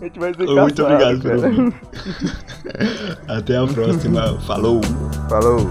A 0.00 0.04
gente 0.04 0.18
vai 0.18 0.34
ser 0.34 0.46
Muito 0.46 0.82
caçado, 0.82 0.82
obrigado 0.84 1.20
por 1.22 1.40
cara. 1.40 3.38
Até 3.38 3.56
a 3.56 3.66
próxima. 3.66 4.38
Falou. 4.40 4.80
Falou. 5.28 5.66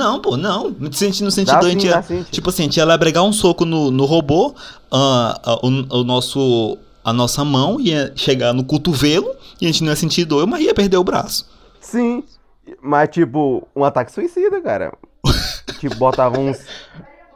Não, 0.00 0.18
pô, 0.18 0.34
não. 0.34 0.74
Senti 0.92 1.22
no 1.22 1.30
sentido, 1.30 1.52
Dá 1.52 1.58
a 1.58 1.62
sim, 1.62 1.70
gente 1.72 1.88
dá 1.88 1.96
ia, 1.96 2.02
sim, 2.02 2.24
tipo 2.30 2.48
assim, 2.48 2.62
a 2.62 2.64
gente 2.64 2.76
ia 2.78 2.86
lá 2.86 2.96
bregar 2.96 3.22
um 3.22 3.34
soco 3.34 3.66
no, 3.66 3.90
no 3.90 4.06
robô, 4.06 4.54
ah, 4.90 5.38
ah, 5.44 5.58
o, 5.62 6.00
o 6.00 6.04
nosso, 6.04 6.78
a 7.04 7.12
nossa 7.12 7.44
mão 7.44 7.78
ia 7.78 8.10
chegar 8.16 8.54
no 8.54 8.64
cotovelo 8.64 9.30
e 9.60 9.66
a 9.66 9.68
gente 9.68 9.82
não 9.84 9.90
ia 9.90 9.96
sentir 9.96 10.24
dor, 10.24 10.46
mas 10.46 10.62
ia 10.62 10.72
perder 10.74 10.96
o 10.96 11.04
braço. 11.04 11.46
Sim, 11.80 12.24
mas 12.82 13.10
tipo, 13.10 13.68
um 13.76 13.84
ataque 13.84 14.10
suicida, 14.10 14.58
cara. 14.62 14.94
tipo, 15.78 15.94
botava 15.96 16.38
uns. 16.40 16.58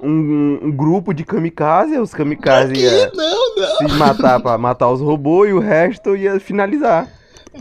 Um, 0.01 0.59
um 0.63 0.73
grupo 0.73 1.13
de 1.15 1.23
kamikaze, 1.25 1.99
os 1.99 2.13
kamikaze 2.13 2.75
ia 2.75 3.11
Não, 3.15 3.57
não. 3.57 3.77
se 3.77 3.95
matar 3.97 4.41
pra 4.41 4.59
matar 4.59 4.91
os 4.91 5.01
robôs 5.01 5.49
e 5.51 5.53
o 5.53 5.61
resto 5.61 6.17
ia 6.17 6.41
finalizar. 6.41 7.09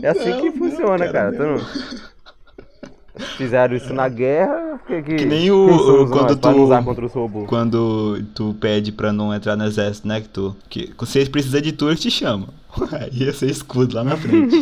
É 0.02 0.08
assim 0.08 0.30
Não, 0.30 0.40
que 0.40 0.50
não, 0.50 0.56
funciona, 0.56 1.08
cara, 1.10 1.32
cara. 1.32 1.60
Fizeram 3.36 3.76
isso 3.76 3.92
na 3.94 4.08
guerra, 4.08 4.80
que, 4.86 5.02
que, 5.02 5.14
Que 5.16 5.24
nem 5.24 5.50
o- 5.50 6.08
quando 6.10 6.34
tu-. 6.36 7.46
Quando 7.46 8.22
tu 8.34 8.54
pede 8.60 8.90
pra 8.90 9.12
não 9.12 9.32
entrar 9.32 9.54
no 9.56 9.64
exército, 9.64 10.08
né? 10.08 10.20
Que 10.20 10.28
tu. 10.28 10.56
Que, 10.68 10.92
se 11.06 11.18
eles 11.18 11.28
precisam 11.28 11.60
de 11.60 11.72
tu, 11.72 11.88
eles 11.88 12.00
te 12.00 12.10
chamam. 12.10 12.48
Aí 12.92 13.10
ia 13.12 13.32
ser 13.32 13.50
escudo 13.50 13.94
lá 13.94 14.02
na 14.02 14.16
frente. 14.16 14.56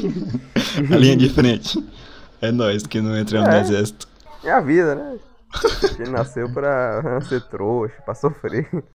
a 0.92 0.96
linha 0.96 1.16
de 1.16 1.28
frente. 1.30 1.82
É 2.42 2.52
nós 2.52 2.86
que 2.86 3.00
não 3.00 3.16
entramos 3.16 3.48
no 3.48 3.54
É. 3.54 3.60
exército. 3.60 4.06
É 4.44 4.52
a 4.52 4.60
vida, 4.60 4.94
né? 4.96 5.14
Quem 5.96 6.08
nasceu 6.10 6.50
pra 6.52 7.20
ser 7.28 7.40
trouxa, 7.42 7.94
pra 8.04 8.14
sofrer. 8.14 8.68